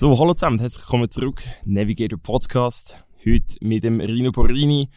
So, 0.00 0.18
hallo 0.18 0.34
zusammen, 0.34 0.58
herzlich 0.58 0.82
willkommen 0.84 1.10
zurück. 1.10 1.42
Navigator 1.64 2.18
Podcast. 2.18 2.96
Heute 3.24 3.56
mit 3.60 3.84
dem 3.84 4.00
Rino 4.00 4.32
Porini. 4.32 4.88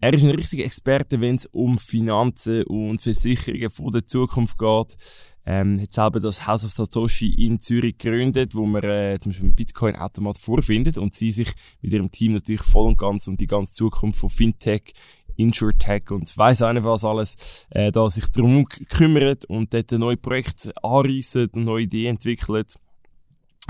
Er 0.00 0.12
ist 0.12 0.24
ein 0.24 0.30
richtiger 0.30 0.64
Experte, 0.64 1.20
wenn 1.20 1.36
es 1.36 1.46
um 1.46 1.78
Finanzen 1.78 2.64
und 2.64 3.00
Versicherungen 3.00 3.70
von 3.70 3.92
der 3.92 4.06
Zukunft 4.06 4.58
geht. 4.58 4.96
Ähm, 5.46 5.80
hat 5.80 5.92
selber 5.92 6.20
das 6.20 6.46
House 6.46 6.64
of 6.64 6.72
Satoshi 6.72 7.32
in 7.46 7.60
Zürich 7.60 7.98
gegründet, 7.98 8.54
wo 8.54 8.66
man 8.66 8.82
äh, 8.82 9.18
zum 9.20 9.30
Beispiel 9.30 9.48
einen 9.48 9.54
Bitcoin-Automat 9.54 10.38
vorfindet 10.38 10.98
und 10.98 11.14
sie 11.14 11.32
sich 11.32 11.52
mit 11.80 11.92
ihrem 11.92 12.10
Team 12.10 12.32
natürlich 12.32 12.62
voll 12.62 12.88
und 12.88 12.98
ganz 12.98 13.26
um 13.26 13.36
die 13.36 13.46
ganze 13.46 13.74
Zukunft 13.74 14.20
von 14.20 14.30
Fintech 14.30 14.94
InsurTech 15.40 16.10
und 16.10 16.36
weiss 16.36 16.60
nicht 16.60 16.84
was 16.84 17.04
alles, 17.04 17.66
äh, 17.70 17.92
da 17.92 18.08
sich 18.10 18.26
darum 18.32 18.66
kümmert 18.66 19.44
und 19.46 19.72
dort 19.74 19.92
ein 19.92 20.00
neues 20.00 20.20
Projekt 20.20 20.70
anreissen 20.82 21.48
und 21.52 21.64
neue 21.64 21.84
Ideen 21.84 22.16
entwickelt 22.16 22.76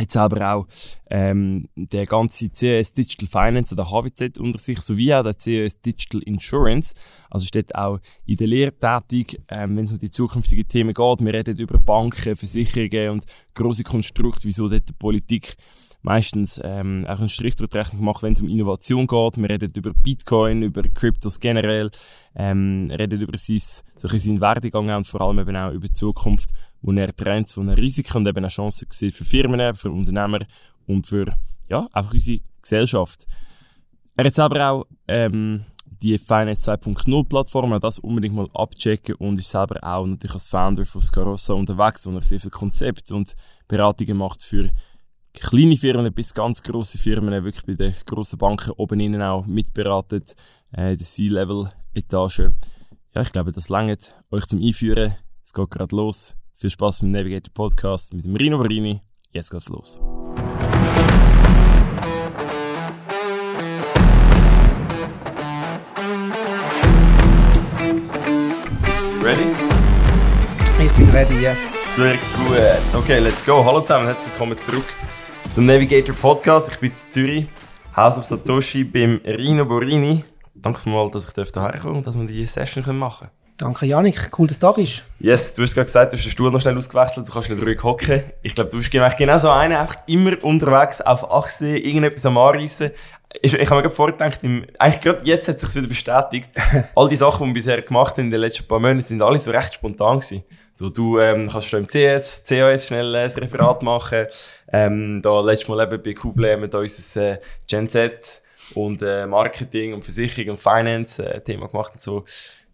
jetzt 0.00 0.16
aber 0.16 0.54
auch 0.54 0.66
ähm, 1.10 1.68
der 1.74 2.06
ganze 2.06 2.50
CES 2.52 2.92
Digital 2.92 3.28
Finance 3.28 3.74
oder 3.74 3.90
HWZ 3.90 4.38
unter 4.38 4.58
sich, 4.58 4.80
sowie 4.80 5.14
auch 5.14 5.22
der 5.22 5.38
CES 5.38 5.80
Digital 5.80 6.22
Insurance. 6.22 6.94
Also 7.28 7.46
steht 7.46 7.74
auch 7.74 7.98
in 8.26 8.36
der 8.36 8.46
Lehre 8.46 8.72
tätig, 8.72 9.40
ähm, 9.48 9.76
wenn 9.76 9.84
es 9.84 9.92
um 9.92 9.98
die 9.98 10.10
zukünftigen 10.10 10.68
Themen 10.68 10.94
geht. 10.94 11.20
Wir 11.20 11.34
reden 11.34 11.58
über 11.58 11.78
Banken, 11.78 12.36
Versicherungen 12.36 13.10
und 13.10 13.24
große 13.54 13.84
Konstrukte, 13.84 14.44
wieso 14.44 14.68
dort 14.68 14.88
die 14.88 14.92
Politik 14.92 15.56
meistens 16.02 16.60
ähm, 16.62 17.04
auch 17.06 17.18
einen 17.18 17.28
Strich 17.28 17.56
durch 17.56 17.70
die 17.70 17.78
Rechnung 17.78 18.04
macht, 18.04 18.22
wenn 18.22 18.32
es 18.32 18.40
um 18.40 18.48
Innovation 18.48 19.06
geht. 19.06 19.36
Wir 19.36 19.50
reden 19.50 19.72
über 19.74 19.92
Bitcoin, 19.92 20.62
über 20.62 20.82
Kryptos 20.82 21.40
generell, 21.40 21.90
ähm, 22.34 22.90
reden 22.90 23.20
über 23.20 23.36
sein, 23.36 23.60
so 23.96 24.08
seinen 24.08 24.40
Werdegang 24.40 24.90
und 24.90 25.06
vor 25.06 25.20
allem 25.20 25.38
eben 25.38 25.56
auch 25.56 25.72
über 25.72 25.88
die 25.88 25.94
Zukunft 25.94 26.50
wo 26.82 26.92
er 26.92 27.14
Trends, 27.14 27.56
wo 27.56 27.62
er 27.62 27.76
Risiken 27.76 28.18
und 28.18 28.28
eben 28.28 28.44
auch 28.44 28.50
Chancen 28.50 28.88
sieht 28.90 29.14
für 29.14 29.24
Firmen, 29.24 29.74
für 29.74 29.90
Unternehmer 29.90 30.40
und 30.86 31.06
für, 31.06 31.26
ja, 31.68 31.88
einfach 31.92 32.14
unsere 32.14 32.40
Gesellschaft. 32.62 33.26
Er 34.16 34.24
hat 34.24 34.34
selber 34.34 34.70
auch, 34.70 34.86
ähm, 35.08 35.64
die 36.02 36.16
Finance 36.16 36.72
2.0 36.72 37.28
Plattform, 37.28 37.78
das 37.78 37.98
unbedingt 37.98 38.34
mal 38.34 38.48
abchecken 38.54 39.16
und 39.16 39.38
ist 39.38 39.50
selber 39.50 39.78
auch 39.82 40.06
natürlich 40.06 40.32
als 40.32 40.46
Founder 40.46 40.86
von 40.86 41.02
Scarossa 41.02 41.52
unterwegs, 41.52 42.06
wo 42.06 42.12
er 42.12 42.22
sehr 42.22 42.40
viel 42.40 42.50
Konzept 42.50 43.12
und 43.12 43.36
Beratungen 43.68 44.16
macht 44.16 44.42
für 44.42 44.70
kleine 45.32 45.76
Firmen 45.76 46.12
bis 46.12 46.34
ganz 46.34 46.62
große 46.62 46.98
Firmen, 46.98 47.44
wirklich 47.44 47.64
bei 47.64 47.74
den 47.74 47.94
grossen 48.04 48.38
Banken 48.38 48.72
oben 48.72 49.00
innen 49.00 49.22
auch 49.22 49.46
mitberatet, 49.46 50.34
äh, 50.72 50.96
der 50.96 51.06
C-Level-Etage. 51.06 52.50
Ja, 53.14 53.22
ich 53.22 53.32
glaube, 53.32 53.52
das 53.52 53.68
langt 53.68 54.14
euch 54.30 54.46
zum 54.46 54.62
Einführen. 54.62 55.16
Es 55.44 55.52
geht 55.52 55.70
gerade 55.70 55.96
los. 55.96 56.34
Viel 56.56 56.70
Spaß 56.70 57.02
mit 57.02 57.10
dem 57.10 57.12
Navigator 57.12 57.52
Podcast 57.52 58.12
mit 58.12 58.24
dem 58.24 58.36
Rino 58.36 58.58
Marini. 58.58 59.00
Jetzt 59.32 59.50
geht's 59.50 59.68
los. 59.68 60.00
Ready? 69.22 69.54
Ich 70.82 70.92
bin 70.92 71.10
ready, 71.10 71.34
yes. 71.42 71.94
Sehr 71.94 72.14
gut. 72.14 72.94
Okay, 72.94 73.18
let's 73.20 73.44
go. 73.44 73.64
Hallo 73.64 73.80
zusammen, 73.80 74.06
herzlich 74.06 74.32
willkommen 74.32 74.60
zurück 74.60 74.86
zum 75.52 75.66
Navigator 75.66 76.14
Podcast. 76.14 76.70
Ich 76.70 76.78
bin 76.78 76.90
in 76.90 76.96
Zürich, 76.96 77.46
House 77.96 78.18
of 78.18 78.24
Satoshi 78.24 78.84
beim 78.84 79.20
Rino 79.24 79.64
Borini. 79.64 80.24
Danke 80.54 80.88
mal, 80.88 81.10
dass 81.10 81.26
ich 81.26 81.34
hierher 81.34 81.78
kommen 81.80 81.96
und 81.96 82.06
dass 82.06 82.16
wir 82.16 82.26
diese 82.26 82.52
Session 82.52 82.96
machen 82.96 83.28
können. 83.28 83.40
Danke, 83.56 83.86
Janik. 83.86 84.30
Cool, 84.38 84.46
dass 84.46 84.58
du 84.58 84.66
da 84.66 84.72
bist. 84.72 85.02
Yes, 85.18 85.52
du 85.54 85.62
hast 85.62 85.74
gerade 85.74 85.86
gesagt, 85.86 86.12
du 86.12 86.16
hast 86.16 86.24
den 86.24 86.30
Stuhl 86.30 86.50
noch 86.50 86.60
schnell 86.60 86.78
ausgewechselt, 86.78 87.28
du 87.28 87.32
kannst 87.32 87.50
nicht 87.50 87.62
ruhig 87.62 87.82
hocken. 87.82 88.22
Ich 88.42 88.54
glaube, 88.54 88.70
du 88.70 88.76
bist 88.78 88.90
genau 88.90 89.38
so 89.38 89.50
einer, 89.50 89.80
einfach 89.80 89.96
immer 90.06 90.42
unterwegs 90.42 91.00
auf 91.00 91.30
Achse, 91.30 91.76
irgendetwas 91.76 92.24
am 92.26 92.38
Anreissen. 92.38 92.92
Ich, 93.42 93.52
ich 93.52 93.66
habe 93.66 93.76
mir 93.76 93.82
gerade 93.82 93.94
vorgedacht, 93.94 94.42
im, 94.42 94.64
eigentlich 94.78 95.00
gerade 95.02 95.20
jetzt 95.24 95.48
hat 95.48 95.56
es 95.56 95.62
sich 95.62 95.74
wieder 95.74 95.88
bestätigt, 95.88 96.50
all 96.94 97.08
die 97.08 97.16
Sachen, 97.16 97.40
die 97.40 97.50
wir 97.50 97.54
bisher 97.54 97.82
gemacht 97.82 98.16
haben 98.16 98.26
in 98.26 98.30
den 98.30 98.40
letzten 98.40 98.66
paar 98.66 98.78
Monaten, 98.78 99.00
sind 99.00 99.20
alle 99.20 99.38
so 99.38 99.50
recht 99.50 99.74
spontan 99.74 100.18
gewesen. 100.18 100.42
So, 100.80 100.88
du 100.88 101.18
ähm, 101.18 101.46
kannst 101.46 101.68
schon 101.68 101.80
im 101.80 101.86
CS, 101.86 102.42
CAS 102.48 102.86
schnell 102.86 103.14
ein 103.14 103.30
Referat 103.30 103.82
machen. 103.82 104.28
Ähm, 104.72 105.20
da 105.20 105.42
letztes 105.42 105.68
Mal 105.68 105.82
eben 105.82 106.02
bei 106.02 106.14
Kuble 106.14 106.50
haben 106.50 106.62
wir 106.62 106.68
da 106.68 106.78
unser 106.78 107.32
äh, 107.32 107.38
Gen 107.68 107.86
Z 107.86 108.40
und 108.74 109.02
äh, 109.02 109.26
Marketing 109.26 109.92
und 109.92 110.02
Versicherung 110.02 110.52
und 110.52 110.56
Finance 110.56 111.22
äh, 111.22 111.42
Thema 111.42 111.68
gemacht 111.68 111.92
und 111.92 112.00
so. 112.00 112.24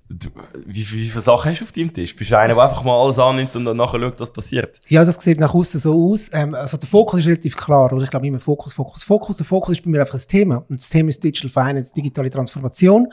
Du, 0.08 0.28
wie, 0.64 0.78
wie, 0.78 1.08
viele 1.08 1.20
Sachen 1.20 1.50
hast 1.50 1.60
du 1.60 1.64
auf 1.64 1.72
deinem 1.72 1.92
Tisch? 1.92 2.14
Bist 2.14 2.30
du 2.30 2.38
einer, 2.38 2.54
der 2.54 2.62
einfach 2.62 2.84
mal 2.84 2.96
alles 2.96 3.18
annimmt 3.18 3.56
und 3.56 3.64
dann 3.64 3.76
nachher 3.76 4.00
schaut, 4.00 4.20
was 4.20 4.32
passiert? 4.32 4.78
Ja, 4.86 5.04
das 5.04 5.20
sieht 5.20 5.40
nach 5.40 5.52
außen 5.52 5.80
so 5.80 6.12
aus. 6.12 6.30
Ähm, 6.32 6.54
also 6.54 6.76
der 6.76 6.88
Fokus 6.88 7.20
ist 7.20 7.26
relativ 7.26 7.56
klar, 7.56 7.92
oder? 7.92 8.04
Ich 8.04 8.10
glaube 8.10 8.24
immer 8.24 8.38
Fokus, 8.38 8.72
Fokus, 8.72 9.02
Fokus. 9.02 9.38
Der 9.38 9.46
Fokus 9.46 9.78
ist 9.78 9.84
bei 9.84 9.90
mir 9.90 9.98
einfach 9.98 10.14
ein 10.14 10.28
Thema. 10.28 10.64
Und 10.68 10.78
das 10.78 10.90
Thema 10.90 11.08
ist 11.08 11.24
Digital 11.24 11.50
Finance, 11.50 11.92
digitale 11.92 12.30
Transformation. 12.30 13.12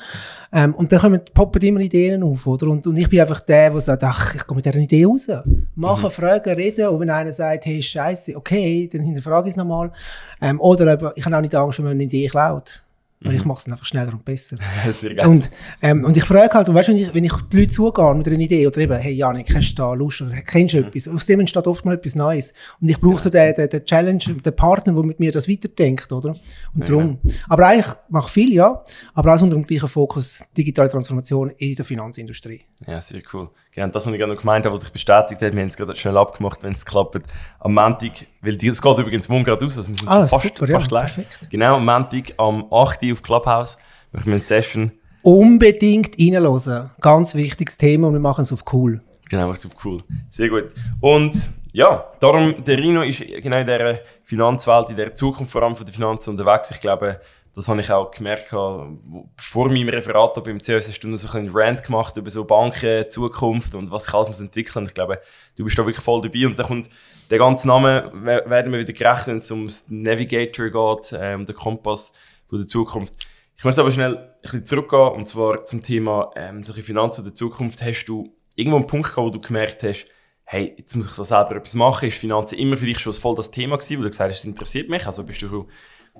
Ähm, 0.51 0.75
und 0.75 0.91
da 0.91 0.99
kommen, 0.99 1.21
poppen 1.33 1.63
immer 1.63 1.79
Ideen 1.79 2.21
auf, 2.21 2.45
oder? 2.45 2.67
Und, 2.67 2.85
und 2.85 2.95
ich 2.95 3.09
bin 3.09 3.21
einfach 3.21 3.39
der, 3.39 3.71
der 3.71 3.81
sagt, 3.81 4.03
ach, 4.03 4.35
ich 4.35 4.45
gehe 4.45 4.55
mit 4.55 4.65
dieser 4.65 4.77
Idee 4.77 5.05
raus. 5.05 5.27
Machen, 5.73 6.03
mhm. 6.03 6.11
fragen, 6.11 6.53
reden. 6.53 6.89
Und 6.89 6.99
wenn 6.99 7.09
einer 7.09 7.33
sagt, 7.33 7.65
hey, 7.65 7.81
scheiße, 7.81 8.37
okay, 8.37 8.87
dann 8.91 9.01
hinterfrage 9.01 9.47
ich 9.47 9.53
es 9.53 9.57
nochmal. 9.57 9.91
Ähm, 10.39 10.61
oder 10.61 10.93
ich 11.15 11.25
habe 11.25 11.37
auch 11.37 11.41
nicht 11.41 11.55
Angst, 11.55 11.79
wenn 11.79 11.85
man 11.85 11.93
eine 11.93 12.03
Idee 12.03 12.27
klaut. 12.27 12.82
Mhm. 13.23 13.31
Ich 13.31 13.45
mache 13.45 13.59
es 13.59 13.71
einfach 13.71 13.85
schneller 13.85 14.13
und 14.13 14.25
besser. 14.25 14.57
und, 15.25 15.49
ähm, 15.81 16.03
und 16.03 16.17
ich 16.17 16.23
frage 16.23 16.53
halt, 16.53 16.73
weißt, 16.73 16.89
wenn 16.89 16.97
ich, 16.97 17.13
wenn 17.13 17.23
ich 17.23 17.33
die 17.51 17.57
Leute 17.57 17.69
zugehe 17.69 18.15
mit 18.15 18.27
einer 18.27 18.39
Idee 18.39 18.67
oder 18.67 18.77
eben, 18.79 18.97
hey 18.97 19.13
Janik, 19.13 19.53
hast 19.55 19.73
du 19.73 19.75
da 19.81 19.93
Lust 19.93 20.21
oder 20.21 20.35
kennst 20.41 20.73
du 20.73 20.79
mhm. 20.79 20.87
etwas? 20.87 21.07
Aus 21.07 21.25
dem 21.25 21.39
entsteht 21.39 21.67
oft 21.67 21.85
mal 21.85 21.95
etwas 21.95 22.15
Neues. 22.15 22.53
Und 22.81 22.89
ich 22.89 22.99
brauche 22.99 23.15
ja. 23.15 23.19
so 23.19 23.29
den, 23.29 23.53
den, 23.55 23.69
den 23.69 23.85
Challenge, 23.85 24.19
den 24.19 24.55
Partner, 24.55 24.93
der 24.93 25.03
mit 25.03 25.19
mir 25.19 25.31
das 25.31 25.49
weiterdenkt, 25.49 26.11
oder? 26.11 26.29
Und 26.73 26.79
ja, 26.79 26.85
darum. 26.85 27.19
Aber 27.47 27.67
eigentlich 27.67 27.93
mache 28.09 28.31
viel, 28.31 28.53
ja. 28.53 28.83
Aber 29.13 29.31
alles 29.31 29.41
unter 29.41 29.55
dem 29.55 29.65
gleichen 29.65 29.87
Fokus 29.87 30.43
digitale 30.55 30.89
Transformation 30.89 31.49
in 31.57 31.75
der 31.75 31.85
Finanzindustrie. 31.85 32.61
Ja, 32.85 32.99
sehr 32.99 33.21
cool. 33.33 33.49
Und 33.75 33.95
das, 33.95 34.05
was 34.05 34.13
ich 34.13 34.19
gerade 34.19 34.33
noch 34.33 34.39
gemeint 34.39 34.65
habe, 34.65 34.75
was 34.75 34.81
sich 34.81 34.91
bestätigt 34.91 35.41
hat, 35.41 35.53
wir 35.53 35.61
haben 35.61 35.67
es 35.67 35.77
gerade 35.77 35.95
schnell 35.95 36.17
abgemacht, 36.17 36.61
wenn 36.61 36.73
es 36.73 36.85
klappt. 36.85 37.21
Am 37.59 37.73
Montag, 37.73 38.11
weil 38.41 38.55
es 38.55 38.81
geht 38.81 38.97
übrigens 38.99 39.29
morgen 39.29 39.43
gerade 39.43 39.65
aus, 39.65 39.77
also 39.77 39.89
wir 39.89 39.95
sind 39.95 40.07
ah, 40.07 40.27
fast, 40.27 40.43
super, 40.43 40.67
fast 40.67 40.69
ja, 40.69 40.87
gleich. 40.87 41.15
Perfekt. 41.15 41.49
Genau, 41.49 41.75
am 41.77 41.85
Montag 41.85 42.33
am 42.37 42.65
8. 42.71 43.03
Uhr 43.03 43.13
auf 43.13 43.23
Clubhouse 43.23 43.77
machen 44.11 44.25
wir 44.25 44.33
eine 44.33 44.41
Session. 44.41 44.91
Unbedingt 45.23 46.19
reinhören. 46.19 46.91
Ganz 47.01 47.33
wichtiges 47.33 47.77
Thema 47.77 48.07
und 48.07 48.13
wir 48.13 48.19
machen 48.19 48.41
es 48.41 48.53
auf 48.53 48.63
cool. 48.73 49.01
Genau, 49.29 49.51
es 49.51 49.65
auf 49.65 49.83
cool. 49.85 50.03
Sehr 50.29 50.49
gut. 50.49 50.65
Und 50.99 51.33
ja, 51.71 52.05
darum, 52.19 52.63
der 52.63 52.77
Rino 52.77 53.01
ist 53.01 53.21
genau 53.21 53.57
in 53.57 53.65
dieser 53.65 53.99
Finanzwelt, 54.23 54.91
in 54.91 54.97
der 54.97 55.15
Zukunft 55.15 55.51
vor 55.51 55.63
allem 55.63 55.75
von 55.75 55.85
der 55.85 55.93
Finanzen 55.93 56.31
unterwegs. 56.31 56.69
Ich 56.69 56.79
glaube, 56.79 57.19
das 57.55 57.67
habe 57.67 57.81
ich 57.81 57.91
auch 57.91 58.09
gemerkt, 58.09 58.49
vor 58.49 59.69
meinem 59.69 59.89
Referat 59.89 60.43
beim 60.43 60.59
COS 60.59 60.87
hast 60.87 60.99
du 61.01 61.07
noch 61.07 61.17
so 61.17 61.37
einen 61.37 61.51
Rant 61.53 61.83
gemacht 61.83 62.17
über 62.17 62.29
so 62.29 62.45
Banken, 62.45 63.09
Zukunft 63.09 63.75
und 63.75 63.91
was 63.91 64.05
sich 64.05 64.13
alles 64.13 64.29
muss 64.29 64.39
entwickeln. 64.39 64.87
Ich 64.87 64.93
glaube, 64.93 65.21
du 65.55 65.63
bist 65.63 65.77
da 65.77 65.85
wirklich 65.85 66.03
voll 66.03 66.21
dabei 66.21 66.47
und 66.47 66.57
da 66.57 66.63
kommt 66.63 66.89
der 67.29 67.37
ganze 67.37 67.67
Name, 67.67 68.11
werden 68.13 68.71
wir 68.71 68.79
wieder 68.79 68.93
gerecht, 68.93 69.27
wenn 69.27 69.37
es 69.37 69.51
um 69.51 69.67
das 69.67 69.85
Navigator 69.89 70.69
geht, 70.69 71.15
ähm, 71.19 71.45
der 71.45 71.55
Kompass 71.55 72.13
von 72.49 72.57
der 72.57 72.67
Zukunft. 72.67 73.15
Ich 73.55 73.63
möchte 73.63 73.81
aber 73.81 73.91
schnell 73.91 74.17
ein 74.17 74.29
bisschen 74.41 74.65
zurückgehen 74.65 75.09
und 75.09 75.27
zwar 75.27 75.63
zum 75.65 75.83
Thema 75.83 76.31
ähm, 76.35 76.63
solche 76.63 76.83
Finanzen 76.83 77.23
der 77.23 77.35
Zukunft. 77.35 77.81
Hast 77.83 78.05
du 78.05 78.35
irgendwo 78.55 78.77
einen 78.77 78.87
Punkt 78.87 79.09
gehabt, 79.09 79.25
wo 79.25 79.29
du 79.29 79.39
gemerkt 79.39 79.83
hast, 79.83 80.07
hey, 80.43 80.73
jetzt 80.77 80.95
muss 80.95 81.07
ich 81.07 81.15
da 81.15 81.23
selber 81.23 81.55
etwas 81.55 81.75
machen? 81.75 82.07
Ist 82.07 82.17
Finanzen 82.17 82.57
immer 82.57 82.77
für 82.77 82.85
dich 82.85 82.99
schon 82.99 83.13
voll 83.13 83.35
das 83.35 83.51
Thema 83.51 83.77
gewesen, 83.77 83.99
wo 83.99 84.03
du 84.03 84.09
gesagt 84.09 84.31
hast, 84.31 84.39
es 84.39 84.45
interessiert 84.45 84.89
mich? 84.89 85.05
Also 85.05 85.23
bist 85.23 85.41
du 85.43 85.47
schon 85.47 85.67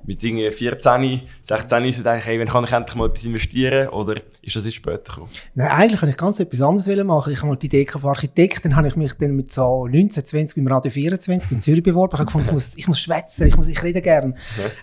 mit 0.05 0.21
irgendwie 0.23 0.49
14, 0.49 1.21
16 1.41 1.85
ist 1.85 1.99
es 1.99 2.05
eigentlich, 2.05 2.25
hey, 2.25 2.39
wenn 2.39 2.47
kann 2.47 2.63
ich 2.63 2.71
endlich 2.71 2.95
mal 2.95 3.07
etwas 3.07 3.23
investieren 3.23 3.87
oder 3.89 4.21
ist 4.41 4.55
das 4.55 4.65
jetzt 4.65 4.75
später 4.75 4.97
gekommen? 4.97 5.29
Nein, 5.55 5.69
eigentlich 5.69 6.01
wollte 6.01 6.11
ich 6.11 6.17
ganz 6.17 6.39
etwas 6.39 6.61
anderes 6.61 7.03
machen. 7.05 7.31
Ich 7.31 7.39
habe 7.39 7.47
mal 7.47 7.55
die 7.55 7.67
Idee 7.67 7.85
von 7.85 8.09
Architekt, 8.09 8.65
dann 8.65 8.75
habe 8.75 8.87
ich 8.87 8.95
mich 8.95 9.13
dann 9.13 9.35
mit 9.35 9.51
so 9.51 9.87
19, 9.87 10.25
20 10.25 10.55
beim 10.55 10.67
Radio 10.67 10.91
24 10.91 11.51
in 11.51 11.61
Zürich 11.61 11.83
beworben. 11.83 12.15
Ich 12.15 12.19
habe 12.19 12.25
gefunden, 12.25 12.47
ich 12.47 12.53
muss, 12.53 12.77
ich 12.77 12.87
muss 12.87 12.99
schwätzen, 12.99 13.47
ich 13.47 13.55
muss, 13.55 13.69
ich 13.69 13.81
rede 13.81 14.01
gern. 14.01 14.35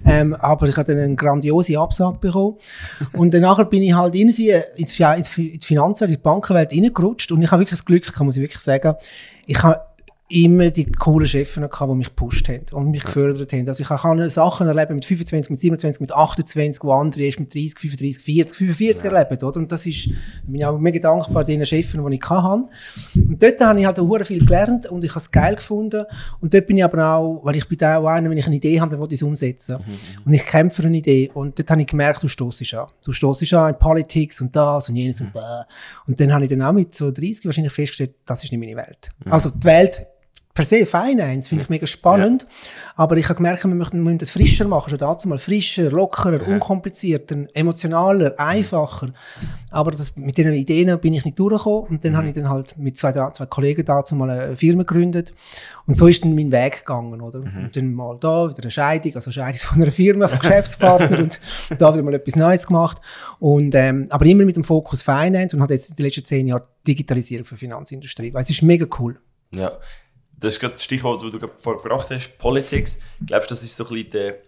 Ja. 0.05 0.12
Ähm, 0.12 0.35
aber 0.35 0.69
ich 0.69 0.76
habe 0.76 0.93
dann 0.94 1.02
eine 1.02 1.14
grandiose 1.14 1.79
Absage 1.79 2.19
bekommen. 2.19 2.56
und 3.12 3.35
danach 3.35 3.62
bin 3.64 3.82
ich 3.82 3.93
halt 3.93 4.14
irgendwie 4.14 4.52
ins, 4.76 4.99
ins, 4.99 5.38
ins 5.38 5.67
Finanzwelt, 5.67 6.11
in 6.11 6.17
die 6.17 6.23
Bankenwelt 6.23 6.73
reingerutscht 6.73 7.31
und 7.32 7.43
ich 7.43 7.50
habe 7.50 7.61
wirklich 7.61 7.79
das 7.79 7.85
Glück, 7.85 8.11
kann 8.11 8.26
muss 8.26 8.37
ich 8.37 8.43
wirklich 8.43 8.62
sagen, 8.62 8.94
ich 9.46 9.62
habe 9.62 9.81
immer 10.31 10.71
die 10.71 10.91
coolen 10.91 11.27
Chefs 11.27 11.55
gehabt, 11.55 11.81
die 11.81 11.94
mich 11.94 12.09
gepusht 12.09 12.49
haben 12.49 12.65
und 12.73 12.91
mich 12.91 13.03
gefördert 13.03 13.53
haben. 13.53 13.69
Also 13.69 13.82
ich 13.82 13.88
kann 13.88 14.31
Sachen 14.31 14.69
erleben 14.69 14.94
mit 14.94 15.05
25, 15.05 15.50
mit 15.50 15.61
27, 15.61 16.00
mit 16.00 16.12
28, 16.12 16.85
wo 16.85 16.93
andere 16.93 17.23
erst 17.23 17.41
mit 17.41 17.53
30, 17.53 17.77
35, 17.77 18.23
40, 18.23 18.56
45 18.56 19.05
ja. 19.05 19.11
erleben, 19.11 19.44
oder? 19.44 19.56
Und 19.59 19.73
das 19.73 19.87
ist, 19.87 20.09
bin 20.47 20.55
ich 20.55 20.65
auch 20.65 20.79
mega 20.79 21.00
dankbar 21.00 21.44
den 21.44 21.67
Chefs, 21.67 21.93
die 21.93 22.15
ich 22.15 22.31
hatte. 22.31 22.69
Und 23.15 23.43
dort 23.43 23.61
habe 23.61 23.81
ich 23.81 23.87
halt 23.87 23.99
auch 23.99 24.25
viel 24.25 24.47
gelernt 24.47 24.87
und 24.87 25.03
ich 25.03 25.11
habe 25.11 25.21
es 25.21 25.31
geil 25.32 25.56
gefunden. 25.56 26.05
Und 26.41 26.55
dort 26.55 26.67
bin 26.67 26.79
ich 26.79 26.85
aber 26.85 27.17
auch, 27.17 27.41
weil 27.44 27.56
ich 27.56 27.67
bin 27.67 27.83
auch 27.83 28.06
einer, 28.06 28.31
wenn 28.31 28.38
ich 28.38 28.47
eine 28.47 28.56
Idee 28.56 28.81
habe, 28.81 28.93
dann 28.93 29.00
will 29.00 29.09
ich 29.09 29.15
es 29.15 29.23
umsetzen. 29.25 29.79
Mhm, 29.79 29.93
mhm. 29.93 30.26
Und 30.26 30.33
ich 30.33 30.47
kämpfe 30.47 30.83
für 30.83 30.87
eine 30.87 30.99
Idee. 30.99 31.29
Und 31.35 31.59
dort 31.59 31.69
habe 31.71 31.81
ich 31.81 31.88
gemerkt, 31.88 32.23
du 32.23 32.29
stoßest 32.29 32.75
an. 32.75 32.87
Du 33.03 33.12
stoßest 33.12 33.53
an 33.55 33.71
in 33.71 33.79
Politik 33.79 34.33
und 34.41 34.55
das 34.55 34.88
und 34.88 34.94
jenes 34.94 35.19
mhm. 35.19 35.26
und 35.26 35.33
bäh. 35.33 35.62
Und 36.06 36.21
dann 36.21 36.33
habe 36.33 36.44
ich 36.44 36.50
dann 36.50 36.62
auch 36.62 36.73
mit 36.73 36.94
so 36.94 37.11
30 37.11 37.47
wahrscheinlich 37.47 37.73
festgestellt, 37.73 38.15
das 38.25 38.44
ist 38.44 38.53
nicht 38.53 38.61
meine 38.61 38.76
Welt. 38.76 39.11
Mhm. 39.25 39.33
Also 39.33 39.50
die 39.50 39.65
Welt 39.65 40.06
per 40.61 40.67
se 40.67 40.87
Finance 40.87 41.49
finde 41.49 41.65
ich 41.65 41.71
mega 41.71 41.87
spannend. 41.87 42.47
Aber 42.97 43.17
ich 43.17 43.25
habe 43.25 43.37
gemerkt, 43.37 43.65
wir 43.65 43.71
müssen 43.75 44.19
das 44.19 44.31
frischer 44.31 44.69
machen. 44.69 44.91
Schon 44.91 44.99
dazu 44.99 45.29
mal 45.29 45.39
frischer, 45.39 45.91
lockerer, 45.91 46.47
unkomplizierter, 46.47 47.47
emotionaler, 47.55 48.39
einfacher. 48.39 49.09
Aber 49.71 49.91
das, 49.91 50.17
mit 50.17 50.37
diesen 50.37 50.53
Ideen 50.53 50.99
bin 51.01 51.15
ich 51.15 51.25
nicht 51.25 51.39
durchgekommen. 51.39 51.89
Und 51.89 52.05
dann 52.05 52.17
habe 52.17 52.29
ich 52.29 52.35
dann 52.35 52.51
halt 52.51 52.77
mit 52.77 52.99
zwei, 52.99 53.12
zwei 53.12 53.47
Kollegen 53.47 53.85
dazu 53.85 54.15
mal 54.15 54.29
eine 54.29 54.57
Firma 54.57 54.83
gegründet. 54.83 55.33
Und 55.87 55.95
so 55.95 56.07
ist 56.07 56.23
dann 56.23 56.35
mein 56.35 56.53
Weg 56.53 56.81
gegangen, 56.81 57.21
oder? 57.21 57.41
Und 57.41 57.71
dann 57.75 57.95
mal 57.95 58.19
da 58.21 58.51
wieder 58.51 58.62
eine 58.62 58.71
Scheidung, 58.71 59.15
also 59.15 59.31
Scheidung 59.31 59.61
von 59.61 59.83
einer 59.83 59.91
Firma, 59.91 60.29
von 60.29 60.39
Geschäftspartner 60.39 61.19
und 61.21 61.41
da 61.79 61.93
wieder 61.93 62.03
mal 62.03 62.15
etwas 62.15 62.37
Neues 62.37 62.67
gemacht. 62.67 63.01
Und, 63.39 63.75
ähm, 63.75 64.07
aber 64.11 64.27
immer 64.27 64.45
mit 64.45 64.57
dem 64.57 64.65
Fokus 64.65 65.03
Finance 65.03 65.57
und 65.57 65.62
hat 65.62 65.71
jetzt 65.71 65.91
in 65.91 65.97
den 65.97 66.05
letzten 66.05 66.25
zehn 66.25 66.47
Jahren 66.47 66.62
Digitalisierung 66.87 67.47
für 67.47 67.57
Finanzindustrie. 67.57 68.35
Weil 68.35 68.43
es 68.43 68.51
ist 68.51 68.62
mega 68.62 68.87
cool. 68.99 69.19
Ja. 69.55 69.73
Das 70.40 70.54
ist 70.54 70.60
gerade 70.60 70.72
das 70.72 70.84
Stichwort, 70.84 71.22
das 71.22 71.31
du 71.31 71.50
vorgebracht 71.58 72.10
hast, 72.10 72.38
Politics. 72.38 73.00
Glaubst 73.26 73.50
du, 73.50 73.54
das 73.54 73.62
ist 73.62 73.76
so 73.76 73.84
ein 73.84 73.90
bisschen 73.90 74.10
der, 74.10 74.38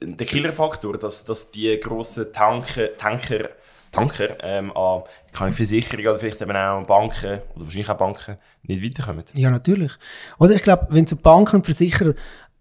der 0.00 0.26
Killerfaktor, 0.26 0.98
dass, 0.98 1.24
dass 1.24 1.50
die 1.50 1.78
grossen 1.78 2.32
Tanker, 2.32 2.96
Tanker, 2.96 3.50
Tanker 3.92 4.36
ähm, 4.42 4.76
an 4.76 5.02
kann 5.32 5.50
ich 5.50 5.56
Versicherungen 5.56 6.08
oder 6.08 6.18
vielleicht 6.18 6.40
eben 6.40 6.56
auch 6.56 6.84
Banken 6.86 7.40
oder 7.54 7.64
wahrscheinlich 7.64 7.90
auch 7.90 7.98
Banken 7.98 8.38
nicht 8.62 8.82
weiterkommen? 8.82 9.24
Ja, 9.34 9.50
natürlich. 9.50 9.92
Oder 10.38 10.54
ich 10.54 10.62
glaube, 10.62 10.86
wenn 10.90 11.04
du 11.04 11.16
Banken 11.16 11.56
und 11.56 11.64
Versicherer 11.64 12.14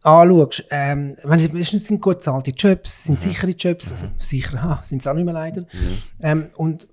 anschaust, 0.03 0.65
ähm, 0.69 1.15
es 1.23 1.69
sind 1.69 2.01
gut 2.01 2.17
bezahlte 2.17 2.51
Jobs, 2.51 3.05
sind 3.05 3.19
mhm. 3.19 3.29
sichere 3.29 3.51
Jobs, 3.51 3.89
also 3.89 4.07
sicher 4.17 4.61
ha, 4.61 4.79
sind 4.83 5.01
es 5.01 5.07
auch 5.07 5.13
nicht 5.13 5.25
mehr 5.25 5.33
leider. 5.33 5.61
Mhm. 5.61 5.97
Ähm, 6.21 6.49
und 6.57 6.87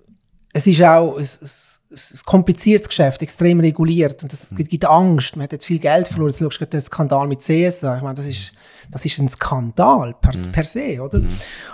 es 0.53 0.65
ist 0.67 0.81
auch, 0.81 1.17
es, 1.17 1.41
es, 1.41 1.70
ein 1.91 2.19
kompliziertes 2.25 2.87
Geschäft, 2.87 3.21
extrem 3.21 3.59
reguliert 3.59 4.23
und 4.23 4.33
mhm. 4.51 4.55
gibt 4.55 4.85
Angst. 4.85 5.35
Man 5.35 5.43
hat 5.43 5.51
jetzt 5.51 5.65
viel 5.65 5.79
Geld 5.79 6.07
verloren. 6.07 6.29
Jetzt 6.29 6.39
schaust 6.39 6.61
du 6.61 6.65
den 6.65 6.81
Skandal 6.81 7.27
mit 7.27 7.41
CSA. 7.41 7.97
Ich 7.97 8.03
meine, 8.03 8.15
das 8.15 8.27
ist, 8.27 8.53
das 8.89 9.05
ist 9.05 9.19
ein 9.19 9.29
Skandal 9.29 10.15
per, 10.19 10.35
mhm. 10.35 10.51
per 10.51 10.63
se, 10.63 11.01
oder? 11.01 11.19
Mhm. 11.19 11.29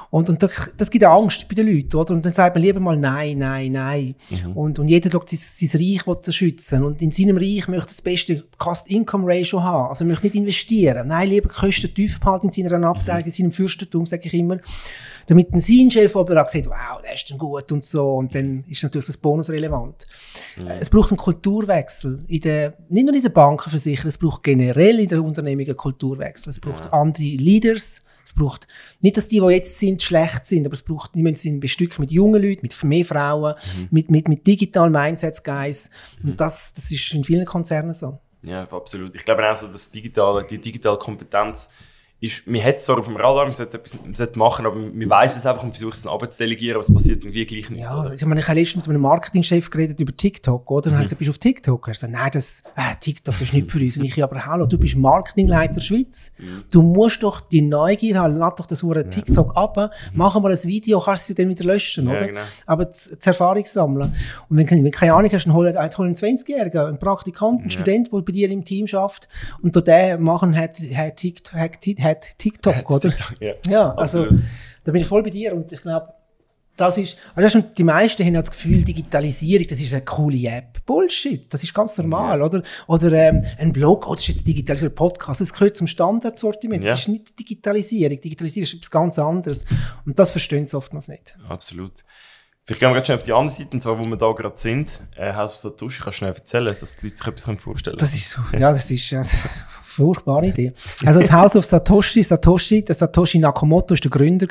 Und, 0.10 0.30
und 0.30 0.50
das 0.78 0.90
gibt 0.90 1.04
Angst 1.04 1.48
bei 1.50 1.56
den 1.56 1.68
Leuten, 1.68 1.96
oder? 1.98 2.14
Und 2.14 2.26
dann 2.26 2.32
sagt 2.32 2.56
man 2.56 2.64
lieber 2.64 2.80
mal 2.80 2.96
nein, 2.96 3.40
nein, 3.40 3.74
nein. 3.74 4.16
Mhm. 4.30 4.52
Und, 4.54 4.80
und 4.80 4.88
jeder 4.88 5.12
schaut 5.12 5.30
sein, 5.30 5.40
sein 5.40 5.82
Reich 5.82 6.34
schützen. 6.34 6.84
Und 6.84 7.02
in 7.02 7.12
seinem 7.12 7.38
Reich 7.38 7.68
möchte 7.68 7.88
das 7.88 8.02
beste 8.02 8.46
Cost-Income-Ratio 8.58 9.62
haben. 9.62 9.90
Also 9.90 10.06
möchte 10.06 10.28
nicht 10.28 10.36
investieren. 10.36 11.08
Nein, 11.08 11.30
lieber 11.30 11.50
Kosten 11.50 11.94
tief 11.94 12.20
behalten 12.20 12.50
in 12.50 12.70
seiner 12.70 12.88
Abteilung, 12.88 13.26
in 13.26 13.32
seinem 13.32 13.52
Fürstentum, 13.52 14.06
sage 14.06 14.24
ich 14.26 14.34
immer. 14.34 14.58
Damit 15.28 15.54
ein 15.54 15.60
sein 15.60 15.92
Chef 15.92 16.16
aber 16.16 16.42
auch 16.42 16.48
sagt, 16.48 16.68
wow, 16.68 17.02
der 17.04 17.14
ist 17.14 17.30
dann 17.30 17.38
gut 17.38 17.70
und 17.74 17.84
so. 17.84 18.16
Und 18.16 18.34
dann 18.34 18.64
ist 18.70 18.84
natürlich 18.84 19.08
das 19.08 19.18
Bonus 19.18 19.50
relevant. 19.50 20.08
Mhm. 20.56 20.68
Es 20.68 20.90
braucht 20.90 21.12
einen 21.12 21.18
Kulturwechsel. 21.18 22.24
In 22.28 22.40
der, 22.40 22.78
nicht 22.88 23.06
nur 23.06 23.14
in 23.14 23.22
den 23.22 23.34
Bankenversicherungen, 23.34 24.10
es 24.10 24.18
braucht 24.18 24.44
generell 24.44 25.00
in 25.00 25.10
den 25.10 25.20
Unternehmungen 25.20 25.68
einen 25.68 25.78
Kulturwechsel. 25.78 26.52
Es 26.52 26.62
braucht 26.62 26.86
ja. 26.86 26.92
Andere 27.08 27.24
Leaders. 27.24 28.02
Es 28.24 28.34
braucht 28.34 28.68
nicht, 29.02 29.16
dass 29.16 29.30
die, 29.30 29.40
die 29.40 29.48
jetzt 29.48 29.80
sind, 29.80 30.02
schlecht 30.02 30.46
sind, 30.46 30.66
aber 30.66 30.74
es 30.74 30.84
braucht, 30.84 31.16
die 31.16 31.24
müssen 31.24 31.62
bestücken 31.62 32.02
mit 32.02 32.12
jungen 32.12 32.42
Leuten, 32.42 32.60
mit 32.64 32.84
mehr 32.84 33.06
Frauen, 33.06 33.56
mhm. 33.56 33.88
mit, 33.92 34.12
mit, 34.12 34.28
mit 34.28 34.46
digitalen 34.46 34.92
Mindsets, 34.92 35.44
Guys. 35.44 35.90
Mhm. 36.22 36.32
Und 36.32 36.42
das, 36.42 36.74
das 36.74 36.92
ist 36.92 37.14
in 37.14 37.24
vielen 37.24 37.46
Konzernen 37.46 37.94
so. 37.94 38.20
Ja, 38.44 38.64
absolut. 38.70 39.16
Ich 39.16 39.24
glaube 39.24 39.50
auch 39.50 39.56
so, 39.56 39.68
dass 39.68 39.92
digitale, 39.92 40.46
die 40.46 40.60
digitale 40.60 40.98
Kompetenz 40.98 41.74
ist, 42.20 42.48
man 42.48 42.64
hat 42.64 42.78
es 42.78 42.86
zwar 42.86 42.98
auf 42.98 43.06
dem 43.06 43.16
Radar, 43.16 43.44
man 43.44 43.54
sollte 43.54 43.78
etwas 43.78 44.02
man 44.02 44.16
sollte 44.16 44.40
machen, 44.40 44.66
aber 44.66 44.76
man 44.76 45.08
weiß 45.10 45.38
es 45.38 45.46
einfach 45.46 45.62
und 45.62 45.70
versucht 45.70 45.98
es 45.98 46.08
abzudelegieren, 46.08 46.76
aber 46.76 46.84
es 46.84 46.92
passiert 46.92 47.24
irgendwie 47.24 47.46
gleich 47.46 47.70
nicht. 47.70 47.80
Ja, 47.80 48.00
oder? 48.00 48.12
ich 48.12 48.26
meine, 48.26 48.40
ich 48.40 48.48
habe 48.48 48.60
letztens 48.60 48.88
mit 48.88 48.96
einem 48.96 49.04
Marketingchef 49.04 49.70
geredet 49.70 50.00
über 50.00 50.16
TikTok, 50.16 50.70
oder? 50.72 50.90
Dann 50.90 50.94
mhm. 50.94 50.96
hat 50.96 51.02
er 51.02 51.04
gesagt, 51.04 51.20
bist 51.20 51.28
du 51.28 51.32
auf 51.32 51.38
TikTok? 51.38 51.88
Er 51.88 51.94
sagt, 51.94 52.14
nein, 52.14 52.30
das, 52.34 52.64
äh, 52.76 52.96
TikTok, 53.00 53.36
das 53.36 53.42
ist 53.44 53.54
nicht 53.54 53.70
für 53.70 53.80
uns. 53.80 53.98
Und 53.98 54.06
ich, 54.06 54.24
aber 54.24 54.44
hallo, 54.48 54.66
du 54.66 54.80
bist 54.80 54.96
Marketingleiter 54.96 55.80
Schweiz. 55.80 56.32
Mhm. 56.40 56.64
Du 56.72 56.82
musst 56.82 57.22
doch 57.22 57.42
die 57.42 57.62
Neugier 57.62 58.20
haben, 58.20 58.38
lass 58.38 58.56
doch 58.56 58.66
das 58.66 58.82
Hure 58.82 59.02
ja. 59.02 59.10
TikTok 59.10 59.56
ab, 59.56 59.78
mhm. 59.78 59.90
mach 60.14 60.40
mal 60.40 60.52
ein 60.52 60.64
Video, 60.64 61.00
kannst 61.00 61.30
du 61.30 61.34
es 61.34 61.38
dann 61.38 61.50
wieder 61.50 61.66
löschen, 61.66 62.08
ja, 62.08 62.16
oder? 62.16 62.26
Genau. 62.26 62.42
Aber 62.66 62.86
das 62.86 63.08
Erfahrung 63.28 63.66
sammeln. 63.68 64.16
Und 64.50 64.58
wenn, 64.58 64.68
wenn 64.68 64.84
du 64.84 64.90
keine 64.90 65.14
Ahnung 65.14 65.32
hast, 65.32 65.46
dann 65.46 65.54
hol 65.54 65.68
einen 65.68 66.16
20-Jährigen, 66.16 66.82
einen 66.82 66.98
Praktikant, 66.98 67.60
einen 67.60 67.70
ja. 67.70 67.78
Student, 67.78 68.12
der 68.12 68.22
bei 68.22 68.32
dir 68.32 68.50
im 68.50 68.66
Team 68.66 68.88
schafft, 68.88 69.28
und 69.62 69.76
der 69.88 70.18
machen 70.18 70.58
hat, 70.58 70.80
hat, 70.80 71.18
TikTok, 71.18 71.54
hat, 71.54 71.78
hat 72.00 72.07
TikTok 72.16 72.90
oder? 72.90 73.14
Ja, 73.40 73.54
ja 73.68 73.94
also 73.96 74.24
absolut. 74.24 74.44
da 74.84 74.92
bin 74.92 75.02
ich 75.02 75.08
voll 75.08 75.24
bei 75.24 75.30
dir 75.30 75.54
und 75.56 75.72
ich 75.72 75.82
glaube, 75.82 76.14
das 76.78 76.98
ist, 77.00 77.18
also 77.36 77.62
die 77.62 77.84
meisten 77.84 78.24
haben 78.24 78.36
das 78.36 78.52
Gefühl, 78.52 78.84
Digitalisierung, 78.84 79.66
das 79.68 79.82
ist 79.82 79.94
eine 79.94 80.06
coole 80.06 80.48
App. 80.48 80.86
Bullshit, 80.86 81.52
das 81.52 81.64
ist 81.64 81.74
ganz 81.74 81.98
normal, 81.98 82.40
ja. 82.40 82.46
oder? 82.46 82.62
Oder 82.86 83.12
ähm, 83.14 83.44
ein 83.58 83.74
Blog, 83.74 84.08
oh, 84.08 84.14
das 84.14 84.22
ist 84.22 84.28
jetzt 84.28 84.48
digitalisiert, 84.48 84.94
Podcast, 84.94 85.42
das 85.42 85.52
gehört 85.52 85.76
zum 85.76 85.88
Standardsortiment, 85.88 86.84
ja. 86.84 86.92
das 86.92 87.02
ist 87.02 87.08
nicht 87.08 87.38
Digitalisierung. 87.38 88.22
Digitalisierung 88.22 88.64
ist 88.66 88.74
etwas 88.76 88.92
ganz 88.92 89.18
anderes. 89.18 89.66
Und 90.06 90.20
das 90.20 90.30
verstehen 90.30 90.68
sie 90.68 90.78
oftmals 90.78 91.08
nicht. 91.08 91.34
Absolut. 91.50 92.04
Vielleicht 92.64 92.82
gehen 92.82 92.90
wir 92.90 92.96
gerade 92.96 93.06
schnell 93.06 93.18
auf 93.18 93.24
die 93.24 93.34
andere 93.34 93.56
Seite, 93.56 93.70
und 93.72 93.82
zwar, 93.82 93.98
wo 93.98 94.04
wir 94.04 94.18
da 94.18 94.32
gerade 94.34 94.58
sind. 94.58 95.02
Äh, 95.16 95.34
Haus 95.34 95.54
of 95.54 95.60
Satoshi, 95.60 96.02
kannst 96.04 96.18
du 96.18 96.18
schnell 96.18 96.34
erzählen, 96.34 96.76
dass 96.80 96.98
die 96.98 97.06
Leute 97.08 97.18
sich 97.18 97.28
etwas 97.28 97.44
vorstellen 97.44 97.98
können? 97.98 97.98
Das 97.98 98.14
ist 98.14 98.30
so, 98.30 98.42
ja, 98.52 98.72
das 98.72 98.92
ist, 98.92 99.10
ja, 99.10 99.24
furchtbare 99.98 100.48
Idee. 100.48 100.74
Also 101.06 101.20
das 101.20 101.32
Haus 101.32 101.56
of 101.56 101.66
Satoshi, 101.66 102.24
Satoshi, 102.24 102.84
der 102.84 102.96
Satoshi 102.96 103.40
Nakamoto 103.40 103.94
ist 103.94 104.04
der 104.04 104.12
Gründer 104.12 104.48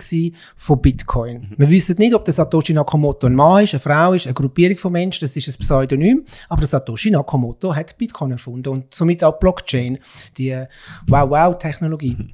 von 0.57 0.81
Bitcoin. 0.81 1.41
Mhm. 1.41 1.55
Wir 1.57 1.71
wissen 1.71 1.97
nicht, 1.99 2.15
ob 2.15 2.25
der 2.25 2.35
Satoshi 2.35 2.73
Nakamoto 2.73 3.27
ein 3.27 3.35
Mann 3.35 3.65
ist, 3.65 3.75
eine 3.75 3.81
Frau 3.81 4.13
ist, 4.13 4.27
eine 4.27 4.35
Gruppierung 4.35 4.77
von 4.77 4.93
Menschen, 4.93 5.25
das 5.25 5.37
ist 5.37 5.49
ein 5.49 5.55
Pseudonym, 5.59 6.25
aber 6.49 6.61
der 6.61 6.69
Satoshi 6.69 7.11
Nakamoto 7.11 7.75
hat 7.75 7.97
Bitcoin 7.97 8.33
erfunden 8.33 8.69
und 8.69 8.95
somit 8.95 9.23
auch 9.23 9.39
Blockchain, 9.39 9.99
die 10.37 10.57
Wow-Wow-Technologie. 11.07 12.17
Mhm. 12.19 12.33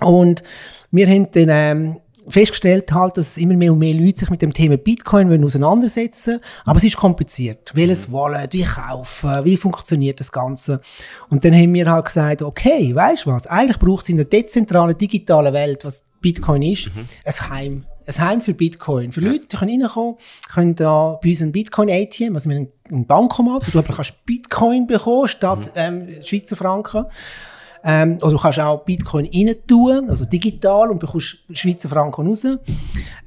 Und 0.00 0.42
wir 0.90 1.06
haben 1.06 1.30
dann 1.32 1.48
ähm, 1.50 1.96
festgestellt 2.28 2.92
halt, 2.92 3.16
dass 3.16 3.36
immer 3.36 3.54
mehr 3.54 3.72
und 3.72 3.78
mehr 3.78 3.94
Leute 3.94 4.20
sich 4.20 4.30
mit 4.30 4.42
dem 4.42 4.52
Thema 4.52 4.76
Bitcoin 4.76 5.28
wollen 5.28 5.44
auseinandersetzen 5.44 6.40
aber 6.64 6.78
es 6.78 6.84
ist 6.84 6.96
kompliziert. 6.96 7.72
Welches 7.74 8.08
mhm. 8.08 8.12
Wallet, 8.12 8.52
wie 8.52 8.64
kaufen, 8.64 9.44
wie 9.44 9.56
funktioniert 9.56 10.20
das 10.20 10.32
Ganze? 10.32 10.80
Und 11.28 11.44
dann 11.44 11.54
haben 11.54 11.74
wir 11.74 11.90
halt 11.90 12.06
gesagt, 12.06 12.42
okay, 12.42 12.94
weißt 12.94 13.26
du 13.26 13.30
was, 13.30 13.46
eigentlich 13.46 13.78
braucht 13.78 14.02
es 14.02 14.08
in 14.08 14.16
der 14.16 14.26
dezentralen 14.26 14.96
digitalen 14.96 15.52
Welt, 15.52 15.84
was 15.84 16.04
Bitcoin 16.20 16.62
ist, 16.62 16.94
mhm. 16.94 17.06
ein 17.24 17.50
Heim. 17.50 17.84
Ein 18.06 18.18
Heim 18.18 18.40
für 18.42 18.54
Bitcoin. 18.54 19.12
Für 19.12 19.22
ja. 19.22 19.30
Leute, 19.30 19.46
die 19.46 19.56
können 19.56 19.82
reinkommen, 19.82 20.16
können 20.52 20.74
da 20.74 21.18
bei 21.22 21.30
uns 21.30 21.40
ein 21.40 21.52
Bitcoin-ATM, 21.52 22.34
also 22.34 22.48
mit 22.48 22.70
einem 22.88 23.06
Bankomat, 23.06 23.66
wo 23.66 23.70
du 23.70 23.78
aber 23.78 23.94
kannst 23.94 24.24
Bitcoin 24.26 24.86
bekommen, 24.86 25.28
statt 25.28 25.72
mhm. 25.74 26.08
ähm, 26.08 26.08
Schweizer 26.22 26.56
Franken. 26.56 27.06
Ähm, 27.84 28.18
oder 28.22 28.30
du 28.30 28.38
kannst 28.38 28.58
auch 28.60 28.84
Bitcoin 28.84 29.28
rein 29.32 29.54
tun, 29.66 30.08
also 30.08 30.24
digital, 30.24 30.90
und 30.90 30.98
bekommst 30.98 31.44
Schweizer 31.52 31.88
Franken 31.88 32.26
raus. 32.26 32.46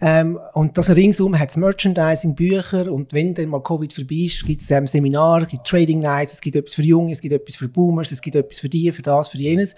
Ähm, 0.01 0.39
und 0.53 0.77
das 0.77 0.89
ringsum 0.95 1.37
hat 1.37 1.49
es 1.49 1.57
Merchandising, 1.57 2.35
Bücher, 2.35 2.91
und 2.91 3.13
wenn 3.13 3.33
dann 3.33 3.49
mal 3.49 3.61
Covid 3.61 3.93
vorbei 3.93 4.15
ist, 4.25 4.45
gibt 4.45 4.61
es 4.61 4.71
ähm, 4.71 4.87
Seminare, 4.87 5.43
es 5.43 5.49
gibt 5.49 5.67
Trading 5.67 5.99
Nights, 5.99 6.33
es 6.33 6.41
gibt 6.41 6.55
etwas 6.55 6.73
für 6.73 6.81
Junge, 6.81 7.11
es 7.11 7.21
gibt 7.21 7.33
etwas 7.33 7.55
für 7.55 7.67
Boomers, 7.67 8.11
es 8.11 8.21
gibt 8.21 8.35
etwas 8.35 8.59
für 8.59 8.69
die, 8.69 8.91
für 8.91 9.03
das, 9.03 9.27
für 9.29 9.37
jenes. 9.37 9.75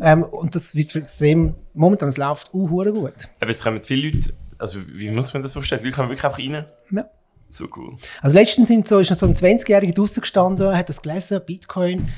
Ähm, 0.00 0.22
und 0.22 0.54
das 0.54 0.74
wird 0.74 0.94
extrem, 0.94 1.54
momentan, 1.74 2.08
es 2.08 2.16
läuft 2.16 2.54
uh, 2.54 2.66
gut. 2.66 3.28
Aber 3.40 3.50
es 3.50 3.62
kommen 3.62 3.82
viele 3.82 4.10
Leute, 4.10 4.32
also 4.58 4.78
wie 4.92 5.10
muss 5.10 5.34
man 5.34 5.42
das 5.42 5.52
vorstellen? 5.52 5.80
Die 5.80 5.86
Leute 5.88 5.96
kommen 5.96 6.08
wirklich 6.10 6.24
einfach 6.24 6.38
rein? 6.38 6.64
Ja. 6.90 7.06
So 7.48 7.66
cool. 7.76 7.96
Also 8.22 8.34
letztens 8.34 8.68
sind 8.68 8.88
so, 8.88 8.98
ist 8.98 9.10
noch 9.10 9.18
so 9.18 9.26
ein 9.26 9.34
20-Jähriger 9.34 9.92
draussen 9.92 10.22
gestanden, 10.22 10.74
hat 10.74 10.88
das 10.88 11.02
gelesen, 11.02 11.38
Bitcoin, 11.44 12.08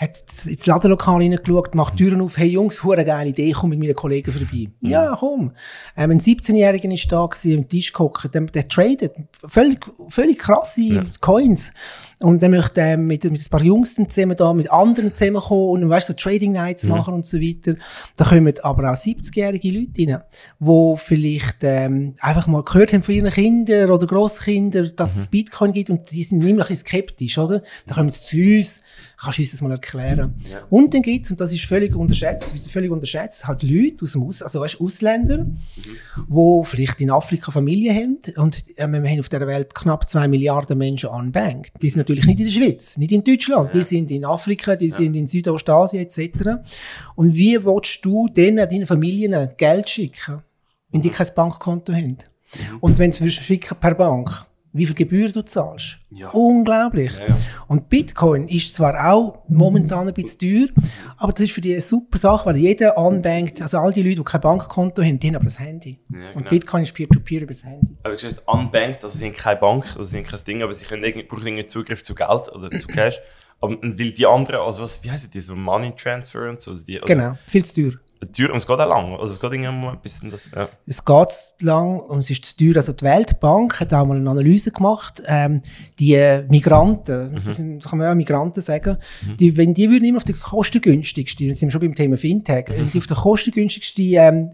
hat 0.00 0.24
ins 0.46 0.64
Ladenlokal 0.64 1.16
reingeschaut, 1.16 1.74
macht 1.74 1.98
Türen 1.98 2.22
auf, 2.22 2.38
hey 2.38 2.48
Jungs, 2.48 2.82
hure 2.82 3.04
geile 3.04 3.30
Idee, 3.30 3.52
komm 3.52 3.70
mit 3.70 3.80
meinen 3.80 3.94
Kollegen 3.94 4.32
vorbei. 4.32 4.68
Mhm. 4.80 4.88
Ja, 4.88 5.14
komm. 5.18 5.52
Ähm, 5.94 6.10
ein 6.12 6.18
17-Jähriger 6.18 6.90
ist 6.92 7.12
da 7.12 7.26
gewesen, 7.26 7.58
am 7.58 7.68
Tisch 7.68 7.92
gehockt, 7.92 8.34
der, 8.34 8.40
der 8.40 8.66
tradet 8.66 9.12
völlig, 9.46 9.84
völlig 10.08 10.38
krasse 10.38 10.80
ja. 10.80 11.04
Coins. 11.20 11.72
Und 12.22 12.42
dann 12.42 12.50
möchte 12.50 12.82
er 12.82 12.98
mit, 12.98 13.24
mit 13.24 13.40
ein 13.40 13.50
paar 13.50 13.62
Jungs 13.62 13.94
zusammen 13.94 14.36
da, 14.36 14.52
mit 14.52 14.70
anderen 14.70 15.14
zusammenkommen 15.14 15.82
und, 15.82 15.88
weißt 15.88 16.08
so 16.08 16.12
Trading 16.12 16.52
Nights 16.52 16.84
mhm. 16.84 16.90
machen 16.90 17.14
und 17.14 17.24
so 17.24 17.40
weiter. 17.40 17.74
Da 18.18 18.26
kommen 18.26 18.52
aber 18.62 18.90
auch 18.90 18.94
70-jährige 18.94 19.70
Leute 19.70 20.06
rein, 20.06 20.22
die 20.58 20.94
vielleicht, 20.98 21.56
ähm, 21.62 22.12
einfach 22.20 22.46
mal 22.46 22.62
gehört 22.62 22.92
haben 22.92 23.02
von 23.02 23.14
ihren 23.14 23.30
Kindern 23.30 23.90
oder 23.90 24.06
Grosskindern, 24.06 24.92
dass 24.96 25.14
mhm. 25.14 25.20
es 25.20 25.26
Bitcoin 25.28 25.72
gibt 25.72 25.88
und 25.88 26.10
die 26.10 26.22
sind 26.22 26.42
immer 26.44 26.62
ein 26.62 26.68
bisschen 26.68 26.86
skeptisch, 26.86 27.38
oder? 27.38 27.62
Da 27.86 27.94
kommen 27.94 28.12
sie 28.12 28.20
zu 28.20 28.36
uns, 28.36 28.82
kannst 29.16 29.38
du 29.38 29.42
uns 29.42 29.50
das 29.52 29.62
mal 29.62 29.70
erklären? 29.70 30.34
Ja. 30.50 30.58
Und 30.68 30.92
dann 30.92 31.00
gibt's, 31.00 31.30
und 31.30 31.40
das 31.40 31.54
ist 31.54 31.64
völlig 31.64 31.96
unterschätzt, 31.96 32.52
völlig 32.70 32.90
unterschätzt, 32.90 33.46
halt 33.46 33.62
Leute 33.62 34.02
aus 34.02 34.12
dem 34.12 34.24
Aus, 34.24 34.42
also 34.42 34.60
weißt, 34.60 34.78
Ausländer, 34.78 35.44
mhm. 35.44 35.58
wo 36.28 36.64
vielleicht 36.64 37.00
in 37.00 37.10
Afrika 37.10 37.50
Familie 37.50 37.94
haben 37.94 38.18
und 38.36 38.62
äh, 38.76 38.86
wir 38.86 39.10
haben 39.10 39.20
auf 39.20 39.30
der 39.30 39.46
Welt 39.46 39.74
knapp 39.74 40.06
zwei 40.06 40.28
Milliarden 40.28 40.76
Menschen 40.76 41.08
unbanked. 41.08 41.72
Die 41.80 41.88
sind 41.88 42.09
natürlich 42.10 42.26
nicht 42.26 42.40
in 42.40 42.46
der 42.46 42.52
Schweiz, 42.52 42.96
nicht 42.96 43.12
in 43.12 43.24
Deutschland. 43.24 43.74
Ja. 43.74 43.80
Die 43.80 43.84
sind 43.84 44.10
in 44.10 44.24
Afrika, 44.24 44.76
die 44.76 44.88
ja. 44.88 44.96
sind 44.96 45.16
in 45.16 45.26
Südostasien 45.26 46.02
etc. 46.02 46.62
Und 47.14 47.34
wie 47.34 47.62
willst 47.64 48.04
du 48.04 48.28
denen, 48.28 48.68
deinen 48.68 48.86
Familien 48.86 49.48
Geld 49.56 49.88
schicken, 49.88 50.42
wenn 50.90 51.00
die 51.00 51.10
kein 51.10 51.28
Bankkonto 51.34 51.92
haben? 51.92 52.18
Mhm. 52.18 52.78
Und 52.80 52.98
wenn 52.98 53.12
sie 53.12 53.30
schicken 53.30 53.76
per 53.78 53.94
Bank, 53.94 54.46
wie 54.72 54.86
viel 54.86 54.94
Gebühren 54.94 55.32
du 55.32 55.42
zahlst. 55.42 55.98
Ja. 56.12 56.30
Unglaublich. 56.30 57.16
Ja, 57.16 57.26
ja. 57.26 57.36
Und 57.66 57.88
Bitcoin 57.88 58.46
ist 58.48 58.74
zwar 58.74 59.12
auch 59.12 59.42
momentan 59.48 60.06
ein 60.06 60.14
bisschen 60.14 60.68
teuer, 60.68 60.84
aber 61.16 61.32
das 61.32 61.44
ist 61.46 61.52
für 61.52 61.60
die 61.60 61.72
eine 61.72 61.80
super 61.80 62.18
Sache, 62.18 62.46
weil 62.46 62.56
jeder 62.56 62.96
andenkt, 62.96 63.60
also 63.62 63.78
all 63.78 63.92
die 63.92 64.02
Leute, 64.02 64.16
die 64.16 64.24
kein 64.24 64.40
Bankkonto 64.40 65.02
haben, 65.02 65.18
die 65.18 65.28
haben 65.28 65.36
aber 65.36 65.44
das 65.44 65.58
Handy. 65.58 66.00
Ja, 66.12 66.28
Und 66.30 66.38
genau. 66.38 66.50
Bitcoin 66.50 66.82
ist 66.84 66.94
Peer-to-Peer 66.94 67.42
über 67.42 67.52
das 67.52 67.64
Handy. 67.64 67.96
Aber 68.02 68.14
du 68.14 68.20
gesagt, 68.20 68.42
unbanked, 68.46 69.04
also 69.04 69.18
sie 69.18 69.26
haben 69.26 69.34
keine 69.34 69.60
Bank, 69.60 69.84
also 69.86 70.04
sie 70.04 70.18
haben 70.18 70.24
kein 70.24 70.40
Ding, 70.46 70.62
aber 70.62 70.72
sie 70.72 70.84
können 70.84 71.02
irgendwie, 71.02 71.26
brauchen 71.26 71.46
irgendwie 71.46 71.66
Zugriff 71.66 72.02
zu 72.02 72.14
Geld 72.14 72.48
oder 72.54 72.70
zu 72.78 72.86
Cash. 72.88 73.20
Aber 73.60 73.76
weil 73.82 74.12
die 74.12 74.26
anderen, 74.26 74.60
also 74.60 74.82
was, 74.82 75.02
wie 75.04 75.10
heißen 75.10 75.30
die, 75.30 75.40
so 75.40 75.54
Money 75.54 75.92
Transfer 75.94 76.48
und 76.48 76.60
so, 76.62 76.70
also 76.70 76.84
die, 76.84 77.00
also 77.00 77.06
Genau, 77.12 77.36
viel 77.46 77.64
zu 77.64 77.90
teuer. 77.90 78.00
Teuer, 78.26 78.50
und 78.50 78.56
es 78.56 78.66
geht 78.66 78.78
auch 78.78 78.88
lang, 78.88 79.18
also 79.18 79.32
es 79.32 79.40
geht 79.40 79.52
irgendwie 79.52 79.72
mal 79.72 79.92
ein 79.92 80.00
bisschen 80.02 80.30
das, 80.30 80.50
ja. 80.54 80.68
Es 80.86 81.02
geht 81.02 81.28
lang 81.60 82.00
und 82.00 82.18
es 82.18 82.28
ist 82.28 82.44
zu 82.44 82.56
teuer. 82.56 82.76
Also 82.76 82.92
die 82.92 83.04
Weltbank 83.04 83.80
hat 83.80 83.94
auch 83.94 84.06
mal 84.06 84.18
eine 84.18 84.28
Analyse 84.28 84.72
gemacht. 84.72 85.22
Ähm, 85.26 85.62
die 85.98 86.14
äh, 86.14 86.44
Migranten, 86.48 87.40
das 87.44 87.56
sind, 87.56 87.82
kann 87.82 87.98
man 87.98 88.06
ja 88.06 88.12
auch 88.12 88.16
Migranten 88.16 88.60
sagen, 88.60 88.98
die, 89.38 89.56
wenn 89.56 89.72
die 89.72 89.90
würden 89.90 90.04
immer 90.04 90.18
auf 90.18 90.24
die 90.24 90.34
kostengünstigste, 90.34 91.44
jetzt 91.44 91.60
sind 91.60 91.68
wir 91.68 91.72
schon 91.72 91.80
beim 91.80 91.94
Thema 91.94 92.18
Fintech, 92.18 92.66
die 92.92 92.98
auf 92.98 93.06
der 93.06 93.16
kostengünstigste 93.16 94.02
ähm, 94.02 94.50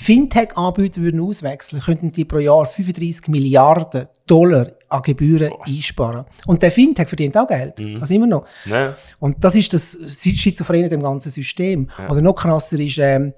Fintech-Anbieter 0.00 1.02
würden 1.02 1.20
auswechseln, 1.20 1.82
könnten 1.82 2.10
die 2.10 2.24
pro 2.24 2.38
Jahr 2.38 2.64
35 2.64 3.28
Milliarden 3.28 4.06
Dollar 4.26 4.72
an 4.88 5.02
Gebühren 5.02 5.52
einsparen. 5.66 6.24
Und 6.46 6.62
der 6.62 6.70
Fintech 6.70 7.06
verdient 7.06 7.36
auch 7.36 7.46
Geld. 7.46 7.78
Also 8.00 8.14
immer 8.14 8.26
noch. 8.26 8.46
Ja. 8.64 8.96
Und 9.18 9.44
das 9.44 9.56
ist 9.56 9.74
das 9.74 9.98
Schizophrene 10.08 10.88
dem 10.88 11.02
ganzen 11.02 11.30
System. 11.30 11.88
Oder 12.08 12.22
noch 12.22 12.34
krasser 12.34 12.78
ist 12.78 12.96
ähm, 12.96 13.34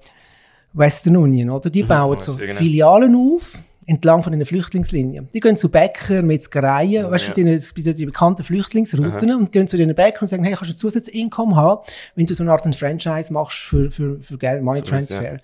Western 0.71 1.17
Union, 1.17 1.49
oder? 1.49 1.69
Die 1.69 1.83
bauen 1.83 2.17
so 2.17 2.37
genau. 2.37 2.53
Filialen 2.53 3.13
auf 3.13 3.59
entlang 3.85 4.23
von 4.23 4.31
den 4.31 4.45
Flüchtlingslinien. 4.45 5.27
Die 5.33 5.41
gehen 5.41 5.57
zu 5.57 5.69
Bäcker, 5.69 6.21
Metzgereien, 6.21 7.11
weißt 7.11 7.25
du, 7.25 7.29
ja. 7.29 7.33
bei 7.35 7.51
den, 7.51 7.63
bei 7.75 7.81
den 7.81 7.95
die 7.97 8.05
bekannten 8.05 8.41
Flüchtlingsrouten 8.41 9.35
und 9.35 9.51
gehen 9.51 9.67
zu 9.67 9.75
den 9.75 9.93
Bäckern 9.93 10.21
und 10.21 10.27
sagen, 10.29 10.45
hey, 10.45 10.53
kannst 10.53 10.71
du 10.71 10.75
ein 10.75 10.77
Zusatzeinkommen 10.77 11.57
haben, 11.57 11.81
wenn 12.15 12.25
du 12.25 12.33
so 12.33 12.43
eine 12.43 12.53
Art 12.53 12.65
ein 12.65 12.71
Franchise 12.71 13.33
machst 13.33 13.57
für, 13.57 13.91
für, 13.91 14.21
für 14.21 14.37
Geld, 14.37 14.63
Money 14.63 14.81
Transfer. 14.81 15.39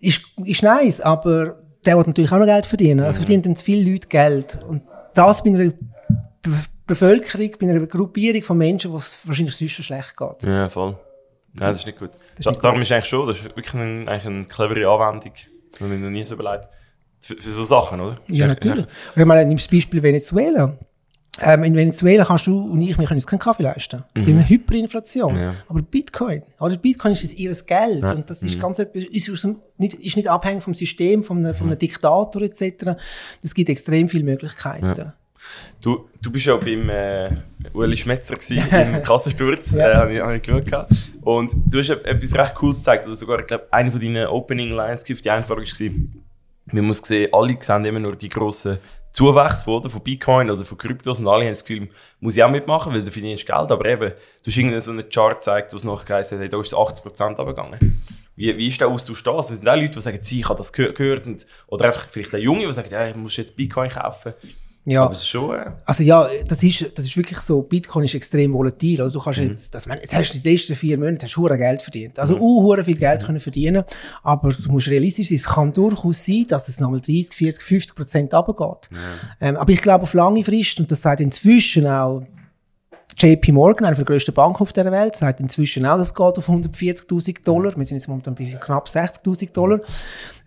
Ist, 0.00 0.22
ist 0.44 0.62
nice, 0.62 1.00
aber 1.00 1.58
der 1.84 1.96
will 1.96 2.04
natürlich 2.06 2.30
auch 2.32 2.38
noch 2.38 2.46
Geld 2.46 2.66
verdienen. 2.66 3.00
Also 3.00 3.20
verdienen 3.20 3.42
dann 3.42 3.56
zu 3.56 3.64
viele 3.64 3.90
Leute 3.90 4.08
Geld. 4.08 4.58
Und 4.66 4.82
das 5.14 5.42
bei 5.42 5.50
einer 5.50 5.72
Be 6.42 6.52
Bevölkerung, 6.86 7.50
bei 7.60 7.68
einer 7.68 7.86
Gruppierung 7.86 8.42
von 8.42 8.56
Menschen, 8.56 8.90
wo 8.90 8.96
es 8.96 9.28
wahrscheinlich 9.28 9.54
sonst 9.54 9.72
schlecht 9.72 10.16
geht. 10.16 10.42
Ja, 10.44 10.70
voll. 10.70 10.96
Nein, 11.52 11.70
das 11.70 11.80
ist 11.80 11.86
nicht 11.86 11.98
gut. 11.98 12.12
ist 12.38 12.46
da, 12.46 12.50
nicht 12.50 12.64
darum 12.64 12.80
ist 12.80 12.90
eigentlich 12.90 13.04
schon, 13.04 13.26
das 13.26 13.38
ist 13.38 13.44
wirklich 13.44 13.74
ein, 13.74 14.08
eigentlich 14.08 14.26
eine 14.26 14.44
clevere 14.44 14.88
Anwendung. 14.88 15.32
Das 15.70 15.80
habe 15.82 15.94
ich 15.94 16.00
noch 16.00 16.08
nie 16.08 16.24
so 16.24 16.34
überlegt. 16.34 16.68
Für, 17.20 17.36
für 17.36 17.50
so 17.50 17.64
Sachen, 17.64 18.00
oder? 18.00 18.18
Ja, 18.28 18.46
natürlich. 18.46 18.86
Und 18.86 19.20
ich 19.20 19.24
meine, 19.26 19.44
nimm 19.44 19.58
das 19.58 19.68
Beispiel 19.68 20.02
Venezuela. 20.02 20.78
Ähm, 21.40 21.64
in 21.64 21.74
Venezuela 21.74 22.24
kannst 22.24 22.46
du 22.46 22.58
und 22.72 22.80
ich, 22.82 22.98
wir 22.98 23.06
können 23.06 23.18
uns 23.18 23.26
keinen 23.26 23.38
Kaffee 23.38 23.62
leisten. 23.62 24.02
Die 24.16 24.22
haben 24.22 24.32
eine 24.38 24.48
Hyperinflation. 24.48 25.34
Mhm. 25.34 25.40
Ja. 25.40 25.54
Aber 25.68 25.82
Bitcoin, 25.82 26.42
oder 26.60 26.76
Bitcoin 26.76 27.12
ist 27.12 27.24
das 27.24 27.34
ihr 27.34 27.54
Geld. 27.66 28.04
Und 28.04 28.28
das 28.28 28.42
ist 28.42 28.58
ganz 28.58 28.78
etwas, 28.78 29.04
ist, 29.04 29.46
nicht, 29.78 29.94
ist 29.94 30.16
nicht 30.16 30.28
abhängig 30.28 30.62
vom 30.62 30.74
System, 30.74 31.22
von 31.22 31.38
einem, 31.38 31.54
von 31.54 31.68
einem 31.68 31.78
Diktator 31.78 32.42
etc. 32.42 32.96
Das 33.42 33.54
gibt 33.54 33.68
extrem 33.68 34.08
viele 34.08 34.24
Möglichkeiten. 34.24 35.12
Du, 35.82 36.08
du 36.20 36.30
bist 36.30 36.46
ja 36.46 36.56
beim 36.56 36.90
äh, 36.90 37.30
Ueli 37.72 37.96
Schmetzer 37.96 38.34
gewesen, 38.36 38.58
im 38.94 39.02
Kassensturz, 39.02 39.72
Ja. 39.72 39.90
äh, 39.90 39.94
habe 39.94 40.12
ich, 40.12 40.20
hab 40.20 40.30
ich 40.32 40.42
geschaut. 40.42 40.86
Und 41.22 41.54
du 41.66 41.78
hast 41.78 41.90
etwas 41.90 42.34
recht 42.34 42.54
Cooles 42.56 42.78
gezeigt, 42.78 43.06
oder 43.06 43.14
sogar, 43.14 43.40
ich 43.40 43.46
glaube, 43.46 43.66
eine 43.70 43.90
von 43.90 44.00
deinen 44.00 44.26
Opening 44.26 44.70
Lines 44.70 45.04
auf 45.10 45.20
die 45.20 45.30
Einfahrung 45.30 45.62
war, 45.64 45.90
man 46.72 46.84
muss 46.84 46.98
sehen, 46.98 47.30
alle 47.32 47.56
sehen 47.60 47.84
immer 47.84 48.00
nur 48.00 48.16
die 48.16 48.28
grossen 48.28 48.78
Zuwächse 49.18 49.68
oder, 49.68 49.90
von 49.90 50.00
Bitcoin 50.00 50.48
oder 50.48 50.64
von 50.64 50.78
Kryptos 50.78 51.18
und 51.18 51.26
alle 51.26 51.42
haben 51.42 51.50
das 51.50 51.64
Gefühl, 51.64 51.88
muss 52.20 52.36
ich 52.36 52.44
auch 52.44 52.50
mitmachen, 52.50 52.92
weil 52.92 53.02
du 53.02 53.10
verdienst 53.10 53.44
Geld, 53.44 53.70
aber 53.72 53.84
eben, 53.86 54.10
du 54.10 54.46
hast 54.46 54.56
irgendwie 54.56 54.80
so 54.80 54.92
einen 54.92 55.08
Chart 55.08 55.34
gezeigt, 55.34 55.72
wo 55.72 55.76
es 55.76 55.82
nachher 55.82 56.04
geheißen 56.04 56.40
hat, 56.40 56.52
da 56.52 56.60
ist 56.60 56.68
es 56.68 56.74
80% 56.74 57.24
runtergegangen. 57.24 58.04
Wie, 58.36 58.56
wie 58.56 58.68
ist 58.68 58.80
der 58.80 58.86
Austausch 58.86 59.24
da? 59.24 59.32
Also, 59.32 59.54
es 59.54 59.58
sind 59.58 59.68
auch 59.68 59.74
Leute, 59.74 59.90
die 59.90 60.00
sagen, 60.00 60.20
ich 60.22 60.48
habe 60.48 60.58
das 60.58 60.72
gehört, 60.72 61.26
und, 61.26 61.44
oder 61.66 61.86
einfach 61.86 62.08
vielleicht 62.08 62.32
ein 62.36 62.42
Junge, 62.42 62.62
der 62.62 62.72
sagt, 62.72 62.92
ja, 62.92 63.08
ich 63.08 63.16
muss 63.16 63.36
jetzt 63.36 63.56
Bitcoin 63.56 63.90
kaufen. 63.90 64.34
Ja. 64.90 65.04
Aber 65.04 65.12
es 65.12 65.20
ist 65.20 65.28
schon, 65.28 65.54
äh, 65.54 65.70
Also 65.84 66.02
ja, 66.02 66.28
das 66.46 66.62
ist, 66.62 66.84
das 66.94 67.04
ist 67.06 67.16
wirklich 67.16 67.38
so, 67.40 67.62
Bitcoin 67.62 68.04
ist 68.04 68.14
extrem 68.14 68.52
volatil. 68.52 69.00
Also 69.02 69.18
du 69.18 69.24
kannst 69.24 69.40
Mhm. 69.40 69.48
jetzt, 69.48 69.74
das, 69.74 69.86
meine, 69.86 70.00
jetzt 70.00 70.14
hast 70.14 70.32
du 70.32 70.36
in 70.38 70.42
den 70.42 70.52
letzten 70.52 70.74
vier 70.74 70.98
Monaten 70.98 71.22
hast 71.22 71.36
du 71.36 71.42
Geld 71.46 71.82
verdient. 71.82 72.18
Also 72.18 72.36
uh, 72.38 72.62
hure 72.62 72.84
viel 72.84 72.96
Geld 72.96 73.24
können 73.24 73.40
verdienen. 73.40 73.84
Aber 74.22 74.50
du 74.50 74.70
musst 74.72 74.88
realistisch 74.88 75.28
sein, 75.28 75.36
es 75.36 75.44
kann 75.44 75.72
durchaus 75.72 76.24
sein, 76.24 76.46
dass 76.48 76.68
es 76.68 76.80
nochmal 76.80 77.00
30, 77.00 77.34
40, 77.34 77.62
50 77.62 77.96
Prozent 77.96 78.34
runtergeht. 78.34 78.88
Ähm, 79.40 79.56
aber 79.56 79.72
ich 79.72 79.82
glaube 79.82 80.04
auf 80.04 80.14
lange 80.14 80.42
Frist, 80.44 80.80
und 80.80 80.90
das 80.90 81.02
sagt 81.02 81.20
inzwischen 81.20 81.86
auch 81.86 82.22
JP 83.18 83.52
Morgan, 83.52 83.86
einer 83.86 83.96
der 83.96 84.04
grössten 84.04 84.32
Banken 84.32 84.62
auf 84.62 84.72
der 84.72 84.90
Welt, 84.92 85.16
sagt 85.16 85.40
inzwischen 85.40 85.84
auch, 85.84 85.98
das 85.98 86.14
geht 86.14 86.38
auf 86.38 86.48
140.000 86.48 87.44
Dollar. 87.44 87.76
Wir 87.76 87.84
sind 87.84 87.96
jetzt 87.96 88.06
momentan 88.06 88.34
bei 88.34 88.44
knapp 88.44 88.86
60.000 88.86 89.52
Dollar. 89.52 89.80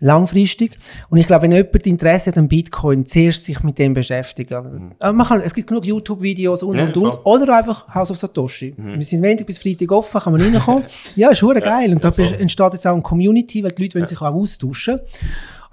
Langfristig. 0.00 0.78
Und 1.10 1.18
ich 1.18 1.26
glaube, 1.26 1.42
wenn 1.42 1.52
jemand 1.52 1.86
Interesse 1.86 2.30
hat 2.30 2.38
an 2.38 2.48
Bitcoin, 2.48 3.04
zuerst 3.04 3.44
sich 3.44 3.62
mit 3.62 3.78
dem 3.78 3.92
beschäftigen. 3.92 4.94
Aber 4.98 5.12
man 5.12 5.26
kann, 5.26 5.40
es 5.40 5.52
gibt 5.52 5.68
genug 5.68 5.84
YouTube-Videos 5.84 6.62
und, 6.62 6.76
Ja, 6.76 6.84
und, 6.84 6.96
und. 6.96 7.14
Oder 7.24 7.58
einfach 7.58 7.94
House 7.94 8.10
of 8.10 8.16
Satoshi. 8.16 8.74
Wir 8.76 9.04
sind 9.04 9.20
Montag 9.20 9.46
bis 9.46 9.58
Freitag 9.58 9.92
offen, 9.92 10.20
kann 10.20 10.32
man 10.32 10.40
reinkommen. 10.40 10.84
ja, 11.16 11.30
ist 11.30 11.42
hure 11.42 11.60
geil. 11.60 11.92
Und 11.92 12.02
da 12.02 12.10
voll. 12.10 12.34
entsteht 12.38 12.72
jetzt 12.72 12.86
auch 12.86 12.94
eine 12.94 13.02
Community, 13.02 13.62
weil 13.62 13.72
die 13.72 13.82
Leute 13.82 13.96
wollen 13.96 14.06
sich 14.06 14.20
auch 14.20 14.34
austauschen. 14.34 15.00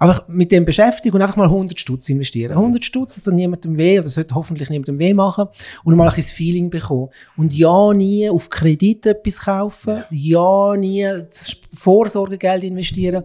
Einfach 0.00 0.26
mit 0.28 0.50
dem 0.50 0.64
beschäftigen 0.64 1.14
und 1.14 1.20
einfach 1.20 1.36
mal 1.36 1.44
100 1.44 1.78
Stutz 1.78 2.08
investieren. 2.08 2.52
100 2.52 2.82
Stutz, 2.82 3.16
das 3.16 3.24
tut 3.24 3.34
niemandem 3.34 3.76
weh, 3.76 3.98
oder 3.98 4.04
das 4.04 4.14
sollte 4.14 4.34
hoffentlich 4.34 4.70
niemandem 4.70 4.98
weh 4.98 5.12
machen. 5.12 5.46
Und 5.84 5.94
mal 5.94 6.04
ein 6.04 6.08
bisschen 6.08 6.22
das 6.22 6.30
Feeling 6.30 6.70
bekommen. 6.70 7.10
Und 7.36 7.52
ja, 7.52 7.92
nie 7.92 8.30
auf 8.30 8.48
Kredit 8.48 9.04
etwas 9.04 9.40
kaufen. 9.40 10.02
Ja, 10.10 10.74
nie 10.74 11.02
das 11.02 11.54
Vorsorgegeld 11.74 12.64
investieren. 12.64 13.24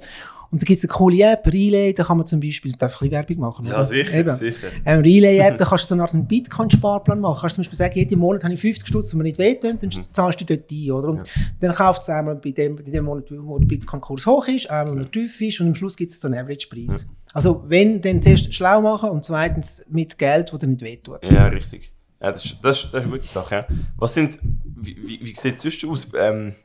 Und 0.55 0.61
da 0.61 0.65
gibt 0.67 0.77
es 0.77 0.89
eine 0.89 0.97
coole 0.97 1.21
App, 1.21 1.45
Relay, 1.47 1.91
da 1.91 2.05
kann 2.05 2.15
man 2.15 2.25
zum 2.25 2.39
Beispiel, 2.39 2.71
darf 2.71 2.93
ich 2.93 3.01
ein 3.01 3.09
bisschen 3.09 3.27
Werbung 3.27 3.39
machen? 3.39 3.65
Ja, 3.65 3.73
oder? 3.73 3.83
sicher, 3.83 4.19
Eben. 4.19 4.29
sicher. 4.31 4.67
Ähm, 4.85 5.01
Relay-App, 5.01 5.57
da 5.57 5.65
kannst 5.65 5.83
du 5.83 5.87
so 5.89 5.95
eine 5.95 6.03
Art 6.03 6.13
Bitcoin-Sparplan 6.13 7.19
machen. 7.19 7.41
Kannst 7.41 7.57
du 7.57 7.61
zum 7.61 7.63
Beispiel 7.63 7.77
sagen, 7.77 7.93
jeden 7.95 8.19
Monat 8.19 8.45
habe 8.45 8.53
ich 8.53 8.61
50 8.61 8.87
Stutz, 8.87 9.11
und 9.11 9.17
mir 9.17 9.23
nicht 9.25 9.37
wehtun, 9.37 9.77
dann 9.77 9.91
zahlst 10.13 10.39
du 10.39 10.45
dort 10.45 10.71
ein, 10.71 10.91
oder? 10.91 11.09
Und 11.09 11.23
dann 11.59 11.73
kaufst 11.73 12.03
du 12.07 12.11
es 12.13 12.17
einmal 12.17 12.37
bei 12.37 12.51
dem, 12.51 12.77
bei 12.77 12.83
dem 12.83 13.03
Monat, 13.03 13.25
wo 13.31 13.59
der 13.59 13.65
Bitcoin-Kurs 13.65 14.25
hoch 14.25 14.47
ist, 14.47 14.69
einmal, 14.69 14.97
er 14.97 15.11
tief 15.11 15.41
ist, 15.41 15.59
und 15.59 15.67
am 15.67 15.75
Schluss 15.75 15.97
gibt 15.97 16.11
es 16.11 16.21
so 16.21 16.29
einen 16.29 16.39
Average-Preis. 16.39 17.05
Also, 17.33 17.65
wenn, 17.67 17.99
dann 17.99 18.21
zuerst 18.21 18.53
schlau 18.53 18.79
machen 18.79 19.09
und 19.09 19.25
zweitens 19.25 19.85
mit 19.89 20.17
Geld, 20.17 20.53
das 20.53 20.59
dir 20.59 20.67
nicht 20.67 20.81
wehtut. 20.81 21.29
Ja, 21.29 21.47
richtig. 21.47 21.91
Ja, 22.21 22.31
das, 22.31 22.45
ist, 22.45 22.59
das, 22.63 22.77
ist, 22.77 22.93
das 22.93 23.03
ist 23.03 23.09
eine 23.09 23.17
gute 23.17 23.27
Sache. 23.27 23.55
Ja. 23.55 23.67
Was 23.97 24.13
sind, 24.13 24.39
wie, 24.63 24.95
wie, 25.05 25.19
wie 25.21 25.35
sieht 25.35 25.55
es 25.55 25.61
sonst 25.61 25.85
aus? 25.85 26.07
Ähm, 26.17 26.55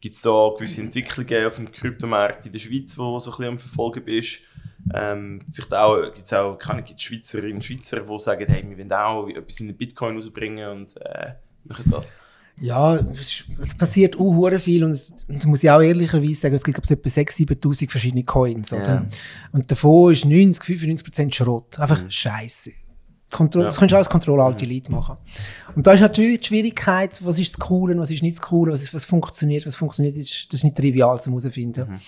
Gibt 0.00 0.14
es 0.14 0.22
da 0.22 0.50
gewisse 0.56 0.80
Entwicklungen 0.80 1.46
auf 1.46 1.56
dem 1.56 1.70
Kryptomarkt 1.70 2.46
in 2.46 2.52
der 2.52 2.58
Schweiz, 2.58 2.96
wo 2.96 3.12
du 3.12 3.18
so 3.18 3.30
ein 3.30 3.36
bisschen 3.36 3.52
am 3.52 3.58
Verfolgen 3.58 4.04
bist? 4.04 4.40
Ähm, 4.94 5.40
vielleicht 5.52 5.74
auch, 5.74 6.02
gibt 6.04 6.18
es 6.24 6.32
auch, 6.32 6.56
keine 6.56 6.82
gibt 6.82 7.00
Schweizerinnen 7.02 7.56
und 7.56 7.64
Schweizer, 7.64 8.00
die 8.00 8.18
sagen, 8.18 8.46
hey, 8.48 8.64
wir 8.66 8.78
wollen 8.78 8.92
auch 8.92 9.28
etwas 9.28 9.60
in 9.60 9.66
den 9.68 9.76
Bitcoin 9.76 10.16
rausbringen 10.16 10.68
und 10.70 10.96
äh, 11.02 11.34
machen 11.64 11.84
das. 11.90 12.16
Ja, 12.62 12.96
es, 12.96 13.44
es 13.60 13.74
passiert 13.74 14.18
auch 14.18 14.50
viel 14.58 14.84
und, 14.84 14.90
es- 14.92 15.14
und 15.28 15.42
da 15.44 15.48
muss 15.48 15.62
ich 15.62 15.70
auch 15.70 15.80
ehrlicherweise 15.80 16.34
sagen, 16.34 16.54
es 16.54 16.62
gibt 16.64 16.76
glaub 16.76 16.84
ich, 16.84 16.90
etwa 16.90 17.08
6'000, 17.08 17.58
7'000 17.60 17.90
verschiedene 17.90 18.24
Coins, 18.24 18.72
oder? 18.72 18.84
Ja. 18.94 19.06
Und 19.52 19.70
davon 19.70 20.12
ist 20.12 20.24
90, 20.24 20.62
95% 20.62 21.32
Schrott. 21.34 21.78
Einfach 21.78 22.02
Scheiße. 22.10 22.72
Kontroll, 23.30 23.64
Das 23.64 23.76
kannst 23.76 23.92
du 23.92 23.96
alles 23.96 24.08
Control-Alt 24.10 24.60
Elite 24.62 24.90
machen. 24.90 25.16
Und 25.76 25.86
da 25.86 25.92
ist 25.92 26.00
natürlich 26.00 26.40
die 26.40 26.46
Schwierigkeit, 26.48 27.24
was 27.24 27.38
ist 27.38 27.52
das 27.54 27.60
Coole, 27.60 27.96
was 27.98 28.10
ist 28.10 28.22
nicht 28.22 28.36
das 28.38 28.42
Coole, 28.42 28.72
was, 28.72 28.82
ist, 28.82 28.92
was 28.92 29.04
funktioniert, 29.04 29.66
was 29.66 29.76
funktioniert, 29.76 30.16
das 30.16 30.22
ist, 30.24 30.46
das 30.52 30.60
ist 30.60 30.64
nicht 30.64 30.76
trivial 30.76 31.20
zu 31.20 31.30
herausfinden. 31.30 32.00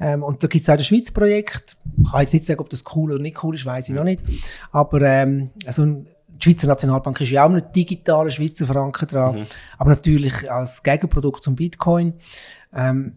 Ähm, 0.00 0.22
und 0.22 0.42
da 0.42 0.46
gibt 0.48 0.62
es 0.62 0.68
auch 0.70 0.76
das 0.76 0.86
Schweiz-Projekt. 0.86 1.76
Ich 2.02 2.10
kann 2.10 2.20
jetzt 2.22 2.32
nicht 2.32 2.46
sagen, 2.46 2.60
ob 2.60 2.70
das 2.70 2.84
cool 2.94 3.12
oder 3.12 3.22
nicht 3.22 3.42
cool 3.44 3.54
ist, 3.54 3.64
weiß 3.66 3.88
ich 3.90 3.94
noch 3.94 4.04
nicht. 4.04 4.22
Aber 4.70 5.00
ähm, 5.02 5.50
also 5.66 5.82
ein- 5.82 6.06
die 6.28 6.50
Schweizer 6.50 6.66
Nationalbank 6.66 7.20
ist 7.20 7.30
ja 7.30 7.44
auch 7.46 7.50
ein 7.50 7.62
digitaler 7.76 8.30
Schweizer 8.30 8.66
Franken 8.66 9.06
dran. 9.06 9.36
Aber 9.78 9.90
natürlich 9.90 10.50
als 10.50 10.82
Gegenprodukt 10.82 11.40
zum 11.42 11.54
Bitcoin. 11.54 12.14
Ähm, 12.74 13.12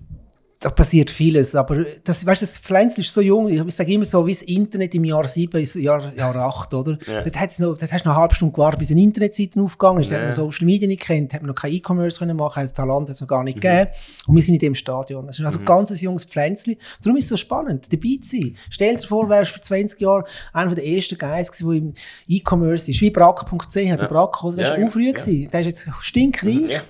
da 0.66 0.72
passiert 0.72 1.12
vieles, 1.12 1.54
aber 1.54 1.86
das, 2.04 2.26
weißt, 2.26 2.42
das 2.42 2.58
Pflänzchen 2.58 3.02
ist 3.04 3.14
so 3.14 3.22
jung, 3.22 3.48
ich, 3.50 3.64
ich 3.64 3.76
sage 3.76 3.94
immer 3.94 4.04
so, 4.04 4.26
wie 4.26 4.34
das 4.34 4.42
Internet 4.42 4.96
im 4.96 5.04
Jahr 5.04 5.24
7, 5.24 5.60
ins 5.60 5.76
Jahr, 5.76 6.12
Jahr 6.16 6.36
8, 6.36 6.74
oder? 6.74 6.98
Ja. 7.06 7.22
Dort, 7.22 7.40
hat's 7.40 7.60
noch, 7.60 7.78
dort 7.78 7.94
hast 7.94 8.04
du 8.04 8.10
noch 8.10 8.16
eine 8.16 8.22
halbe 8.24 8.34
Stunde 8.34 8.52
gewartet, 8.52 8.80
bis 8.80 8.90
eine 8.90 9.02
Internetseite 9.02 9.62
aufgegangen 9.62 10.02
ist. 10.02 10.10
Ja. 10.10 10.18
hat 10.18 10.24
man 10.24 10.34
Social 10.34 10.66
Media 10.66 10.88
nicht 10.88 11.04
kennt, 11.04 11.36
hat 11.36 11.44
man 11.44 11.50
noch 11.50 11.56
kein 11.56 11.72
E-Commerce 11.72 12.18
können 12.18 12.36
machen, 12.36 12.64
hat 12.64 12.74
Talent 12.74 13.10
hat 13.10 13.14
es 13.14 13.22
noch 13.22 13.28
gar 13.28 13.44
nicht 13.44 13.62
gegeben. 13.62 13.92
Und 14.26 14.36
wir 14.36 14.42
sind 14.42 14.56
in 14.56 14.60
dem 14.60 14.74
Stadion. 14.74 15.28
Das 15.28 15.38
ist 15.38 15.46
also 15.46 15.60
ein 15.60 15.66
ganz 15.66 16.02
junges 16.02 16.24
Pflänzchen. 16.24 16.78
Darum 17.04 17.16
ist 17.18 17.26
es 17.26 17.30
so 17.30 17.38
spannend, 17.38 17.94
dabei 17.94 18.18
zu 18.20 18.38
sein. 18.38 18.58
Stell 18.72 18.96
dir 18.96 19.08
vor, 19.08 19.30
wärst 19.30 19.52
vor 19.52 19.62
20 19.62 20.02
Jahren 20.02 20.24
einer 20.52 20.74
der 20.74 20.84
ersten 20.84 21.20
Guys 21.20 21.52
gewesen, 21.52 21.70
der 21.70 21.78
im 21.78 21.94
E-Commerce 22.28 22.90
ist, 22.90 23.02
wie 23.02 23.12
brack.ch, 23.12 23.72
der 23.72 24.08
Brack, 24.08 24.44
oder? 24.44 24.56
Der 24.56 24.66
Ja, 24.66 24.74
ist 24.74 24.80
ja, 24.80 24.88
auch 24.88 24.92
früh 24.92 25.06
ja. 25.06 25.12
gewesen. 25.12 25.48
Der 25.52 25.60
ist 25.60 25.68
jetzt 25.68 25.90
stinkreich. 26.02 26.72
Ja. 26.72 26.82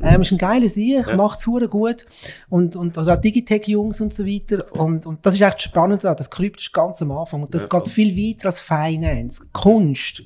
Ähm, 0.00 0.22
ist 0.22 0.30
ein 0.30 0.38
geiler 0.38 0.68
Sieg, 0.68 1.12
macht's 1.16 1.48
hure 1.48 1.68
gut. 1.68 2.06
Und, 2.48 2.76
und 2.76 2.96
also 2.96 3.10
Digitech-Jungs 3.24 4.00
und 4.00 4.12
so 4.12 4.24
weiter. 4.26 4.64
Und, 4.74 5.06
und 5.06 5.24
das 5.24 5.34
ist 5.34 5.40
echt 5.40 5.62
spannend, 5.62 6.04
das 6.04 6.30
Krypto 6.30 6.58
ist 6.60 6.72
ganz 6.72 7.00
am 7.02 7.10
Anfang. 7.12 7.42
Und 7.42 7.54
das 7.54 7.62
Ja, 7.62 7.68
geht 7.80 7.88
viel 7.88 8.14
weiter 8.16 8.46
als 8.46 8.60
Finance, 8.60 9.46
Kunst, 9.52 10.22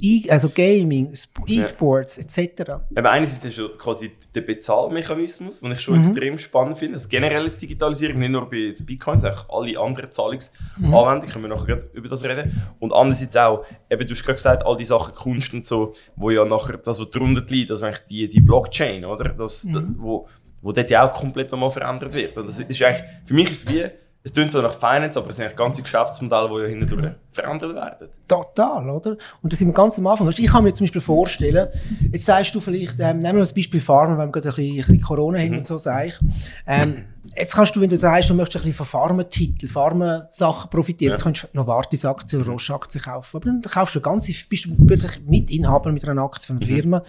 I, 0.00 0.30
also 0.30 0.48
Gaming, 0.50 1.10
Sp- 1.18 1.42
E-Sports 1.48 2.18
etc. 2.18 2.70
Aber 2.94 3.10
einerseits 3.10 3.44
ist 3.44 3.58
ja 3.58 3.66
quasi 3.76 4.12
der 4.32 4.42
Bezahlmechanismus, 4.42 5.60
den 5.60 5.72
ich 5.72 5.80
schon 5.80 5.94
Mhm. 5.94 6.00
extrem 6.02 6.38
spannend 6.38 6.78
finde. 6.78 6.94
Also 6.94 7.08
generell 7.08 7.44
ist 7.44 7.60
Digitalisierung, 7.60 8.18
nicht 8.20 8.30
nur 8.30 8.48
bei 8.48 8.56
jetzt 8.56 8.86
Bitcoin, 8.86 9.18
sondern 9.18 9.38
auch 9.40 9.60
alle 9.62 9.76
anderen 9.80 10.12
Zahlungsanwendungen, 10.12 11.28
können 11.28 11.44
wir 11.44 11.48
nachher 11.56 11.82
über 11.92 12.08
das 12.08 12.22
reden. 12.22 12.62
Und 12.78 12.92
andererseits 12.92 13.36
auch, 13.36 13.64
eben, 13.90 14.06
du 14.06 14.14
hast 14.14 14.22
gerade 14.22 14.36
gesagt, 14.36 14.64
all 14.64 14.76
die 14.76 14.84
Sachen 14.84 15.14
Kunst 15.14 15.52
und 15.54 15.66
so, 15.66 15.92
wo 16.14 16.30
ja 16.30 16.44
nachher, 16.44 16.76
das, 16.76 17.00
was 17.00 17.10
darunter 17.10 17.44
liegt, 17.48 17.70
also 17.72 17.86
eigentlich 17.86 18.04
die, 18.04 18.28
die 18.28 18.40
Blockchain, 18.40 19.04
oder? 19.04 19.30
Das, 19.30 19.66
da- 19.72 19.82
wo, 19.96 20.28
wo 20.62 20.72
dort 20.72 20.90
ja 20.90 21.08
auch 21.08 21.12
komplett 21.12 21.50
nochmal 21.50 21.70
verändert 21.70 22.14
wird. 22.14 22.36
Und 22.36 22.46
das 22.46 22.60
ist 22.60 22.82
eigentlich, 22.82 23.04
für 23.24 23.34
mich 23.34 23.50
ist 23.50 23.68
es 23.68 23.74
wie, 23.74 23.84
es 24.22 24.34
klingt 24.34 24.52
so 24.52 24.60
nach 24.60 24.74
Finance, 24.74 25.18
aber 25.18 25.30
es 25.30 25.36
sind 25.36 25.46
eigentlich 25.46 25.56
ganze 25.56 25.82
Geschäftsmodelle, 25.82 26.48
die 26.48 26.62
ja 26.62 26.68
hindurch 26.68 27.14
verändert 27.30 27.74
werden. 27.74 28.08
Total, 28.28 28.90
oder? 28.90 29.16
Und 29.40 29.52
da 29.52 29.56
sind 29.56 29.68
wir 29.68 29.74
ganz 29.74 29.98
am 29.98 30.06
Anfang. 30.08 30.28
Ich 30.28 30.46
kann 30.46 30.62
mir 30.62 30.74
zum 30.74 30.84
Beispiel 30.84 31.00
vorstellen, 31.00 31.68
jetzt 32.12 32.26
sagst 32.26 32.54
du 32.54 32.60
vielleicht, 32.60 33.00
ähm, 33.00 33.18
nehmen 33.20 33.36
wir 33.36 33.40
das 33.40 33.54
Beispiel 33.54 33.80
Pharma, 33.80 34.18
wenn 34.18 34.28
wir 34.28 34.32
gerade 34.32 34.48
ein 34.50 34.54
bisschen, 34.54 34.72
ein 34.72 34.76
bisschen 34.76 35.00
Corona 35.00 35.38
haben 35.38 35.58
und 35.58 35.66
so, 35.66 35.78
sage 35.78 36.08
ich. 36.08 36.18
Ähm, 36.66 37.06
jetzt 37.36 37.54
kannst 37.54 37.76
du, 37.76 37.80
wenn 37.80 37.88
du 37.88 37.98
sagst, 37.98 38.30
du 38.30 38.34
möchtest 38.34 38.64
ein 38.64 38.68
bisschen 38.68 38.84
von 38.84 38.86
Pharma-Titel, 38.86 39.68
Pharma-Sachen 39.68 40.70
profitieren, 40.70 41.12
jetzt 41.12 41.22
kannst 41.22 41.44
du 41.44 41.48
Novartis-Aktien 41.52 42.42
oder 42.42 42.52
Roche-Aktien 42.52 43.02
kaufen. 43.02 43.36
Aber 43.36 43.46
dann 43.46 43.62
kaufst 43.62 43.94
du 43.94 44.00
ganze, 44.00 44.32
bist 44.48 44.66
du 44.66 44.74
plötzlich 44.86 45.20
Mitinhaber 45.26 45.92
mit 45.92 46.06
einer 46.08 46.22
Aktie 46.22 46.46
von 46.46 46.56
einer 46.56 46.66
Firma, 46.66 47.02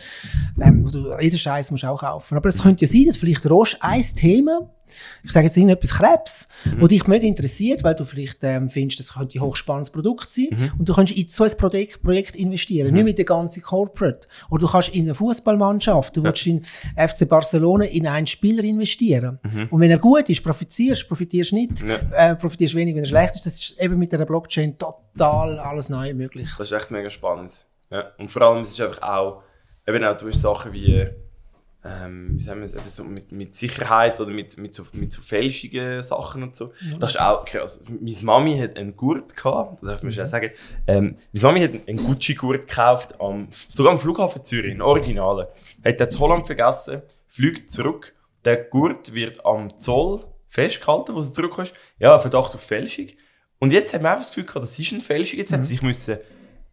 ähm, 0.60 0.86
wo 0.86 0.90
du 0.90 1.20
jeden 1.20 1.38
Scheiß 1.38 1.72
musst 1.72 1.86
auch 1.86 2.00
kaufen. 2.00 2.38
Aber 2.38 2.50
es 2.50 2.62
könnte 2.62 2.86
ja 2.86 2.92
sein, 2.92 3.06
dass 3.08 3.18
vielleicht 3.18 3.50
Roche 3.50 3.78
ein 3.82 4.04
Thema 4.16 4.70
ich 5.24 5.32
sage 5.32 5.48
jetzt 5.48 5.58
irgendetwas 5.58 5.92
Krebs, 5.94 6.48
wo 6.80 6.88
dich 6.88 7.08
mega 7.08 7.26
interessiert, 7.26 7.84
weil 7.84 7.96
du 7.96 8.06
vielleicht 8.06 8.44
ähm, 8.44 8.70
findest, 8.70 9.00
das 9.00 9.14
könnte 9.14 9.38
ein 9.38 9.42
hochspannendes 9.42 9.90
Produkt 9.92 10.30
sein 10.30 10.48
und 10.78 10.88
du 10.88 10.94
kannst 10.94 11.14
in 11.14 11.28
so 11.28 11.44
ein 11.44 11.52
Projekt, 11.58 12.02
Projekt 12.02 12.36
investieren, 12.36 12.94
nicht 12.94 13.04
mit 13.04 13.18
der 13.18 13.26
ganzen 13.26 13.62
Corporate. 13.64 14.28
Oder 14.50 14.62
du 14.62 14.72
kannst 14.72 14.90
in 14.90 15.04
eine 15.04 15.16
Fußballmannschaft, 15.16 16.16
du 16.18 16.24
willst 16.24 16.46
in 16.48 16.64
FC 16.96 17.28
Barcelona 17.28 17.86
in 17.86 18.08
einen 18.08 18.28
Spieler 18.28 18.64
investieren. 18.64 19.40
Und 19.70 19.80
wenn 19.82 19.92
er 19.92 19.98
gut 20.00 20.30
ist, 20.30 20.44
profitierst, 20.44 21.08
profitierst 21.08 21.54
nicht, 21.54 21.84
Ja. 21.84 22.32
äh, 22.32 22.36
profitierst 22.36 22.76
wenig, 22.76 22.96
wenn 22.96 23.04
er 23.04 23.08
schlecht 23.08 23.36
ist. 23.36 23.46
Das 23.46 23.56
ist 23.60 23.80
eben 23.80 23.98
mit 23.98 24.12
der 24.12 24.26
Blockchain 24.26 24.78
total 24.78 25.60
alles 25.60 25.90
neu 25.90 26.14
möglich. 26.14 26.50
Das 26.58 26.72
ist 26.72 26.78
echt 26.78 26.92
mega 26.92 27.10
spannend. 27.10 27.52
Ja. 27.90 28.12
Und 28.18 28.30
vor 28.32 28.42
allem, 28.44 28.62
es 28.62 28.72
ist 28.72 28.82
einfach 28.82 29.02
auch, 29.02 29.44
eben 29.88 30.04
auch, 30.04 30.16
du 30.18 30.28
hast 30.28 30.42
Sachen 30.42 30.72
wie, 30.74 31.08
ähm, 31.84 32.32
wie 32.36 32.42
sagen 32.42 32.60
wir 32.60 32.66
es, 32.66 32.76
eben 32.76 32.88
so 32.88 33.04
mit, 33.04 33.32
mit 33.32 33.56
Sicherheit 33.56 34.20
oder 34.22 34.30
mit, 34.30 34.56
mit, 34.58 34.76
so, 34.76 34.84
mit 34.94 35.12
so 35.12 35.22
fälschigen 35.22 36.04
Sachen 36.04 36.44
und 36.44 36.56
so. 36.56 36.74
das 37.00 37.12
ist 37.12 37.22
auch 37.22 37.44
krass. 37.44 37.84
Meine 37.88 38.16
Mami 38.22 38.58
hat 38.60 38.78
einen 38.78 38.96
Gurt 38.96 39.36
gehabt, 39.36 39.82
das 39.82 39.90
darf 39.90 40.04
man 40.04 40.12
schon 40.12 40.28
sagen. 40.28 40.52
Ähm, 40.86 41.18
meine 41.32 41.44
Mami 41.44 41.62
hat 41.62 41.88
einen 41.88 41.98
Gucci-Gurt 41.98 42.68
gekauft, 42.68 43.20
am, 43.20 43.48
sogar 43.70 43.94
am 43.94 44.00
Flughafen 44.00 44.44
Zürich, 44.44 44.72
einen 44.72 44.82
Originalen. 44.82 45.48
Hat 45.84 46.00
den 46.00 46.08
in 46.08 46.20
Holland 46.20 46.46
vergessen, 46.46 47.02
fliegt 47.28 47.72
zurück. 47.72 48.14
Der 48.46 48.58
Gurt 48.58 49.14
wird 49.14 49.44
am 49.46 49.78
Zoll 49.80 50.24
festgehalten, 50.48 51.16
wo 51.16 51.22
sie 51.22 51.34
zurückkommt. 51.34 51.74
Ja, 51.98 52.20
Verdacht 52.20 52.54
auf 52.54 52.62
Fälschung. 52.62 53.08
Und 53.58 53.74
jetzt 53.74 53.94
hat 53.94 54.02
man 54.02 54.12
einfach 54.12 54.26
das 54.26 54.32
Gefühl 54.32 54.46
gehabt, 54.46 54.64
das 54.64 54.78
ist 54.78 54.92
eine 54.92 55.02
Fälschung. 55.02 55.40
Jetzt 55.40 55.54
hat 55.54 55.64
sie 55.64 55.74
sich 55.74 55.82
müssen, 55.82 56.18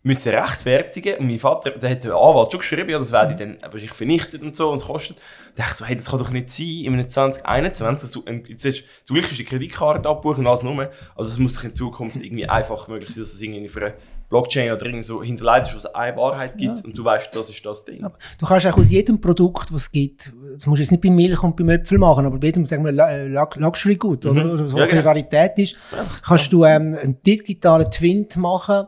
müssen 0.02 0.32
rechtfertigen. 0.34 1.16
Und 1.18 1.26
mein 1.26 1.38
Vater, 1.38 1.70
der 1.70 1.90
hat 1.90 2.04
den 2.04 2.12
Anwalt 2.12 2.52
schon 2.52 2.60
geschrieben, 2.60 2.88
ja, 2.88 2.98
das 2.98 3.12
werde 3.12 3.32
ich 3.32 3.38
dann 3.38 3.58
wahrscheinlich 3.62 3.92
vernichtet 3.92 4.42
und 4.42 4.56
so, 4.56 4.70
und 4.70 4.76
es 4.76 4.84
kostet. 4.84 5.16
Da 5.56 5.64
dachte 5.64 5.72
ich 5.72 5.78
so, 5.78 5.84
hey, 5.86 5.96
das 5.96 6.06
kann 6.06 6.18
doch 6.20 6.30
nicht 6.30 6.50
sein, 6.50 6.66
in 6.84 6.92
einem 6.94 7.10
2021, 7.10 8.00
dass 8.02 8.10
du, 8.12 8.22
ein- 8.26 8.44
jetzt 8.48 8.64
ist, 8.64 8.84
zum 9.04 9.14
Glück 9.14 9.30
ist 9.30 9.38
die 9.38 9.44
Kreditkarte 9.44 10.08
abbuchen 10.08 10.44
und 10.44 10.46
alles 10.46 10.62
nur. 10.62 10.90
Also 11.16 11.30
es 11.32 11.38
muss 11.38 11.54
doch 11.54 11.64
in 11.64 11.74
Zukunft 11.74 12.16
irgendwie 12.22 12.48
einfach 12.48 12.86
möglich 12.88 13.10
sein, 13.10 13.22
dass 13.24 13.34
es 13.34 13.40
irgendwie 13.40 13.68
für 13.68 13.80
eine 13.80 13.94
Blockchain 14.30 14.70
oder 14.72 14.84
irgendwie 14.84 15.02
so 15.02 15.22
hinterlegt 15.22 15.68
ist, 15.68 15.74
was 15.74 15.86
eine 15.94 16.14
Wahrheit 16.16 16.56
gibt 16.58 16.84
und 16.84 16.96
du 16.96 17.02
weißt, 17.02 17.34
das 17.34 17.48
ist 17.48 17.64
das 17.64 17.84
Ding. 17.86 18.06
Du 18.38 18.46
kannst 18.46 18.66
auch 18.66 18.76
aus 18.76 18.90
jedem 18.90 19.18
Produkt, 19.20 19.72
was 19.72 19.82
es 19.84 19.90
gibt, 19.90 20.32
das 20.54 20.66
musst 20.66 20.78
du 20.80 20.82
jetzt 20.82 20.90
nicht 20.90 21.02
bei 21.02 21.08
Milch 21.10 21.42
und 21.42 21.56
beim 21.56 21.70
Äpfel 21.70 21.96
machen, 21.96 22.26
aber 22.26 22.38
bei 22.38 22.48
jedem, 22.48 22.66
sagen 22.66 22.84
wir, 22.84 22.92
äh, 23.08 23.26
Lux- 23.26 23.56
Luxury 23.56 23.96
Good, 23.96 24.26
oder, 24.26 24.52
oder 24.52 24.68
so 24.68 24.76
Ja, 24.76 24.82
eine 24.84 24.92
genau. 24.92 25.04
Rarität 25.08 25.52
ist, 25.58 25.78
kannst 26.22 26.52
du 26.52 26.62
ähm, 26.66 26.94
einen 27.02 27.22
digitalen 27.22 27.90
Twin 27.90 28.28
machen, 28.36 28.86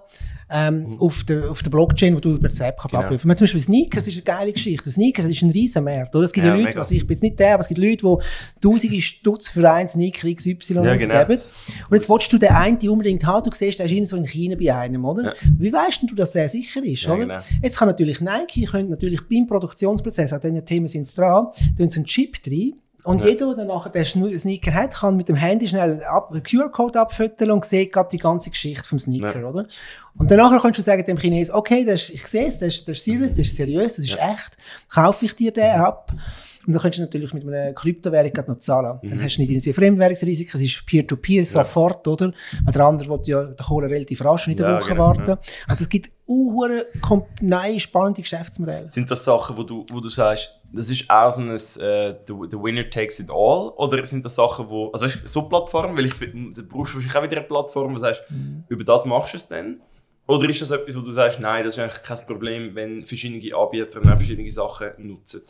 ähm, 0.52 0.96
auf, 0.98 1.24
der, 1.24 1.50
auf 1.50 1.62
der 1.62 1.70
Blockchain, 1.70 2.14
wo 2.14 2.20
du 2.20 2.34
über 2.34 2.48
die 2.48 2.60
App 2.62 2.76
kannst 2.78 2.90
Genau. 2.92 3.04
abrufen. 3.04 3.28
Man, 3.28 3.36
zum 3.36 3.44
Beispiel 3.44 3.60
Sneakers 3.60 4.06
ist 4.06 4.14
eine 4.14 4.22
geile 4.22 4.52
Geschichte. 4.52 4.90
Sneakers 4.90 5.24
ist 5.26 5.42
ein 5.42 5.50
riesen 5.50 5.84
Markt, 5.84 6.14
oder? 6.14 6.24
Es 6.24 6.32
gibt 6.32 6.46
ja, 6.46 6.52
Leute, 6.54 6.64
mega. 6.66 6.78
also 6.80 6.94
ich 6.94 7.06
bin 7.06 7.14
jetzt 7.14 7.22
nicht 7.22 7.38
der, 7.38 7.54
aber 7.54 7.60
es 7.60 7.68
gibt 7.68 7.78
Leute, 7.78 7.96
die 7.98 8.60
tausende 8.60 9.00
Stutz 9.00 9.48
für 9.48 9.70
einen 9.70 9.88
Sneaker 9.88 10.32
XY 10.34 10.52
Ja, 10.74 10.80
ausgeben. 10.94 10.98
genau. 10.98 11.20
Und 11.22 11.96
jetzt 11.96 12.10
willst 12.10 12.32
du 12.32 12.38
den 12.38 12.50
einen 12.50 12.88
unbedingt 12.88 13.24
haben, 13.26 13.44
du 13.48 13.50
siehst, 13.54 13.78
der 13.78 13.90
ist 13.90 14.08
so 14.10 14.16
in 14.16 14.24
China 14.26 14.56
bei 14.60 14.74
einem, 14.74 15.04
oder? 15.04 15.24
Ja. 15.24 15.32
Wie 15.58 15.72
weißt 15.72 16.02
denn 16.02 16.08
du, 16.08 16.14
dass 16.14 16.32
der 16.32 16.48
sicher 16.48 16.82
ist, 16.84 17.02
Ja, 17.02 17.10
oder? 17.12 17.20
genau. 17.20 17.38
Jetzt 17.62 17.76
kann 17.78 17.88
natürlich 17.88 18.20
Nike, 18.20 18.64
können 18.64 18.88
natürlich 18.90 19.20
beim 19.28 19.46
Produktionsprozess, 19.46 20.32
an 20.32 20.40
diesen 20.40 20.64
Themen 20.64 20.88
sind 20.88 21.06
sie 21.06 21.14
dran, 21.14 21.46
tun 21.76 21.88
sie 21.88 21.96
einen 21.98 22.06
Chip 22.06 22.42
drin. 22.42 22.74
Und 23.04 23.24
jeder, 23.24 23.54
der 23.54 23.64
nachher 23.64 23.90
den 23.90 24.04
Sneaker 24.04 24.74
hat, 24.74 24.94
kann 24.94 25.16
mit 25.16 25.28
dem 25.28 25.36
Handy 25.36 25.66
schnell 25.68 26.02
ab, 26.04 26.32
QR-Code 26.44 27.00
abfüttern 27.00 27.50
und 27.52 27.64
sieht 27.64 27.92
gerade 27.92 28.10
die 28.10 28.18
ganze 28.18 28.50
Geschichte 28.50 28.84
vom 28.86 28.98
Sneaker, 28.98 29.40
Ja. 29.40 29.46
oder? 29.48 29.66
Und 30.18 30.30
danach 30.30 30.60
kannst 30.60 30.78
du 30.78 30.82
sagen 30.82 31.04
dem 31.04 31.16
Chinesen, 31.16 31.54
okay, 31.54 31.84
das 31.84 32.02
ist, 32.02 32.10
ich 32.10 32.26
sehe 32.26 32.46
es, 32.46 32.58
das 32.58 32.74
ist, 32.74 32.88
das 32.88 32.98
ist 32.98 33.04
serious, 33.04 33.30
das 33.30 33.38
ist 33.40 33.56
seriös, 33.56 33.96
das 33.96 34.04
ist 34.04 34.18
echt, 34.18 34.56
kaufe 34.90 35.24
ich 35.24 35.34
dir 35.34 35.52
den 35.52 35.80
ab. 35.80 36.12
Und 36.66 36.74
dann 36.74 36.82
kannst 36.82 36.98
du 36.98 37.02
natürlich 37.02 37.32
mit 37.32 37.46
einer 37.46 37.72
Kryptowährung 37.72 38.32
noch 38.46 38.58
zahlen. 38.58 38.98
Mhm. 39.02 39.10
Dann 39.10 39.22
hast 39.22 39.36
du 39.36 39.40
nicht 39.40 39.50
irgendwie 39.50 39.72
Fremdwährungsrisiken, 39.72 40.60
es 40.60 40.66
ist 40.66 40.84
Peer-to-Peer 40.86 41.44
sofort, 41.44 42.06
oder? 42.06 42.32
Weil 42.64 42.72
der 42.72 42.84
andere 42.84 43.08
will 43.08 43.20
ja 43.24 43.44
den 43.44 43.56
Kohle 43.56 43.88
relativ 43.88 44.22
rasch, 44.24 44.46
nicht 44.46 44.62
eine 44.62 44.74
Ja, 44.74 44.80
Woche 44.80 44.90
genau, 44.90 45.04
warten. 45.04 45.36
Also 45.66 45.82
es 45.82 45.88
gibt 45.88 46.10
uhure 46.28 46.84
neue, 47.40 47.80
spannende 47.80 48.20
Geschäftsmodelle. 48.22 48.88
Sind 48.90 49.10
das 49.10 49.24
Sachen, 49.24 49.56
wo 49.56 49.62
du, 49.62 49.84
wo 49.90 50.00
du 50.00 50.08
sagst, 50.10 50.60
das 50.72 50.90
ist 50.90 51.10
auch 51.10 51.30
so 51.32 51.40
ein 51.40 51.50
äh, 51.50 51.56
the, 52.26 52.34
the 52.50 52.56
winner 52.56 52.88
takes 52.88 53.18
it 53.18 53.30
all? 53.30 53.72
Oder 53.76 54.04
sind 54.04 54.24
das 54.24 54.34
Sachen, 54.34 54.68
wo, 54.68 54.90
also 54.90 55.06
weißt, 55.06 55.26
so 55.26 55.48
Plattformen, 55.48 55.96
weil 55.96 56.06
ich 56.06 56.14
du 56.14 56.62
brauchst 56.68 56.94
wahrscheinlich 56.94 57.16
auch 57.16 57.22
wieder 57.22 57.38
eine 57.38 57.46
Plattform, 57.46 57.90
wo 57.90 57.94
du 57.94 58.00
sagst, 58.00 58.22
über 58.68 58.84
das 58.84 59.04
machst 59.06 59.32
du 59.32 59.36
es 59.38 59.48
dann? 59.48 59.80
Oder 60.26 60.48
ist 60.48 60.62
das 60.62 60.70
etwas, 60.70 60.94
wo 60.94 61.00
du 61.00 61.10
sagst, 61.10 61.40
nein, 61.40 61.64
das 61.64 61.74
ist 61.74 61.80
eigentlich 61.80 62.02
kein 62.02 62.26
Problem, 62.26 62.74
wenn 62.76 63.00
verschiedene 63.02 63.56
Anbieter 63.56 64.00
verschiedene 64.02 64.50
Sachen 64.52 64.90
nutzen? 64.98 65.42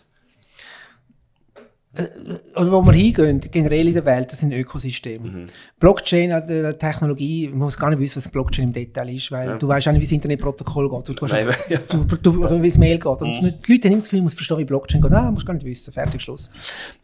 Also 2.55 2.71
wo 2.71 2.83
wir 2.83 2.93
hingehen, 2.93 3.41
generell 3.51 3.89
in 3.89 3.95
der 3.95 4.05
Welt, 4.05 4.31
das 4.31 4.39
sind 4.39 4.53
Ökosysteme. 4.53 5.29
Mhm. 5.29 5.47
Blockchain, 5.81 6.31
äh, 6.31 6.47
der 6.47 6.79
Technologie, 6.79 7.49
man 7.49 7.59
muss 7.61 7.77
gar 7.77 7.91
nicht 7.91 7.99
wissen, 7.99 8.17
was 8.17 8.29
Blockchain 8.29 8.67
im 8.67 8.73
Detail 8.73 9.09
ist, 9.13 9.33
weil 9.33 9.59
du 9.59 9.67
weißt 9.67 9.89
auch 9.89 9.93
nicht, 9.93 10.03
wie 10.03 10.05
das 10.07 10.13
Internetprotokoll 10.13 10.89
geht. 10.89 11.09
Du, 11.09 11.15
du, 11.15 11.27
Nein, 11.27 11.49
einfach- 11.49 11.69
ja. 11.71 11.81
Mhm. 11.93 12.07
du, 12.07 12.17
du, 12.17 12.45
oder 12.45 12.63
wie 12.63 12.69
das 12.69 12.79
Mail 12.79 12.97
geht. 12.99 13.07
Und 13.07 13.33
die 13.67 13.73
Leute 13.73 13.89
haben 13.89 13.95
immer 13.95 14.03
Gefühl, 14.03 14.19
ich 14.19 14.23
muss 14.23 14.35
verstehen, 14.35 14.59
wie 14.59 14.65
Blockchain 14.65 15.01
geht. 15.01 15.11
Nein, 15.11 15.35
musst 15.35 15.45
gar 15.47 15.55
nicht 15.55 15.67
wissen. 15.67 15.93
Fertig, 15.93 16.23
Schluss. 16.23 16.49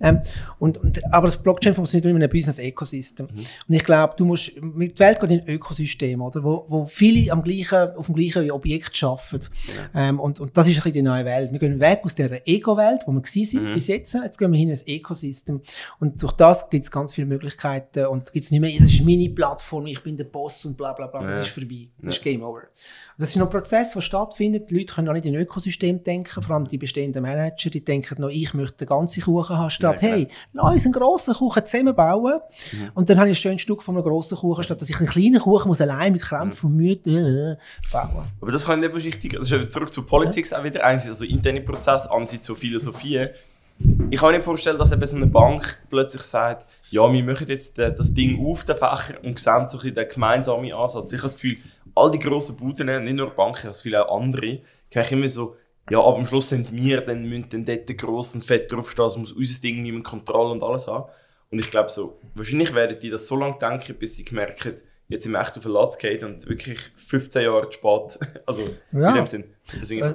Ähm, 0.01 0.21
und, 0.61 0.79
und, 0.79 1.03
aber 1.13 1.27
das 1.27 1.43
Blockchain 1.43 1.75
funktioniert 1.75 2.05
nur 2.05 2.15
in 2.15 2.23
einem 2.23 2.31
Business-Ecosystem. 2.31 3.27
Mhm. 3.35 3.39
Und 3.41 3.75
ich 3.75 3.85
glaube, 3.85 4.15
du 4.17 4.25
musst, 4.25 4.53
mit 4.63 5.01
der 5.01 5.09
Welt 5.09 5.21
geht 5.21 5.31
in 5.33 5.41
ein 5.41 5.49
Ökosystem, 5.49 6.21
oder? 6.23 6.45
Wo, 6.45 6.65
wo 6.69 6.85
viele 6.87 7.33
am 7.33 7.43
gleichen, 7.43 7.97
auf 7.97 8.07
dem 8.07 8.15
gleichen 8.15 8.49
Objekt 8.53 9.03
arbeiten. 9.03 9.47
Ähm, 9.97 10.21
und, 10.21 10.39
und 10.39 10.57
das 10.57 10.69
ist 10.69 10.75
ein 10.75 10.77
bisschen 10.77 10.93
die 10.93 11.03
neue 11.03 11.25
Welt. 11.25 11.51
Wir 11.51 11.59
gehen 11.59 11.81
weg 11.81 12.01
aus 12.05 12.15
der 12.15 12.47
Ego-Welt, 12.47 13.01
wo 13.07 13.11
wir 13.13 13.23
sind 13.25 13.57
Mhm. 13.65 13.75
bis 13.75 13.89
jetzt. 13.89 14.15
Jetzt 14.15 14.39
gehen 14.39 14.53
wir 14.53 14.59
hin 14.59 14.76
in 14.83 14.95
ein 14.95 14.99
Ökosystem. 15.01 15.61
Und 16.01 16.23
durch 16.23 16.33
das 16.33 16.69
gibt 16.71 16.85
es 16.85 16.91
ganz 16.91 17.13
viele 17.15 17.27
Möglichkeiten. 17.27 18.07
Und 18.07 18.33
gibt 18.33 18.45
es 18.45 18.51
nicht 18.51 18.61
mehr, 18.61 18.73
das 18.79 18.93
ist 18.93 19.05
meine 19.05 19.29
Plattform, 19.31 19.87
ich 19.87 20.03
bin 20.03 20.17
der 20.17 20.25
Boss 20.25 20.65
und 20.65 20.77
bla 20.77 20.93
bla 20.93 21.07
bla. 21.07 21.23
Das 21.23 21.37
Ja. 21.37 21.43
ist 21.43 21.51
vorbei. 21.51 21.89
Das 22.01 22.17
ist 22.17 22.23
Game 22.23 22.43
Over. 22.43 22.63
Das 23.19 23.33
sind 23.33 23.41
noch 23.41 23.51
Prozesse, 23.51 23.93
die 23.99 24.03
stattfinden. 24.03 24.67
Die 24.67 24.79
Leute 24.79 24.95
können 24.95 25.09
auch 25.09 25.15
nicht 25.15 25.25
in 25.25 25.35
Ökosystem 25.35 26.03
denken, 26.03 26.43
vor 26.43 26.55
allem 26.55 26.67
die 26.67 26.77
bestehenden 26.79 27.23
Manager, 27.23 27.71
die 27.71 27.83
denken 27.85 28.21
noch, 28.21 28.29
ich 28.29 28.53
möchte 28.53 28.79
den 28.79 28.89
ganzen 28.89 29.23
Kuchen 29.23 29.57
haben, 29.57 29.71
statt, 29.71 30.03
Ja, 30.03 30.09
hey, 30.09 30.29
lass 30.53 30.73
uns 30.73 30.85
einen 30.85 30.93
grossen 30.93 31.35
Kuchen 31.35 31.65
zusammenbauen. 31.65 32.41
Und 32.95 33.09
dann 33.09 33.19
habe 33.19 33.31
ich 33.31 33.37
ein 33.37 33.41
schönes 33.41 33.63
Stück 33.63 33.83
von 33.83 33.97
einem 33.97 34.05
grossen 34.05 34.37
Kuchen, 34.37 34.65
statt 34.65 34.81
dass 34.81 34.91
ich 34.91 34.99
einen 34.99 35.09
kleinen 35.09 35.41
Kuchen 35.41 35.69
muss 35.69 35.81
allein 35.81 36.13
mit 36.13 36.23
Krämpfen 36.23 36.71
und 36.71 36.77
Mühe 36.77 36.93
äh, 37.07 37.57
bauen. 37.91 38.25
Aber 38.41 38.53
das 38.53 38.67
kann 38.67 38.81
nicht 38.81 38.93
ist 39.35 39.53
eben 39.53 39.71
zurück 39.71 39.93
zu 39.93 40.03
Politics 40.03 40.53
auch 40.53 40.63
wieder. 40.65 40.85
Einerseits 40.85 41.09
also 41.23 41.25
interne 41.25 41.61
Prozess, 41.63 42.07
andererseits 42.07 42.47
so 42.47 42.55
Philosophie. 42.55 43.29
Ich 44.11 44.21
kann 44.21 44.31
mir 44.31 44.39
nicht 44.39 44.45
vorstellen, 44.45 44.79
dass 44.79 44.93
eben 44.93 45.07
so 45.07 45.17
eine 45.17 45.27
Bank 45.27 45.83
plötzlich 45.91 46.23
sagt, 46.23 46.67
ja, 46.91 47.13
wir 47.13 47.23
machen 47.23 47.49
jetzt 47.49 47.79
äh, 47.79 47.95
das 47.95 48.15
Ding 48.15 48.45
auf, 48.45 48.65
den 48.65 48.77
Fächer, 48.77 49.23
und 49.23 49.39
sehen 49.39 49.69
so 49.69 49.81
ein 49.81 49.95
den 49.95 50.09
gemeinsamen 50.09 50.73
Ansatz. 50.73 51.13
Ich 51.13 51.19
habe 51.19 51.29
das 51.29 51.35
Gefühl, 51.35 51.59
all 51.95 52.11
die 52.11 52.19
grossen 52.19 52.57
Buden, 52.57 53.05
nicht 53.05 53.15
nur 53.15 53.31
Banken, 53.31 53.59
ich 53.59 53.65
habe 53.65 53.69
das 53.69 53.83
Gefühl 53.83 53.97
auch 53.97 54.21
andere, 54.21 54.61
kriegen 54.91 55.19
immer 55.19 55.29
so, 55.29 55.57
ja, 55.91 55.99
aber 55.99 56.17
am 56.17 56.27
Schluss 56.27 56.49
sind 56.49 56.75
wir, 56.75 57.01
dann 57.01 57.25
müssen 57.29 57.65
dort 57.65 57.99
gross 57.99 58.35
und 58.35 58.45
fett 58.45 58.73
draufstehen, 58.73 59.09
es 59.09 59.17
muss 59.17 59.33
unser 59.33 59.61
Ding 59.61 59.83
niemand 59.83 60.05
Kontrolle 60.05 60.53
und 60.53 60.63
alles 60.63 60.89
haben. 60.89 61.11
Und 61.51 61.59
ich 61.59 61.71
glaube 61.71 61.91
so, 61.91 62.19
wahrscheinlich 62.35 62.75
werden 62.75 62.99
die 63.01 63.11
das 63.11 63.29
so 63.29 63.37
lange 63.37 63.59
denken, 63.59 63.95
bis 63.97 64.17
sie 64.17 64.27
merken, 64.33 64.75
jetzt 65.09 65.23
sind 65.23 65.33
wir 65.33 65.41
echt 65.41 65.57
auf 65.57 65.63
den 65.63 65.73
Latz 65.73 65.99
gehen 65.99 66.25
und 66.25 66.49
wirklich 66.49 66.81
15 66.97 67.43
Jahre 67.43 67.69
zu 67.71 67.79
spät, 67.79 68.19
also 68.47 68.63
Ja. 68.93 69.11
in 69.11 69.15
dem 69.17 69.27
Sinn, 69.27 69.45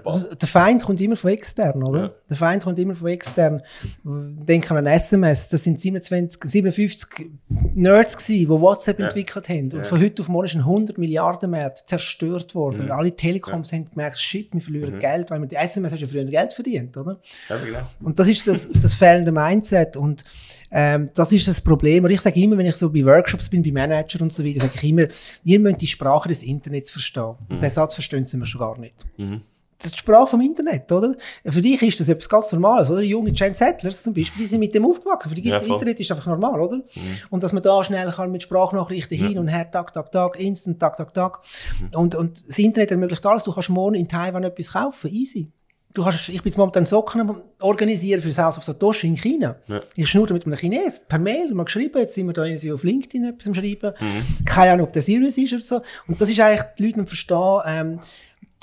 Also, 0.05 0.33
der 0.35 0.47
Feind 0.47 0.83
kommt 0.83 1.01
immer 1.01 1.15
von 1.15 1.31
extern, 1.31 1.83
oder? 1.83 1.99
Ja. 1.99 2.11
Der 2.29 2.37
Feind 2.37 2.63
kommt 2.63 2.79
immer 2.79 2.95
von 2.95 3.07
extern. 3.07 3.61
Denken 4.03 4.77
an 4.77 4.85
SMS, 4.85 5.49
das 5.49 5.63
sind 5.63 5.79
27, 5.79 6.41
57 6.43 7.31
Nerds 7.73 8.17
gewesen, 8.17 8.39
die 8.39 8.49
WhatsApp 8.49 8.99
ja. 8.99 9.05
entwickelt 9.05 9.49
haben. 9.49 9.71
Und 9.73 9.87
von 9.87 10.01
heute 10.01 10.21
auf 10.21 10.29
morgen 10.29 10.45
ist 10.45 10.55
ein 10.55 10.61
100 10.61 10.97
Milliarden 10.97 11.51
Markt 11.51 11.83
zerstört 11.87 12.55
worden. 12.55 12.85
Mhm. 12.85 12.91
Alle 12.91 13.15
Telekoms 13.15 13.73
haben 13.73 13.89
gemerkt, 13.89 14.17
shit, 14.17 14.53
wir 14.53 14.61
verlieren 14.61 14.95
mhm. 14.95 14.99
Geld, 14.99 15.29
weil 15.29 15.41
wir 15.41 15.47
die 15.47 15.55
SMS 15.57 15.91
hast 15.91 15.99
ja 15.99 16.07
früher 16.07 16.25
Geld 16.25 16.53
verdient, 16.53 16.95
oder? 16.95 17.19
Ja, 17.49 17.57
genau. 17.57 17.89
Und 18.01 18.19
das 18.19 18.27
ist 18.29 18.47
das, 18.47 18.69
das 18.73 18.93
fehlende 18.93 19.31
Mindset 19.31 19.97
und 19.97 20.23
ähm, 20.71 21.09
das 21.13 21.31
ist 21.31 21.47
das 21.47 21.61
Problem. 21.61 22.03
Und 22.03 22.11
ich 22.11 22.21
sage 22.21 22.39
immer, 22.39 22.57
wenn 22.57 22.65
ich 22.65 22.75
so 22.75 22.89
bei 22.89 23.05
Workshops 23.05 23.49
bin, 23.49 23.61
bei 23.63 23.71
Manager 23.71 24.21
und 24.21 24.33
so 24.33 24.45
weiter, 24.45 24.61
sage 24.61 24.73
ich 24.75 24.83
immer, 24.83 25.07
ihr 25.43 25.59
müsst 25.59 25.81
die 25.81 25.87
Sprache 25.87 26.29
des 26.29 26.43
Internets 26.43 26.91
verstehen. 26.91 27.35
Mhm. 27.49 27.59
Den 27.59 27.69
Satz 27.69 27.93
verstehen 27.93 28.25
sie 28.25 28.37
mir 28.37 28.45
schon 28.45 28.61
gar 28.61 28.77
nicht. 28.79 28.95
Mhm 29.17 29.41
die 29.89 29.97
Sprache 29.97 30.27
vom 30.27 30.41
Internet, 30.41 30.91
oder? 30.91 31.15
Für 31.45 31.61
dich 31.61 31.81
ist 31.81 31.99
das 31.99 32.09
etwas 32.09 32.29
ganz 32.29 32.51
Normales, 32.51 32.89
oder? 32.89 33.01
Junge 33.01 33.31
Gen 33.31 33.53
Settlers 33.53 34.03
zum 34.03 34.13
Beispiel, 34.13 34.43
die 34.43 34.47
sind 34.47 34.59
mit 34.59 34.73
dem 34.73 34.85
aufgewachsen. 34.85 35.29
Für 35.29 35.35
die 35.35 35.41
gibt 35.41 35.55
ja, 35.55 35.73
Internet 35.73 35.99
ist 35.99 36.11
einfach 36.11 36.27
normal, 36.27 36.59
oder? 36.59 36.77
Mhm. 36.77 36.83
Und 37.29 37.43
dass 37.43 37.53
man 37.53 37.63
da 37.63 37.83
schnell 37.83 38.09
kann 38.11 38.31
mit 38.31 38.43
Sprachnachrichten 38.43 39.17
ja. 39.17 39.27
hin 39.27 39.39
und 39.39 39.47
her, 39.47 39.69
tak, 39.69 39.93
tak, 39.93 40.11
tak, 40.11 40.39
instant, 40.39 40.79
tak, 40.79 40.97
tak, 40.97 41.13
tak. 41.13 41.39
Mhm. 41.79 41.99
Und, 41.99 42.15
und 42.15 42.47
das 42.47 42.59
Internet 42.59 42.91
ermöglicht 42.91 43.25
alles. 43.25 43.43
Du 43.43 43.53
kannst 43.53 43.69
morgen 43.69 43.95
in 43.95 44.07
Taiwan 44.07 44.43
etwas 44.43 44.73
kaufen, 44.73 45.11
easy. 45.11 45.51
Du 45.93 46.05
hast, 46.05 46.29
ich 46.29 46.41
bin 46.41 46.49
jetzt 46.49 46.57
momentan 46.57 46.85
Socken 46.85 47.41
organisieren 47.59 48.21
für 48.21 48.29
das 48.29 48.37
Haus 48.37 48.57
auf 48.57 48.63
Satoshi 48.63 49.07
in 49.07 49.17
China. 49.17 49.55
Ja. 49.67 49.81
Ich 49.95 50.09
schnurre 50.09 50.33
mit 50.33 50.45
einem 50.45 50.55
Chines 50.55 50.99
per 50.99 51.19
Mail, 51.19 51.53
mal 51.53 51.63
geschrieben, 51.63 51.97
jetzt 51.99 52.15
sind 52.15 52.27
wir 52.27 52.33
da 52.33 52.45
irgendwie 52.45 52.71
auf 52.71 52.83
LinkedIn 52.83 53.25
etwas 53.25 53.47
am 53.47 53.53
Schreiben. 53.53 53.93
Mhm. 53.99 54.45
Keine 54.45 54.71
Ahnung, 54.71 54.87
ob 54.87 54.93
der 54.93 55.01
serious 55.01 55.37
ist 55.37 55.53
oder 55.53 55.61
so. 55.61 55.81
Und 56.07 56.21
das 56.21 56.29
ist 56.29 56.39
eigentlich, 56.39 56.63
die 56.77 56.85
Leute 56.85 56.99
müssen 56.99 57.07
verstehen, 57.07 57.61
ähm, 57.65 57.99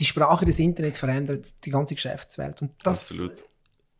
die 0.01 0.05
Sprache 0.05 0.45
des 0.45 0.59
Internets 0.59 0.99
verändert 0.99 1.47
die 1.65 1.71
ganze 1.71 1.95
Geschäftswelt. 1.95 2.63
Und 2.63 2.71
das 2.83 3.11
Absolut. 3.11 3.35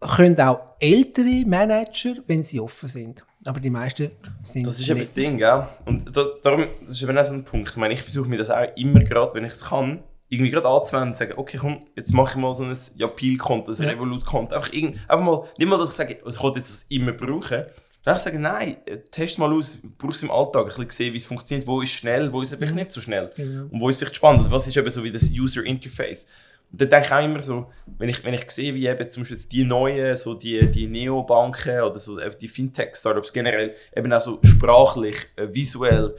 können 0.01 0.41
auch 0.41 0.61
ältere 0.81 1.45
Manager, 1.47 2.15
wenn 2.27 2.43
sie 2.43 2.61
offen 2.61 2.89
sind. 2.89 3.25
Aber 3.45 3.61
die 3.61 3.71
meisten 3.71 4.11
sind 4.43 4.67
Das 4.67 4.79
ist 4.79 4.89
eben 4.89 4.99
das 4.99 5.13
Ding, 5.13 5.39
gell? 5.39 5.67
Und 5.85 6.17
da, 6.17 6.25
darum, 6.43 6.67
das 6.81 6.93
ist 6.93 7.03
eben 7.03 7.17
auch 7.17 7.25
so 7.25 7.35
ein 7.35 7.45
Punkt. 7.45 7.71
Ich 7.71 7.77
meine, 7.77 7.95
ich 7.95 8.03
versuche 8.03 8.29
mir 8.29 8.37
das 8.37 8.51
auch 8.51 8.77
immer 8.77 9.01
gerade, 9.05 9.35
wenn 9.35 9.45
ich 9.45 9.53
es 9.53 9.67
kann, 9.67 10.03
irgendwie 10.29 10.51
gerade 10.51 10.69
anzuwenden 10.69 11.11
und 11.11 11.17
sagen, 11.17 11.35
okay, 11.37 11.57
komm, 11.57 11.81
jetzt 11.97 12.13
mache 12.13 12.33
ich 12.33 12.37
mal 12.37 12.53
so 12.55 12.65
ein 12.65 12.77
Japil-Konto, 12.97 13.73
ein 13.73 13.83
ja. 13.83 13.89
Revolut-Konto. 13.91 14.55
Einfach, 14.55 14.73
einfach 14.73 15.25
mal, 15.25 15.45
nicht 15.57 15.69
mal, 15.69 15.79
dass 15.79 15.91
ich 15.91 15.97
sage, 15.97 16.19
ich 16.25 16.37
kann 16.37 16.53
jetzt 16.55 16.71
das 16.71 16.83
immer 16.91 17.13
brauchen. 17.13 17.65
Dann 18.05 18.17
ich 18.17 18.23
sagen, 18.23 18.41
nein, 18.41 18.77
äh, 18.87 18.99
test 19.11 19.39
mal 19.39 19.53
aus, 19.53 19.83
brauch 19.97 20.11
es 20.11 20.23
im 20.23 20.31
Alltag, 20.31 20.63
ein 20.63 20.69
bisschen 20.69 20.91
sehen, 20.91 21.13
wie 21.15 21.19
es 21.19 21.27
funktioniert, 21.27 21.67
wo 21.67 21.81
ist 21.81 21.93
schnell, 21.93 22.33
wo 22.33 22.43
ist 22.43 22.53
es 22.53 22.57
vielleicht 22.57 22.75
mhm. 22.75 22.81
nicht 22.81 22.93
so 22.93 23.01
schnell. 23.01 23.31
Genau. 23.37 23.65
Und 23.71 23.81
wo 23.81 23.89
ist 23.89 23.99
vielleicht 23.99 24.17
spannend, 24.17 24.51
was 24.51 24.67
ist 24.67 24.77
eben 24.77 24.91
so 24.91 25.03
wie 25.03 25.11
das 25.11 25.31
User 25.33 25.65
Interface. 25.65 26.27
Und 26.71 26.81
dann 26.81 26.91
denke 26.91 27.07
ich 27.07 27.13
auch 27.13 27.25
immer 27.25 27.41
so, 27.41 27.71
wenn 27.99 28.11
ich, 28.11 28.23
wenn 28.25 28.35
ich 28.35 28.51
sehe, 28.51 28.75
wie 28.75 28.87
eben 28.87 29.11
zum 29.11 29.23
Beispiel 29.23 29.39
die 29.51 29.65
neuen, 29.65 30.15
so 30.15 30.35
die, 30.35 30.71
die 30.71 30.87
Neobanken 30.87 31.81
oder 31.81 31.99
so 31.99 32.19
die 32.19 32.49
Fintech-Startups 32.49 33.33
generell 33.33 33.75
eben 33.97 34.13
auch 34.13 34.21
so 34.21 34.39
sprachlich, 34.43 35.17
äh, 35.37 35.49
visuell 35.51 36.15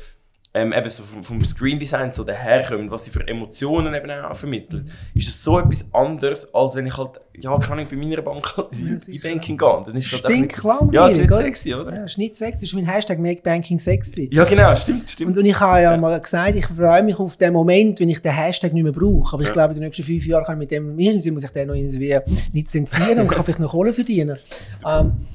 ähm, 0.51 0.73
eben 0.73 0.89
so 0.89 1.03
vom, 1.03 1.23
vom 1.23 1.45
Screen 1.45 1.77
Design 1.77 2.11
so 2.11 2.23
daherkommen, 2.23 2.89
was 2.89 3.05
sie 3.05 3.11
für 3.11 3.27
Emotionen 3.27 3.93
eben 3.93 4.09
auch 4.09 4.35
vermitteln, 4.35 4.91
ist 5.13 5.27
es 5.27 5.43
so 5.43 5.59
etwas 5.59 5.93
anderes, 5.93 6.53
als 6.55 6.75
wenn 6.75 6.87
ich 6.87 6.97
halt, 6.97 7.21
ja, 7.37 7.55
kann 7.59 7.77
ich 7.77 7.87
bei 7.87 7.95
meiner 7.95 8.23
Bank 8.23 8.57
halt 8.57 8.73
ja, 8.73 9.13
in 9.13 9.21
Banking 9.21 9.57
gehen. 9.57 9.83
Dann 9.85 9.95
ist 9.95 10.11
das 10.11 10.23
halt 10.23 10.39
nicht, 10.39 10.63
Ja, 10.91 11.07
es 11.07 11.17
ist 11.17 11.19
nicht 11.19 11.33
sexy, 11.35 11.75
oder? 11.75 11.93
Ja, 11.93 12.05
es 12.05 12.11
ist 12.11 12.17
nicht 12.17 12.35
sexy, 12.35 12.61
das 12.61 12.63
ist 12.63 12.73
mein 12.73 12.85
Hashtag 12.85 13.19
Make 13.19 13.43
Banking 13.43 13.77
sexy. 13.77 14.27
Ja, 14.33 14.43
genau, 14.43 14.75
stimmt, 14.75 15.07
stimmt. 15.11 15.31
Und, 15.31 15.37
und 15.37 15.45
ich 15.45 15.59
habe 15.59 15.81
ja, 15.81 15.91
ja, 15.91 15.97
mal 15.97 16.19
gesagt, 16.19 16.55
ich 16.55 16.65
freue 16.65 17.03
mich 17.03 17.19
auf 17.19 17.37
den 17.37 17.53
Moment, 17.53 17.99
wenn 17.99 18.09
ich 18.09 18.19
den 18.19 18.33
Hashtag 18.33 18.73
nicht 18.73 18.83
mehr 18.83 18.91
brauche. 18.91 19.33
Aber 19.33 19.43
ich 19.43 19.49
ja. 19.49 19.53
glaube, 19.53 19.75
in 19.75 19.79
den 19.79 19.85
nächsten 19.85 20.03
fünf 20.03 20.25
Jahren 20.25 20.45
kann 20.45 20.55
ich 20.55 20.59
mit 20.59 20.71
dem, 20.71 20.97
irgendwie 20.97 21.31
muss 21.31 21.43
ich 21.43 21.51
den 21.51 21.67
noch 21.67 21.75
irgendwie 21.75 22.17
lizenzieren 22.53 23.19
und 23.19 23.27
kann 23.29 23.43
vielleicht 23.43 23.59
noch 23.59 23.69
Kohle 23.69 23.93
verdienen. 23.93 24.39
Ähm, 24.83 25.27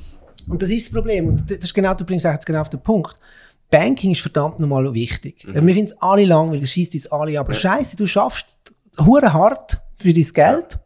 und 0.49 0.61
das 0.61 0.71
ist 0.71 0.87
das 0.87 0.93
Problem. 0.93 1.29
Und 1.29 1.49
das 1.49 1.59
ist 1.59 1.73
genau, 1.73 1.95
du 1.95 2.05
bringst 2.05 2.25
jetzt 2.25 2.47
genau 2.47 2.61
auf 2.61 2.69
den 2.69 2.81
Punkt. 2.81 3.19
Banking 3.71 4.13
ist 4.13 4.21
verdammt 4.21 4.61
nochmal 4.61 4.93
wichtig. 4.95 5.45
Mhm. 5.47 5.67
Wir 5.67 5.75
finden 5.75 5.93
es 5.93 6.03
alle 6.03 6.25
lang, 6.25 6.51
weil 6.51 6.63
es 6.63 6.71
schießt 6.71 6.95
uns 6.95 7.07
alle. 7.07 7.39
Aber 7.39 7.53
ja. 7.53 7.59
scheiße, 7.59 7.97
du 7.97 8.07
schaffst 8.07 8.57
hure 8.99 9.33
hart 9.33 9.79
für 9.97 10.13
dein 10.13 10.25
Geld. 10.33 10.79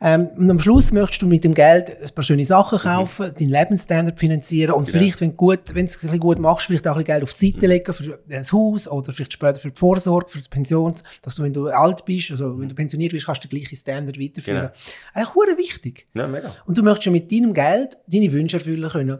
Ähm, 0.00 0.28
und 0.36 0.48
am 0.48 0.60
Schluss 0.60 0.92
möchtest 0.92 1.22
du 1.22 1.26
mit 1.26 1.42
dem 1.42 1.54
Geld 1.54 1.90
ein 2.00 2.10
paar 2.14 2.22
schöne 2.22 2.44
Sachen 2.44 2.78
mhm. 2.78 2.82
kaufen, 2.82 3.26
mhm. 3.26 3.34
deinen 3.34 3.48
Lebensstandard 3.48 4.18
finanzieren 4.18 4.74
und 4.74 4.86
genau. 4.86 4.98
vielleicht, 4.98 5.20
wenn 5.20 5.30
du 5.30 5.36
gut, 5.36 5.60
wenn 5.74 5.86
es 5.86 5.96
ein 5.96 6.00
bisschen 6.02 6.20
gut 6.20 6.38
machst, 6.38 6.66
vielleicht 6.66 6.86
auch 6.86 6.92
ein 6.92 7.04
bisschen 7.04 7.14
Geld 7.14 7.22
auf 7.24 7.32
die 7.32 7.46
Seite 7.46 7.66
mhm. 7.66 7.72
legen 7.72 7.92
für 7.92 8.18
das 8.28 8.52
Haus 8.52 8.88
oder 8.88 9.12
vielleicht 9.12 9.32
später 9.32 9.58
für 9.58 9.70
die 9.70 9.78
Vorsorge, 9.78 10.28
für 10.28 10.38
die 10.38 10.48
Pension, 10.48 10.94
dass 11.22 11.34
du, 11.34 11.42
wenn 11.42 11.52
du 11.52 11.66
alt 11.68 12.04
bist, 12.04 12.30
also 12.30 12.58
wenn 12.60 12.68
du 12.68 12.74
pensioniert 12.76 13.12
bist, 13.12 13.26
kannst 13.26 13.42
du 13.42 13.48
den 13.48 13.58
gleichen 13.58 13.76
Standard 13.76 14.20
weiterführen. 14.20 14.60
Genau. 14.60 14.72
Eigentlich 15.14 15.34
hure 15.34 15.58
wichtig. 15.58 16.06
Ja, 16.14 16.28
mega. 16.28 16.54
Und 16.66 16.78
du 16.78 16.82
möchtest 16.82 17.06
ja 17.06 17.12
mit 17.12 17.32
deinem 17.32 17.52
Geld 17.52 17.96
deine 18.06 18.32
Wünsche 18.32 18.58
erfüllen 18.58 18.88
können. 18.88 19.18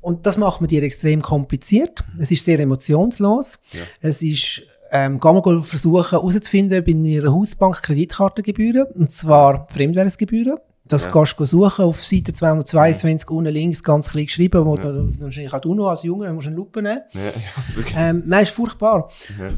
Und 0.00 0.24
das 0.24 0.38
macht 0.38 0.60
man 0.60 0.68
dir 0.68 0.82
extrem 0.82 1.20
kompliziert. 1.20 2.04
Es 2.18 2.30
ist 2.30 2.44
sehr 2.44 2.58
emotionslos. 2.60 3.58
Ja. 3.72 3.80
Es 4.00 4.22
ist 4.22 4.62
ähm, 4.90 5.20
gehen 5.20 5.34
wir 5.34 5.62
versuchen 5.64 6.10
herauszufinden 6.10 6.84
bei 6.84 6.92
Ihrer 6.92 7.32
Hausbank 7.32 7.82
Kreditkartengebühren, 7.82 8.86
und 8.94 9.10
zwar 9.10 9.66
Fremdwährungsgebühren. 9.70 10.58
Das 10.88 11.04
ja. 11.04 11.10
kannst 11.10 11.38
du 11.38 11.44
suchen 11.44 11.84
auf 11.84 12.04
Seite 12.04 12.32
222 12.32 13.28
ja. 13.28 13.36
unten 13.36 13.52
links 13.52 13.82
ganz 13.82 14.10
klein 14.10 14.26
geschrieben, 14.26 14.64
wo 14.64 14.76
ja. 14.76 14.82
du 14.82 15.20
wahrscheinlich 15.20 15.52
auch 15.52 15.60
du 15.60 15.74
noch 15.74 15.88
als 15.88 16.04
Junge 16.04 16.32
musst 16.32 16.46
eine 16.46 16.56
Lupe 16.56 16.80
nehmen. 16.80 17.00
Ja, 17.12 17.20
ja, 17.20 18.10
ähm, 18.10 18.22
nein, 18.26 18.44
ist 18.44 18.52
furchtbar. 18.52 19.10
Ja. 19.38 19.56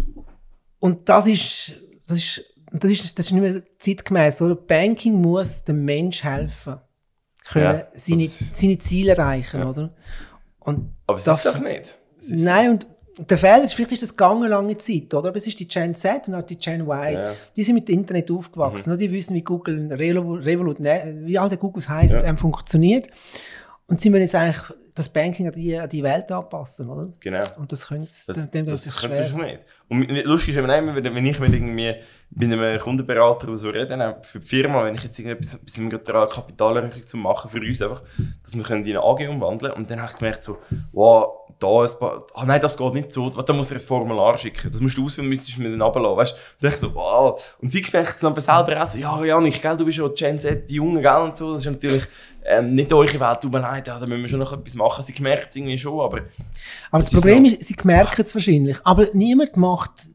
Und 0.78 1.08
das 1.08 1.26
ist, 1.26 1.72
das 2.06 2.16
ist, 2.16 2.44
das 2.72 2.90
ist, 2.90 3.18
das 3.18 3.26
ist 3.26 3.32
nicht 3.32 3.42
mehr 3.42 3.62
zeitgemäß, 3.78 4.40
oder? 4.40 4.54
Banking 4.54 5.20
muss 5.20 5.64
dem 5.64 5.84
Mensch 5.84 6.24
helfen, 6.24 6.76
können 7.50 7.82
seine, 7.90 8.26
seine 8.26 8.78
Ziele 8.78 9.12
erreichen, 9.12 9.62
oder? 9.62 9.92
Und 10.60 10.94
Aber 11.06 11.18
es 11.18 11.24
das, 11.24 11.44
ist 11.44 11.54
doch 11.54 11.60
nicht. 11.60 11.98
Nein, 12.30 12.70
und 12.70 12.86
der 13.18 13.38
Fehler 13.38 13.64
ist, 13.64 13.74
vielleicht 13.74 13.92
ist 13.92 14.02
das 14.02 14.10
gegangen 14.10 14.48
lange 14.48 14.76
Zeit, 14.76 15.12
oder? 15.14 15.28
Aber 15.28 15.38
es 15.38 15.46
ist 15.46 15.58
die 15.58 15.68
Gen 15.68 15.94
Z 15.94 16.28
und 16.28 16.34
auch 16.34 16.42
die 16.42 16.56
Gen 16.56 16.82
Y. 16.82 17.12
Ja. 17.12 17.34
Die 17.56 17.64
sind 17.64 17.74
mit 17.74 17.88
dem 17.88 18.00
Internet 18.00 18.30
aufgewachsen. 18.30 18.92
Mhm. 18.92 18.98
Die 18.98 19.12
wissen, 19.12 19.34
wie 19.34 19.42
Google, 19.42 19.92
Revolut, 19.92 20.80
ne, 20.80 21.20
wie 21.24 21.38
all 21.38 21.48
der 21.48 21.58
Googles 21.58 21.88
heißt, 21.88 22.16
ja. 22.16 22.24
ähm, 22.24 22.38
funktioniert. 22.38 23.08
Und 23.86 24.00
sind 24.00 24.12
wir 24.12 24.20
jetzt 24.20 24.34
eigentlich 24.34 24.62
das 24.94 25.08
Banking 25.08 25.46
an 25.46 25.54
die, 25.54 25.78
an 25.78 25.88
die 25.88 26.02
Welt 26.02 26.30
anpassen, 26.30 26.90
oder? 26.90 27.10
Genau. 27.20 27.42
Und 27.56 27.72
das 27.72 27.88
können 27.88 28.06
sie, 28.06 28.32
das, 28.32 28.50
dem, 28.50 28.66
das, 28.66 28.84
das 28.84 29.00
können 29.00 29.14
sie 29.14 29.36
nicht. 29.36 29.60
Und 29.88 30.06
lustig 30.24 30.50
ist 30.50 30.58
eben 30.58 30.68
wenn 30.68 31.26
ich 31.26 31.40
mit 31.40 31.52
irgendwie 31.52 31.94
mit 32.30 32.52
einem 32.52 32.78
Kundenberater 32.78 33.48
oder 33.48 33.56
so 33.56 33.70
rede, 33.70 33.96
auch 34.06 34.24
für 34.24 34.40
die 34.40 34.46
Firma, 34.46 34.84
wenn 34.84 34.94
ich 34.94 35.02
jetzt 35.02 35.18
irgendetwas, 35.18 35.58
sind 35.64 35.90
wir 35.90 35.98
gerade 35.98 36.30
Kapitalerhöhung 36.30 37.06
zu 37.06 37.16
machen 37.16 37.50
für 37.50 37.58
uns 37.58 37.80
einfach, 37.80 38.02
dass 38.42 38.54
wir 38.54 38.62
können 38.64 38.84
in 38.84 38.96
eine 38.96 39.02
AG 39.02 39.28
umwandeln 39.28 39.72
und 39.72 39.90
dann 39.90 40.00
habe 40.00 40.10
ich 40.12 40.18
gemerkt 40.18 40.42
so, 40.42 40.58
wow, 40.92 41.38
da 41.58 41.66
ein 41.66 41.98
paar, 41.98 42.26
ah 42.34 42.44
nein, 42.44 42.60
das 42.60 42.76
geht 42.76 42.94
nicht 42.94 43.12
so, 43.12 43.30
da 43.30 43.52
muss 43.52 43.70
er 43.70 43.78
ein 43.78 43.80
Formular 43.80 44.36
schicken, 44.36 44.70
das 44.70 44.80
musst 44.80 44.96
du 44.98 45.06
ausfüllen, 45.06 45.28
müsstest 45.28 45.56
du 45.56 45.62
mir 45.62 45.70
dann 45.70 45.80
runterlassen, 45.80 46.16
weißt 46.18 46.36
du? 46.60 46.66
Und 46.66 46.72
ich 46.72 46.78
so, 46.78 46.94
wow. 46.94 47.56
Und 47.60 47.72
sie 47.72 47.84
merkt 47.92 48.10
es 48.10 48.20
dann 48.20 48.38
selber 48.38 48.82
auch 48.82 48.86
so, 48.86 48.98
ja, 48.98 49.24
Janik, 49.24 49.60
gell, 49.60 49.76
du 49.76 49.84
bist 49.84 49.98
ja 49.98 50.08
Gen 50.08 50.38
Z, 50.38 50.68
die 50.68 50.74
Jungen, 50.74 51.02
gell, 51.02 51.16
und 51.16 51.36
so, 51.36 51.52
das 51.52 51.64
ist 51.64 51.72
natürlich 51.72 52.04
ähm, 52.48 52.74
nicht 52.74 52.92
eure 52.92 53.20
Welt, 53.20 53.40
tut 53.40 53.52
mir 53.52 53.60
leid, 53.60 53.86
ja, 53.86 53.98
da 53.98 54.06
müssen 54.06 54.22
wir 54.22 54.28
schon 54.28 54.38
noch 54.40 54.52
etwas 54.52 54.74
machen. 54.74 55.04
Sie 55.04 55.20
merkt 55.22 55.50
es 55.50 55.56
irgendwie 55.56 55.78
schon, 55.78 56.00
aber... 56.00 56.22
Aber 56.90 57.02
das, 57.02 57.12
Problem 57.12 57.44
ist, 57.44 57.64
sie 57.64 57.76
merken 57.84 58.22
es 58.22 58.34
wahrscheinlich, 58.34 58.78
aber 58.84 59.06
niemand 59.12 59.56
macht 59.56 60.08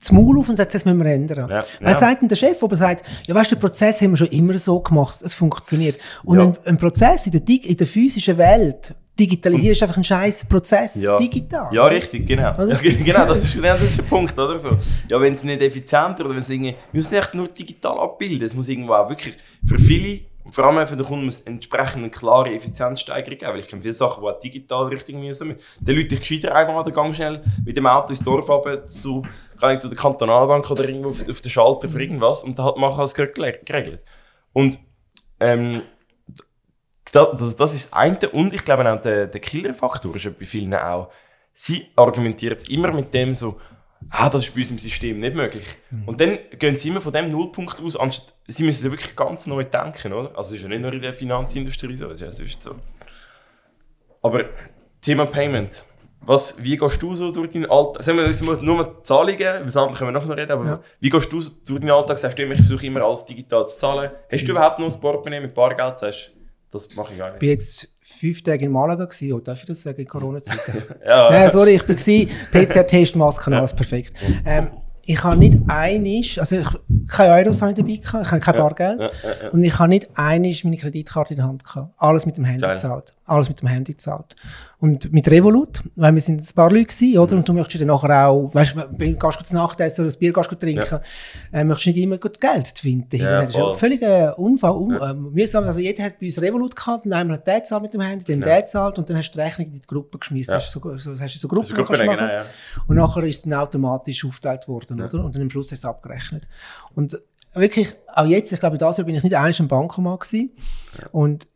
das 0.00 0.12
Maul 0.12 0.38
auf 0.38 0.48
und 0.48 0.56
sagt, 0.56 0.74
das 0.74 0.84
müssen 0.84 0.98
wir 0.98 1.10
ändern. 1.10 1.50
Ja, 1.50 1.64
Was 1.80 1.92
ja. 1.92 1.94
sagt 1.94 2.22
denn 2.22 2.28
der 2.28 2.36
Chef, 2.36 2.62
aber 2.62 2.76
sagt, 2.76 3.04
ja 3.26 3.34
weißt 3.34 3.50
du, 3.50 3.56
den 3.56 3.60
Prozess 3.60 4.00
haben 4.00 4.10
wir 4.10 4.16
schon 4.16 4.28
immer 4.28 4.54
so 4.54 4.80
gemacht, 4.80 5.20
es 5.22 5.34
funktioniert. 5.34 5.98
Und 6.24 6.38
ja. 6.38 6.44
ein, 6.44 6.56
ein, 6.64 6.78
Prozess 6.78 7.26
in 7.26 7.32
der, 7.32 7.42
in 7.48 7.76
der 7.76 7.86
physischen 7.86 8.36
Welt, 8.38 8.94
digitalisieren 9.18 9.72
ist 9.72 9.82
einfach 9.82 9.96
ein 9.96 10.04
scheiß 10.04 10.44
Prozess, 10.44 11.02
ja. 11.02 11.16
digital. 11.18 11.74
Ja, 11.74 11.86
richtig, 11.86 12.26
genau. 12.26 12.54
Ja, 12.56 12.76
genau, 12.76 13.26
das 13.26 13.42
ist, 13.42 13.54
genau, 13.56 13.72
das 13.72 13.82
ist 13.82 13.98
der 13.98 14.04
Punkt, 14.04 14.38
oder 14.38 14.58
so. 14.58 14.78
Ja, 15.08 15.20
wenn 15.20 15.32
es 15.32 15.42
nicht 15.42 15.60
effizienter 15.60 16.24
oder 16.24 16.34
wenn 16.34 16.42
es 16.42 16.50
irgendwie, 16.50 16.76
wir 16.92 16.98
müssen 16.98 17.14
nicht 17.14 17.34
nur 17.34 17.48
digital 17.48 17.98
abbilden, 17.98 18.46
es 18.46 18.54
muss 18.54 18.68
irgendwo 18.68 18.92
auch 18.92 19.08
wirklich 19.08 19.36
für 19.66 19.78
viele 19.78 20.20
vor 20.50 20.64
allem 20.64 20.86
für 20.86 20.96
den 20.96 21.04
Kunden 21.04 21.24
muss 21.24 21.40
entsprechend 21.40 21.98
eine 21.98 22.10
klare 22.10 22.54
Effizienzsteigerung 22.54 23.38
geben, 23.38 23.52
weil 23.52 23.60
ich 23.60 23.68
kenne 23.68 23.82
viele 23.82 23.94
Sachen, 23.94 24.22
die 24.22 24.28
auch 24.28 24.38
digital 24.38 24.86
richtig 24.86 25.16
müssen. 25.16 25.56
Dann 25.80 25.94
Leute 25.94 26.14
ich 26.14 26.20
gescheiter 26.20 26.54
einmal 26.54 26.84
der 26.84 26.92
Gang 26.92 27.14
schnell 27.14 27.42
mit 27.64 27.76
dem 27.76 27.86
Auto 27.86 28.10
ins 28.10 28.20
Dorf 28.20 28.48
runter 28.48 28.84
zu, 28.84 29.22
zu 29.78 29.88
der 29.88 29.98
Kantonalbank 29.98 30.70
oder 30.70 30.88
irgendwo 30.88 31.10
auf, 31.10 31.28
auf 31.28 31.40
den 31.40 31.50
Schalter 31.50 31.88
für 31.88 32.00
irgendwas 32.00 32.44
und 32.44 32.58
dann 32.58 32.66
halt 32.66 32.76
machen 32.76 32.98
alles 32.98 33.14
geregelt. 33.14 34.04
Und 34.52 34.78
ähm, 35.40 35.82
das, 37.12 37.28
das 37.32 37.42
ist 37.42 37.60
das 37.60 37.92
eine 37.92 38.28
und 38.30 38.52
ich 38.52 38.64
glaube 38.64 38.90
auch 38.90 39.00
der, 39.00 39.26
der 39.26 39.40
Killerfaktor 39.40 40.14
ist 40.14 40.38
bei 40.38 40.46
vielen 40.46 40.74
auch, 40.74 41.10
sie 41.54 41.88
argumentieren 41.96 42.56
es 42.56 42.68
immer 42.68 42.92
mit 42.92 43.12
dem 43.14 43.32
so, 43.32 43.58
ah, 44.10 44.28
das 44.30 44.46
ist 44.46 44.54
bei 44.54 44.60
uns 44.60 44.70
im 44.70 44.78
System 44.78 45.18
nicht 45.18 45.34
möglich. 45.34 45.64
Mhm. 45.90 46.08
Und 46.08 46.20
dann 46.20 46.38
gehen 46.58 46.76
sie 46.76 46.88
immer 46.88 47.00
von 47.00 47.12
dem 47.12 47.28
Nullpunkt 47.28 47.80
aus, 47.80 47.96
anstatt, 47.96 48.34
sie 48.46 48.62
müssen 48.64 48.84
ja 48.86 48.90
wirklich 48.92 49.14
ganz 49.16 49.46
neu 49.46 49.64
denken, 49.64 50.12
oder? 50.12 50.28
Also 50.36 50.50
es 50.54 50.60
ist 50.60 50.62
ja 50.62 50.68
nicht 50.68 50.80
nur 50.82 50.92
in 50.92 51.02
der 51.02 51.12
Finanzindustrie 51.12 51.96
so, 51.96 52.06
es 52.06 52.20
ist 52.20 52.20
ja 52.20 52.32
sonst 52.32 52.62
so. 52.62 52.74
Aber 54.22 54.44
Thema 55.00 55.26
Payment. 55.26 55.84
was, 56.20 56.62
wie 56.62 56.76
gehst 56.76 57.00
du 57.02 57.14
so 57.14 57.30
durch 57.30 57.50
deinen 57.50 57.70
Alltag? 57.70 58.02
Sagen 58.02 58.18
wir 58.18 58.26
uns 58.26 58.40
nur 58.42 58.76
mal 58.76 59.02
Zahlungen, 59.02 59.66
was 59.66 59.76
andere 59.76 59.96
können 59.98 60.12
wir 60.14 60.20
noch 60.20 60.28
reden, 60.36 60.50
aber 60.52 60.64
Ja. 60.66 60.82
wie 61.00 61.10
gehst 61.10 61.32
du 61.32 61.40
durch 61.40 61.80
deinen 61.80 61.90
Alltag? 61.90 62.18
Sagst 62.18 62.38
du 62.38 62.42
immer, 62.42 62.54
ich 62.54 62.58
versuche 62.60 62.86
immer 62.86 63.02
alles 63.02 63.24
digital 63.24 63.66
zu 63.68 63.78
zahlen. 63.78 64.10
Hast 64.30 64.44
du 64.46 64.52
überhaupt 64.52 64.78
noch 64.80 64.92
ein 64.92 65.00
Portemonnaie 65.00 65.40
mit 65.40 65.54
Bargeld? 65.54 65.98
Sagst 65.98 66.32
du, 66.34 66.38
das 66.72 66.94
mache 66.96 67.12
ich 67.12 67.18
gar 67.18 67.28
Ich 67.28 67.32
nicht. 67.34 67.40
bin 67.40 67.48
jetzt 67.50 67.94
fünf 68.18 68.42
Tage 68.42 68.64
in 68.64 68.72
Malaga 68.72 69.04
gewesen, 69.04 69.32
oh, 69.32 69.40
darf 69.40 69.60
ich 69.60 69.66
das 69.66 69.82
sagen, 69.82 70.00
in 70.00 70.08
Corona-Zeiten? 70.08 70.82
Ja, 71.06 71.28
Nein, 71.30 71.50
sorry, 71.50 71.76
ich 71.76 71.84
bin 71.84 71.96
gewesen, 71.96 72.30
PCR-Test, 72.52 73.16
Masken, 73.16 73.54
alles 73.54 73.74
perfekt. 73.74 74.12
Ähm, 74.44 74.70
ich 75.04 75.24
habe 75.24 75.38
nicht 75.38 75.58
einisch, 75.68 76.38
also 76.38 76.56
ich, 76.56 76.68
keine 77.08 77.32
Euros 77.32 77.62
habe 77.62 77.72
ich 77.72 77.78
dabei 77.78 77.96
gehabt, 77.96 78.26
ich 78.26 78.30
habe 78.30 78.40
kein 78.40 78.56
Bargeld. 78.56 79.10
Und 79.52 79.62
ich 79.62 79.78
habe 79.78 79.88
nicht 79.88 80.06
einisch 80.14 80.64
meine 80.64 80.76
Kreditkarte 80.76 81.32
in 81.32 81.38
der 81.38 81.46
Hand 81.46 81.64
gehabt. 81.64 81.94
Alles 81.96 82.26
mit 82.26 82.36
dem 82.36 82.44
Handy 82.44 82.66
gezahlt. 82.66 83.14
Alles 83.24 83.48
mit 83.48 83.62
dem 83.62 83.68
Handy 83.68 83.92
gezahlt. 83.92 84.36
Und 84.80 85.12
mit 85.12 85.28
Revolut, 85.28 85.82
weil 85.96 86.14
wir 86.14 86.20
sind 86.20 86.40
ein 86.40 86.54
paar 86.54 86.70
Leute 86.70 86.84
gewesen, 86.84 87.18
oder? 87.18 87.34
Und 87.36 87.48
du 87.48 87.52
möchtest 87.52 87.80
dann 87.80 87.88
nachher 87.88 88.28
auch, 88.28 88.54
weißt 88.54 88.76
du, 88.76 88.88
wenn 88.96 89.18
du 89.18 89.18
gehst 89.18 89.46
zu 89.46 89.54
Nacht 89.54 89.80
essen 89.80 90.04
oder 90.04 90.14
ein 90.14 90.18
Bier 90.20 90.32
gehst 90.32 90.60
trinken, 90.60 91.00
äh, 91.52 91.64
möchtest 91.64 91.86
du 91.86 91.90
nicht 91.90 92.02
immer 92.04 92.18
gut 92.18 92.40
Geld 92.40 92.68
finden. 92.78 93.16
Ja, 93.16 93.40
das 93.40 93.50
ist 93.50 93.56
ja 93.56 93.60
voll. 93.60 93.76
völlig 93.76 94.02
äh, 94.02 94.30
Unfall, 94.36 94.76
un, 94.76 94.96
ähm, 95.02 95.32
mühsam. 95.32 95.64
Also 95.64 95.80
jeder 95.80 96.04
hat 96.04 96.20
bei 96.20 96.26
uns 96.26 96.40
Revolut 96.40 96.76
gehabt, 96.76 97.06
und 97.06 97.12
einmal 97.12 97.38
hat 97.38 97.46
der 97.48 97.64
zahlt 97.64 97.82
mit 97.82 97.92
dem 97.92 98.02
Handy, 98.02 98.24
dann 98.24 98.40
der 98.40 98.66
zahlt 98.66 98.98
und 98.98 99.10
dann 99.10 99.16
hast 99.16 99.32
du 99.32 99.38
die 99.38 99.40
Rechnung 99.40 99.66
in 99.66 99.72
die 99.72 99.80
Gruppe 99.80 100.16
geschmissen. 100.16 100.52
Ja. 100.52 100.58
Hast 100.58 100.72
du 100.72 100.80
so, 100.80 100.96
so, 100.96 101.20
hast 101.20 101.34
du 101.34 101.38
so 101.40 101.48
Gruppen, 101.48 101.62
Also 101.62 101.74
Gruppen, 101.74 102.06
machen. 102.06 102.18
genau, 102.18 102.32
ja. 102.32 102.44
Und 102.86 102.96
nachher 102.96 103.22
ist 103.24 103.36
es 103.36 103.42
dann 103.42 103.54
automatisch 103.54 104.24
aufgeteilt 104.24 104.68
worden, 104.68 105.00
oder? 105.00 105.24
Und 105.24 105.34
dann 105.34 105.42
am 105.42 105.50
Schluss 105.50 105.72
hast 105.72 105.82
du 105.82 105.88
es 105.88 105.90
abgerechnet. 105.90 106.46
Und 106.94 107.18
wirklich, 107.52 107.94
auch 108.14 108.26
jetzt, 108.26 108.52
ich 108.52 108.60
glaube, 108.60 108.78
das 108.78 108.96
Jahr 108.98 109.06
bin 109.06 109.16
ich 109.16 109.24
nicht 109.24 109.34
einmal 109.34 109.52
im 109.58 109.66
Bankomat 109.66 110.20
gewesen. 110.20 110.52
Und 111.10 111.48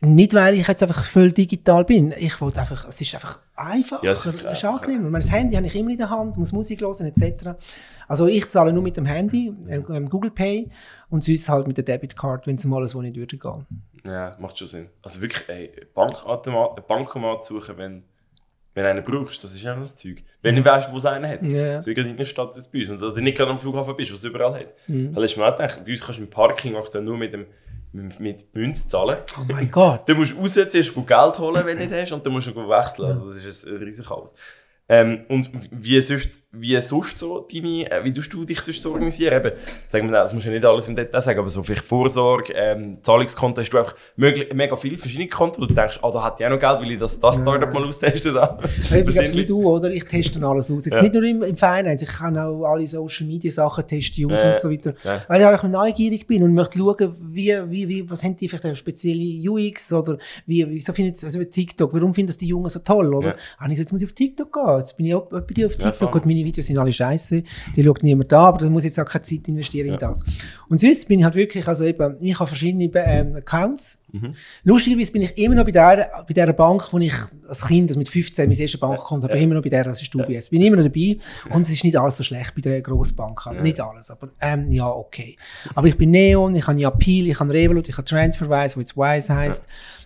nicht, 0.00 0.34
weil 0.34 0.54
ich 0.54 0.66
jetzt 0.66 0.82
einfach 0.82 1.04
voll 1.04 1.32
digital 1.32 1.84
bin. 1.84 2.12
Ich 2.18 2.40
wollte 2.40 2.60
einfach, 2.60 2.88
es 2.88 3.00
ist 3.00 3.14
einfach 3.14 3.38
einfacher, 3.54 4.04
Ja, 4.04 4.12
es 4.12 4.24
ist 4.24 4.44
einfach, 4.44 4.82
angenehm. 4.82 5.12
Das 5.12 5.30
Handy 5.30 5.56
habe 5.56 5.66
ich 5.66 5.76
immer 5.76 5.90
in 5.90 5.98
der 5.98 6.10
Hand, 6.10 6.36
muss 6.36 6.52
Musik 6.52 6.80
hören, 6.80 7.06
etc. 7.06 7.50
Also 8.08 8.26
ich 8.26 8.48
zahle 8.48 8.72
nur 8.72 8.82
mit 8.82 8.96
dem 8.96 9.04
Handy, 9.04 9.52
ähm, 9.68 9.84
ähm, 9.90 10.08
Google 10.08 10.30
Pay, 10.30 10.70
und 11.10 11.22
sonst 11.22 11.48
halt 11.48 11.66
mit 11.66 11.76
der 11.76 11.84
Debitcard, 11.84 12.46
wenn 12.46 12.54
es 12.54 12.64
mal 12.64 12.78
alles 12.78 12.94
wo 12.94 13.02
nicht 13.02 13.16
würde 13.16 13.36
gehen. 13.36 13.66
Ja, 14.06 14.36
macht 14.38 14.58
schon 14.58 14.68
Sinn. 14.68 14.88
Also 15.02 15.20
wirklich, 15.20 15.48
ey, 15.48 15.70
Bankautomat, 15.94 16.86
Bankomat 16.86 17.44
suchen, 17.44 17.76
wenn, 17.76 18.02
wenn 18.74 18.86
einen 18.86 19.02
brauchst, 19.02 19.44
das 19.44 19.54
ist 19.54 19.62
ja 19.62 19.74
noch 19.74 19.82
das 19.82 19.96
Zeug. 19.96 20.22
Wenn 20.42 20.56
du 20.56 20.64
weißt, 20.64 20.92
wo 20.92 20.96
es 20.96 21.06
einen 21.06 21.28
hat. 21.28 21.44
Ja. 21.44 21.80
So 21.80 21.92
gerade 21.92 22.08
in 22.08 22.16
der 22.16 22.26
Stadt 22.26 22.56
jetzt 22.56 22.72
bei 22.72 22.80
uns. 22.80 22.90
Und 22.90 23.02
oder 23.02 23.20
nicht 23.20 23.36
gerade 23.36 23.50
am 23.50 23.58
Flughafen 23.58 23.96
bist, 23.96 24.10
wo 24.10 24.14
es 24.14 24.24
überall 24.24 24.54
hat. 24.54 24.74
Mhm. 24.88 25.14
Dann 25.14 25.24
ist 25.24 25.36
mir 25.36 25.46
auch 25.46 25.56
gedacht, 25.56 25.84
bei 25.84 25.92
uns 25.92 26.04
kannst 26.04 26.18
du 26.18 26.24
im 26.24 26.30
Parking 26.30 26.74
auch 26.74 26.88
dann 26.88 27.04
nur 27.04 27.16
mit 27.16 27.32
dem 27.32 27.46
mit, 27.94 28.20
mit 28.20 28.54
Münz 28.54 28.88
zahlen. 28.88 29.18
Oh 29.38 29.52
mein 29.52 29.70
Gott. 29.70 30.08
Dann 30.08 30.16
musst 30.16 30.32
du 30.32 30.38
raus, 30.38 30.54
zuerst 30.54 30.94
Geld 30.94 31.38
holen, 31.38 31.64
wenn 31.64 31.78
du 31.78 31.84
nicht 31.84 31.94
hast, 31.94 32.12
und 32.12 32.26
dann 32.26 32.32
musst 32.32 32.48
du 32.48 32.68
wechseln. 32.68 33.06
Also 33.08 33.26
das 33.26 33.36
ist 33.36 33.66
ein, 33.66 33.76
ein 33.76 33.82
riesiges 33.82 34.08
Chaos. 34.08 34.34
Ähm, 34.86 35.20
und 35.30 35.50
wie 35.70 35.98
sonst, 36.02 36.42
wie 36.52 36.78
sonst 36.78 37.18
so 37.18 37.48
deine, 37.50 37.90
äh, 37.90 38.04
wie 38.04 38.12
tust 38.12 38.30
du 38.34 38.44
dich 38.44 38.60
sonst 38.60 38.82
so 38.82 38.90
organisieren? 38.90 39.32
Eben, 39.34 39.52
sagen 39.88 40.06
wir, 40.08 40.12
das 40.12 40.34
musst 40.34 40.44
du 40.44 40.50
ja 40.50 40.56
nicht 40.56 40.66
alles 40.66 40.88
im 40.88 40.94
Detail 40.94 41.22
sagen, 41.22 41.38
aber 41.38 41.48
so 41.48 41.62
vielleicht 41.62 41.84
Vorsorge, 41.84 42.52
ähm, 42.52 42.98
Zahlungskonto, 43.02 43.62
hast 43.62 43.70
du 43.70 43.78
einfach 43.78 43.96
möglich, 44.16 44.52
mega 44.52 44.76
viele 44.76 44.98
verschiedene 44.98 45.28
Konten, 45.30 45.62
wo 45.62 45.66
du 45.66 45.72
denkst, 45.72 46.00
ah, 46.02 46.10
da 46.10 46.22
hat 46.22 46.38
ich 46.38 46.44
auch 46.46 46.50
noch 46.50 46.60
Geld, 46.60 46.80
weil 46.80 46.90
ich 46.92 46.98
das, 46.98 47.18
das 47.18 47.36
Startup 47.36 47.72
mal 47.72 47.82
austesten 47.86 48.34
da. 48.34 48.58
Ich 48.82 48.90
bin 48.90 49.06
wie 49.06 49.46
du, 49.46 49.62
oder? 49.70 49.90
Ich 49.90 50.04
teste 50.04 50.38
dann 50.38 50.50
alles 50.50 50.70
aus. 50.70 50.84
Jetzt 50.84 50.94
Ja. 50.96 51.02
nicht 51.02 51.14
nur 51.14 51.24
im, 51.24 51.42
im 51.42 51.56
Finance, 51.56 52.04
ich 52.04 52.10
kann 52.12 52.36
auch 52.36 52.64
alle 52.64 52.86
Social 52.86 53.26
Media 53.26 53.50
Sachen 53.50 53.86
testen 53.86 54.30
aus 54.30 54.42
Ja, 54.42 54.52
und 54.52 54.60
so 54.60 54.70
weiter. 54.70 54.94
ja. 55.02 55.22
Weil 55.28 55.40
ich 55.40 55.46
auch 55.46 55.62
neugierig 55.62 56.26
bin 56.26 56.42
und 56.42 56.52
möchte 56.52 56.78
schauen, 56.78 57.16
wie, 57.22 57.54
wie, 57.70 57.88
wie, 57.88 58.10
was 58.10 58.22
haben 58.22 58.36
die 58.36 58.48
vielleicht 58.50 58.66
eine 58.66 58.76
spezielle 58.76 59.50
UX 59.50 59.94
oder 59.94 60.18
wie, 60.44 60.68
wieso 60.68 60.92
findet 60.92 61.24
also 61.24 61.42
TikTok, 61.42 61.94
warum 61.94 62.12
finden 62.12 62.26
das 62.26 62.36
die 62.36 62.48
Jungen 62.48 62.68
so 62.68 62.80
toll, 62.80 63.14
oder? 63.14 63.28
Ja. 63.28 63.34
Gesagt, 63.64 63.78
jetzt 63.78 63.92
muss 63.92 64.02
ich 64.02 64.08
auf 64.08 64.12
TikTok 64.12 64.52
gehen. 64.52 64.73
Jetzt 64.78 64.96
bin 64.96 65.06
ich 65.06 65.14
auch 65.14 65.28
bei 65.28 65.40
dir 65.40 65.66
auf 65.66 65.72
Ja, 65.72 65.78
TikTok. 65.78 65.94
voll. 65.96 66.10
Gut, 66.10 66.26
meine 66.26 66.44
Videos 66.44 66.66
sind 66.66 66.78
alle 66.78 66.92
scheiße. 66.92 67.42
Die 67.76 67.84
schaut 67.84 68.02
niemand 68.02 68.32
da, 68.32 68.46
aber 68.46 68.58
da 68.58 68.68
muss 68.70 68.82
ich 68.84 68.88
jetzt 68.90 69.00
auch 69.00 69.10
keine 69.10 69.22
Zeit 69.22 69.48
investieren 69.48 69.88
in 69.88 69.98
das. 69.98 70.22
Und 70.68 70.80
sonst 70.80 71.08
bin 71.08 71.18
ich 71.18 71.24
halt 71.24 71.34
wirklich, 71.34 71.66
also 71.68 71.84
eben, 71.84 72.16
ich 72.20 72.38
habe 72.38 72.46
verschiedene 72.48 72.90
ähm, 72.94 73.36
Accounts. 73.36 74.00
Mhm. 74.12 74.34
Lustigerweise 74.62 75.10
bin 75.12 75.22
ich 75.22 75.36
immer 75.38 75.56
noch 75.56 75.64
bei 75.64 75.72
der, 75.72 76.06
bei 76.28 76.34
der 76.34 76.52
Bank, 76.52 76.92
wo 76.92 76.98
ich 76.98 77.12
als 77.48 77.66
Kind, 77.66 77.90
also 77.90 77.98
mit 77.98 78.08
15, 78.08 78.48
mein 78.48 78.56
erstes 78.58 78.78
Bankkonto, 78.78 79.26
aber 79.26 79.36
immer 79.36 79.54
noch 79.56 79.62
bei 79.62 79.70
der, 79.70 79.84
das 79.84 80.00
ist 80.00 80.14
UBS. 80.14 80.50
Bin 80.50 80.62
immer 80.62 80.76
noch 80.76 80.84
dabei 80.84 81.18
und 81.50 81.62
es 81.62 81.70
ist 81.70 81.82
nicht 81.82 81.96
alles 81.96 82.16
so 82.16 82.22
schlecht 82.22 82.54
bei 82.54 82.60
der 82.60 82.80
Grossbank. 82.80 83.40
Nicht 83.60 83.80
alles, 83.80 84.10
aber 84.10 84.28
ähm, 84.40 84.70
ja, 84.70 84.88
okay. 84.88 85.36
Aber 85.74 85.88
ich 85.88 85.98
bin 85.98 86.10
Neon, 86.12 86.54
ich 86.54 86.66
habe 86.66 86.78
ja 86.78 86.90
Peel, 86.90 87.26
ich 87.28 87.40
habe 87.40 87.52
Revolut, 87.52 87.88
ich 87.88 87.96
habe 87.96 88.04
TransferWise, 88.08 88.76
wo 88.76 88.80
jetzt 88.80 88.96
Wise 88.96 89.34
heisst. 89.34 89.64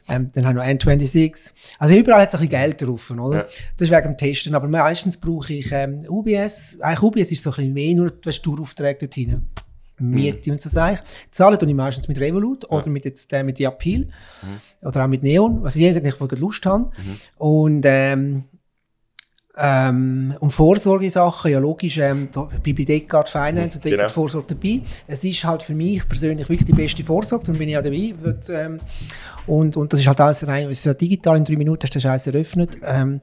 Ähm, 0.08 0.28
dann 0.32 0.46
habe 0.46 0.58
ich 0.58 0.64
noch 0.64 0.92
N26. 0.92 1.52
Also 1.78 1.94
überall 1.94 2.22
hat 2.22 2.28
es 2.28 2.34
ein 2.34 2.40
bisschen 2.40 2.62
Geld 2.62 2.82
drauf, 2.82 3.10
oder? 3.10 3.38
Ja. 3.38 3.42
Das 3.42 3.88
ist 3.88 3.90
wegen 3.90 4.02
dem 4.02 4.16
Testen. 4.16 4.54
Aber 4.54 4.68
meistens 4.68 5.16
brauche 5.16 5.52
ich 5.52 5.70
ähm, 5.72 6.04
UBS. 6.08 6.78
Eigentlich 6.80 7.02
UBS 7.02 7.32
ist 7.32 7.42
so 7.42 7.50
ein 7.50 7.56
bisschen 7.56 7.72
mehr, 7.74 7.94
nur 7.94 8.10
du 8.10 8.28
hast 8.28 8.42
Daueraufträge 8.42 9.00
dort 9.00 9.14
hinein. 9.14 9.46
Miete 10.00 10.52
und 10.52 10.60
so 10.60 10.68
ich. 10.68 10.98
Zahlen 11.30 11.58
tue 11.58 11.68
ich 11.68 11.74
meistens 11.74 12.06
mit 12.06 12.20
Revolut 12.20 12.70
oder 12.70 12.88
mit, 12.88 13.04
jetzt, 13.04 13.32
äh, 13.32 13.42
mit 13.42 13.60
Appeal 13.60 14.06
oder 14.82 15.04
auch 15.04 15.08
mit 15.08 15.24
Neon, 15.24 15.62
was 15.62 15.74
ich 15.74 15.86
eigentlich 15.86 16.20
wirklich 16.20 16.40
Lust 16.40 16.64
habe. 16.66 16.90
Und, 17.36 17.82
ähm, 17.84 18.44
ähm, 19.60 20.34
und 20.40 20.50
Vorsorgesachen, 20.52 21.50
ja 21.50 21.58
logisch, 21.58 21.98
ähm, 21.98 22.28
da 22.32 22.48
bin 22.62 22.74
bei 22.74 22.84
Deckard 22.84 23.28
Finance 23.28 23.78
und 23.78 23.84
Deckard 23.84 24.00
Genau. 24.00 24.12
Vorsorge 24.12 24.54
dabei. 24.54 24.80
Es 25.06 25.24
ist 25.24 25.44
halt 25.44 25.62
für 25.62 25.74
mich 25.74 26.08
persönlich 26.08 26.48
wirklich 26.48 26.66
die 26.66 26.72
beste 26.72 27.02
Vorsorge, 27.02 27.46
darum 27.46 27.58
bin 27.58 27.68
ich 27.68 27.74
ja 27.74 27.82
dabei. 27.82 28.14
Wird, 28.20 28.48
ähm, 28.50 28.78
und, 29.46 29.76
und 29.76 29.92
das 29.92 30.00
ist 30.00 30.06
halt 30.06 30.20
alles 30.20 30.46
rein, 30.46 30.68
es 30.68 30.78
ist 30.78 30.84
ja 30.86 30.94
digital, 30.94 31.36
in 31.36 31.44
drei 31.44 31.56
Minuten 31.56 31.82
hast 31.82 31.94
du 31.94 31.98
den 31.98 32.02
Scheiß 32.02 32.26
eröffnet 32.28 32.78
ähm, 32.84 33.20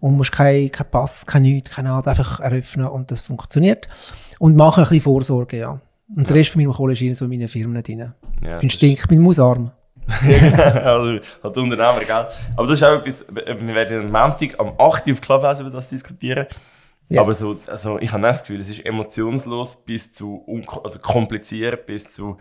und 0.00 0.16
musst 0.16 0.32
kein, 0.32 0.70
kein 0.70 0.90
Pass, 0.90 1.24
kein 1.24 1.42
nichts, 1.42 1.70
keine 1.70 1.90
Ahnung, 1.92 2.06
einfach 2.06 2.40
eröffnen 2.40 2.86
und 2.86 3.10
das 3.10 3.20
funktioniert. 3.20 3.88
Und 4.38 4.56
mache 4.56 4.82
ein 4.82 4.84
bisschen 4.84 5.00
Vorsorge, 5.02 5.58
ja. 5.58 5.80
Und 6.14 6.28
der 6.28 6.36
Rest 6.36 6.50
von 6.50 6.62
meinem 6.62 6.72
Kohle 6.72 6.94
ist 6.94 7.02
in 7.02 7.14
so 7.14 7.24
in 7.26 7.30
meinen 7.30 7.48
Firmen 7.48 7.82
drin. 7.82 8.12
Ja, 8.42 8.54
Ich 8.54 8.60
bin 8.60 8.70
stink, 8.70 8.98
ich 9.00 9.06
bin 9.06 9.20
mausarm. 9.20 9.72
also, 10.84 11.20
hat 11.42 11.56
Unternehmer, 11.56 12.00
gell? 12.00 12.26
Aber 12.56 12.66
das 12.66 12.78
ist 12.78 12.82
auch 12.82 12.94
etwas, 12.94 13.26
wir 13.30 13.74
werden 13.74 14.06
am 14.06 14.10
Montag 14.10 14.58
am 14.58 14.74
8. 14.78 15.06
Uhr 15.06 15.12
auf 15.12 15.20
Clubhouse 15.20 15.60
über 15.60 15.70
das 15.70 15.88
diskutieren. 15.88 16.46
Yes. 17.08 17.20
Aber 17.20 17.34
so, 17.34 17.56
also 17.70 17.98
ich 17.98 18.12
habe 18.12 18.22
das 18.22 18.42
Gefühl, 18.42 18.60
es 18.60 18.68
ist 18.68 18.84
emotionslos 18.84 19.84
bis 19.84 20.12
zu 20.12 20.44
also 20.82 20.98
kompliziert, 20.98 21.86
bis 21.86 22.12
zu 22.12 22.36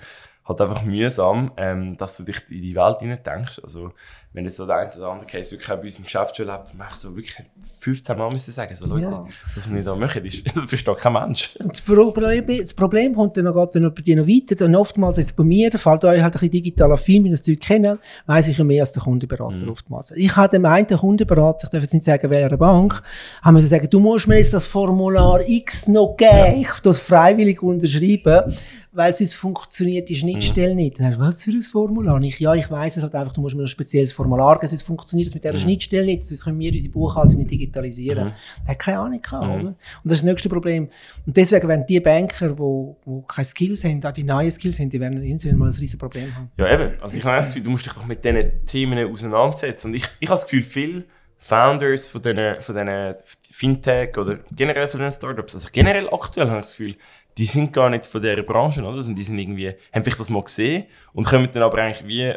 halt 0.46 0.62
einfach 0.62 0.84
mühsam, 0.84 1.52
ähm, 1.58 1.98
dass 1.98 2.18
du 2.18 2.24
dich 2.24 2.50
in 2.50 2.62
die 2.62 2.76
Welt 2.76 3.00
hinein 3.00 3.22
denkst. 3.24 3.60
Also, 3.62 3.92
wenn 4.38 4.46
jetzt 4.46 4.58
so 4.58 4.66
der 4.68 4.76
eine 4.78 4.94
oder 4.96 5.08
andere 5.10 5.28
Case 5.28 5.52
wirklich 5.52 5.70
auch 5.72 5.78
bei 5.78 5.84
uns 5.86 5.98
im 5.98 6.04
Geschäft 6.04 6.38
schon 6.38 6.46
lebt, 6.46 6.72
ich 6.92 6.96
so 6.96 7.16
wirklich 7.16 7.36
15 7.80 8.18
Mal 8.18 8.30
müssen 8.32 8.52
sagen, 8.52 8.76
so 8.76 8.86
Leute, 8.88 9.02
Ja. 9.02 9.26
das 9.56 9.68
wir 9.68 9.76
nicht 9.78 9.88
da 9.88 9.96
machen, 9.96 10.24
das, 10.54 10.66
versteht 10.66 10.98
kein 10.98 11.14
Mensch. 11.14 11.58
Das 11.60 11.82
Problem, 11.82 12.46
das 12.48 12.74
Problem 12.74 13.16
kommt 13.16 13.36
dann 13.36 13.46
noch, 13.46 13.56
geht 13.66 13.76
dann 13.76 13.84
noch 13.84 13.92
bei 13.96 14.02
dir 14.04 14.16
noch 14.16 14.28
weiter. 14.28 14.56
Dann 14.56 14.76
oftmals 14.76 15.18
jetzt 15.18 15.36
bei 15.36 15.44
mir, 15.44 15.70
der 15.72 15.80
Fall, 15.80 15.98
da 16.00 16.14
ich 16.14 16.22
halt 16.22 16.30
ein 16.36 16.40
bisschen 16.40 16.52
digital 16.52 16.92
affin 16.92 17.24
bin, 17.24 17.32
das 17.32 17.42
Zeug 17.42 17.60
kennen, 17.60 17.98
weiss 18.28 18.48
ich 18.48 18.58
ja 18.60 18.64
mehr 18.64 18.84
als 18.84 18.92
der 18.94 19.02
Kundenberater 19.04 19.66
Mhm. 19.66 19.72
oftmals. 19.72 20.12
Ich 20.12 20.36
habe 20.36 20.50
dem 20.50 20.66
einen 20.66 20.86
Kundenberater, 20.88 21.64
ich 21.66 21.70
darf 21.72 21.82
jetzt 21.82 21.94
nicht 21.94 22.06
sagen, 22.06 22.30
welcher 22.30 22.58
Bank, 22.58 23.02
haben 23.42 23.54
müssen 23.56 23.68
sagen, 23.68 23.88
du 23.90 24.00
musst 24.00 24.28
mir 24.28 24.38
jetzt 24.38 24.54
das 24.54 24.66
Formular 24.66 25.42
X 25.48 25.88
noch 25.88 26.16
geben, 26.16 26.62
ich 26.62 26.70
das 26.84 27.00
freiwillig 27.00 27.64
unterschreiben, 27.64 28.54
weil 28.92 29.14
sonst 29.14 29.34
funktioniert 29.34 30.10
die 30.10 30.16
Schnittstelle 30.16 30.72
Mhm. 30.72 30.76
nicht. 30.76 31.00
Dann 31.00 31.18
was 31.20 31.44
für 31.44 31.52
ein 31.52 31.62
Formular? 31.62 32.16
Und 32.16 32.24
ich, 32.24 32.40
ja, 32.40 32.54
ich 32.54 32.70
weiss 32.70 32.98
es 32.98 33.04
halt 33.04 33.16
einfach, 33.16 33.34
du 33.34 33.42
musst 33.42 33.56
mir 33.56 33.64
ein 33.64 33.68
spezielles 33.68 34.12
Formular 34.12 34.27
geben, 34.30 34.68
sonst 34.68 34.82
funktioniert 34.84 35.28
es 35.30 35.34
mit 35.34 35.44
Mhm. 35.44 35.50
dieser 35.50 35.60
Schnittstelle 35.62 36.06
nicht, 36.06 36.26
sonst 36.26 36.44
können 36.44 36.60
wir 36.60 36.72
unsere 36.72 36.92
Buchhaltung 36.94 37.38
nicht 37.38 37.52
digitalisieren. 37.52 38.34
Der 38.66 38.72
hat 38.72 38.80
keine 38.80 39.00
Ahnung 39.00 39.22
gehabt, 39.22 39.46
Mhm. 39.46 39.52
oder? 39.54 39.68
Und 39.68 39.76
das 40.04 40.14
ist 40.14 40.24
das 40.24 40.30
nächste 40.32 40.50
Problem. 40.50 40.90
Und 41.26 41.38
deswegen 41.38 41.68
werden 41.68 41.86
die 41.88 42.00
Banker, 42.00 42.50
die, 42.50 43.24
keine 43.28 43.46
Skills 43.46 43.84
haben, 43.84 44.04
auch 44.06 44.12
die 44.12 44.24
neuen 44.24 44.52
Skills 44.52 44.80
haben, 44.80 44.90
die 44.90 45.00
werden 45.00 45.22
irgendwann 45.24 45.58
mal 45.58 45.70
ein 45.70 45.76
riesen 45.76 46.00
Problem 46.00 46.36
haben. 46.36 46.52
Ja, 46.58 46.72
eben. 46.74 47.02
Also 47.02 47.18
ich 47.18 47.24
habe 47.24 47.36
das 47.38 47.48
Gefühl, 47.48 47.64
du 47.64 47.70
musst 47.72 47.86
dich 47.86 47.94
doch 47.94 48.06
mit 48.06 48.24
diesen 48.26 48.66
Themen 48.66 49.12
auseinandersetzen. 49.12 49.88
Und 49.88 49.94
ich, 49.96 50.04
ich 50.20 50.28
habe 50.30 50.40
das 50.40 50.44
Gefühl, 50.48 50.64
viele 50.64 51.06
Founders 51.40 52.08
von 52.08 52.22
diesen, 52.22 52.62
von 52.62 52.76
diesen 52.76 53.16
Fintech 53.52 54.18
oder 54.18 54.40
generell 54.56 54.88
von 54.88 55.00
diesen 55.00 55.12
Startups, 55.12 55.54
also 55.56 55.70
generell 55.72 56.10
aktuell 56.12 56.48
habe 56.50 56.60
ich 56.60 56.66
das 56.66 56.76
Gefühl, 56.76 56.96
die 57.38 57.46
sind 57.46 57.72
gar 57.72 57.92
nicht 57.92 58.08
von 58.08 58.22
dieser 58.22 58.42
Branche, 58.42 58.82
oder? 58.82 58.96
Also 58.96 59.14
die 59.14 59.24
sind 59.24 59.38
irgendwie, 59.38 59.68
haben 59.94 60.04
vielleicht 60.04 60.20
das 60.20 60.32
mal 60.32 60.42
gesehen 60.44 60.86
und 61.14 61.28
kommen 61.28 61.48
dann 61.54 61.62
aber 61.62 61.78
eigentlich 61.78 62.08
wie 62.08 62.34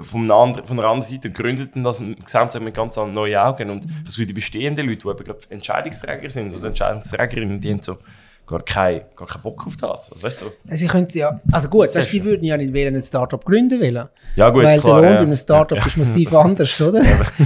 von 0.00 0.22
einer 0.24 0.34
anderen, 0.34 0.66
von 0.66 0.78
einer 0.78 0.88
anderen 0.88 1.10
Seite 1.10 1.28
und 1.28 1.34
gründeten 1.34 1.84
das 1.84 2.02
gesamt 2.24 2.60
mit 2.60 2.74
ganz 2.74 2.96
neuen 2.96 3.36
Augen. 3.36 3.70
Und 3.70 3.86
das 4.04 4.16
für 4.16 4.26
die 4.26 4.32
bestehenden 4.32 4.86
Leute, 4.86 5.02
die 5.04 5.08
eben 5.08 5.24
gerade 5.24 5.38
Entscheidungsträger 5.50 6.28
sind 6.28 6.54
oder 6.56 6.68
Entscheidungsträgerinnen, 6.68 7.60
die 7.60 7.70
haben 7.70 7.82
so 7.82 7.98
gar 8.46 8.62
keinen 8.62 9.00
gar 9.16 9.26
keinen 9.26 9.42
Bock 9.42 9.66
auf 9.66 9.74
das. 9.76 10.12
Also 10.12 10.22
weißt 10.22 10.40
du? 10.42 10.44
so. 10.46 10.52
Also, 10.64 10.76
sie 10.76 10.86
könnten 10.86 11.16
ja, 11.16 11.40
also 11.50 11.68
gut, 11.68 11.86
Das 11.86 11.94
weißt, 11.96 12.12
die 12.12 12.18
ja- 12.18 12.24
würden 12.24 12.44
ja 12.44 12.56
nicht 12.58 12.72
wählen, 12.74 12.94
ein 12.94 13.00
Startup 13.00 13.42
gründen 13.42 13.80
wollen. 13.80 14.08
Ja 14.36 14.50
gut, 14.50 14.64
Weil 14.64 14.80
klar, 14.80 15.00
der 15.00 15.02
Lohn 15.02 15.10
ja. 15.12 15.16
bei 15.16 15.26
einem 15.26 15.34
Startup 15.36 15.78
Ja. 15.78 15.86
ist 15.86 15.96
massiv 15.96 16.34
anders, 16.34 16.80
oder? 16.82 17.00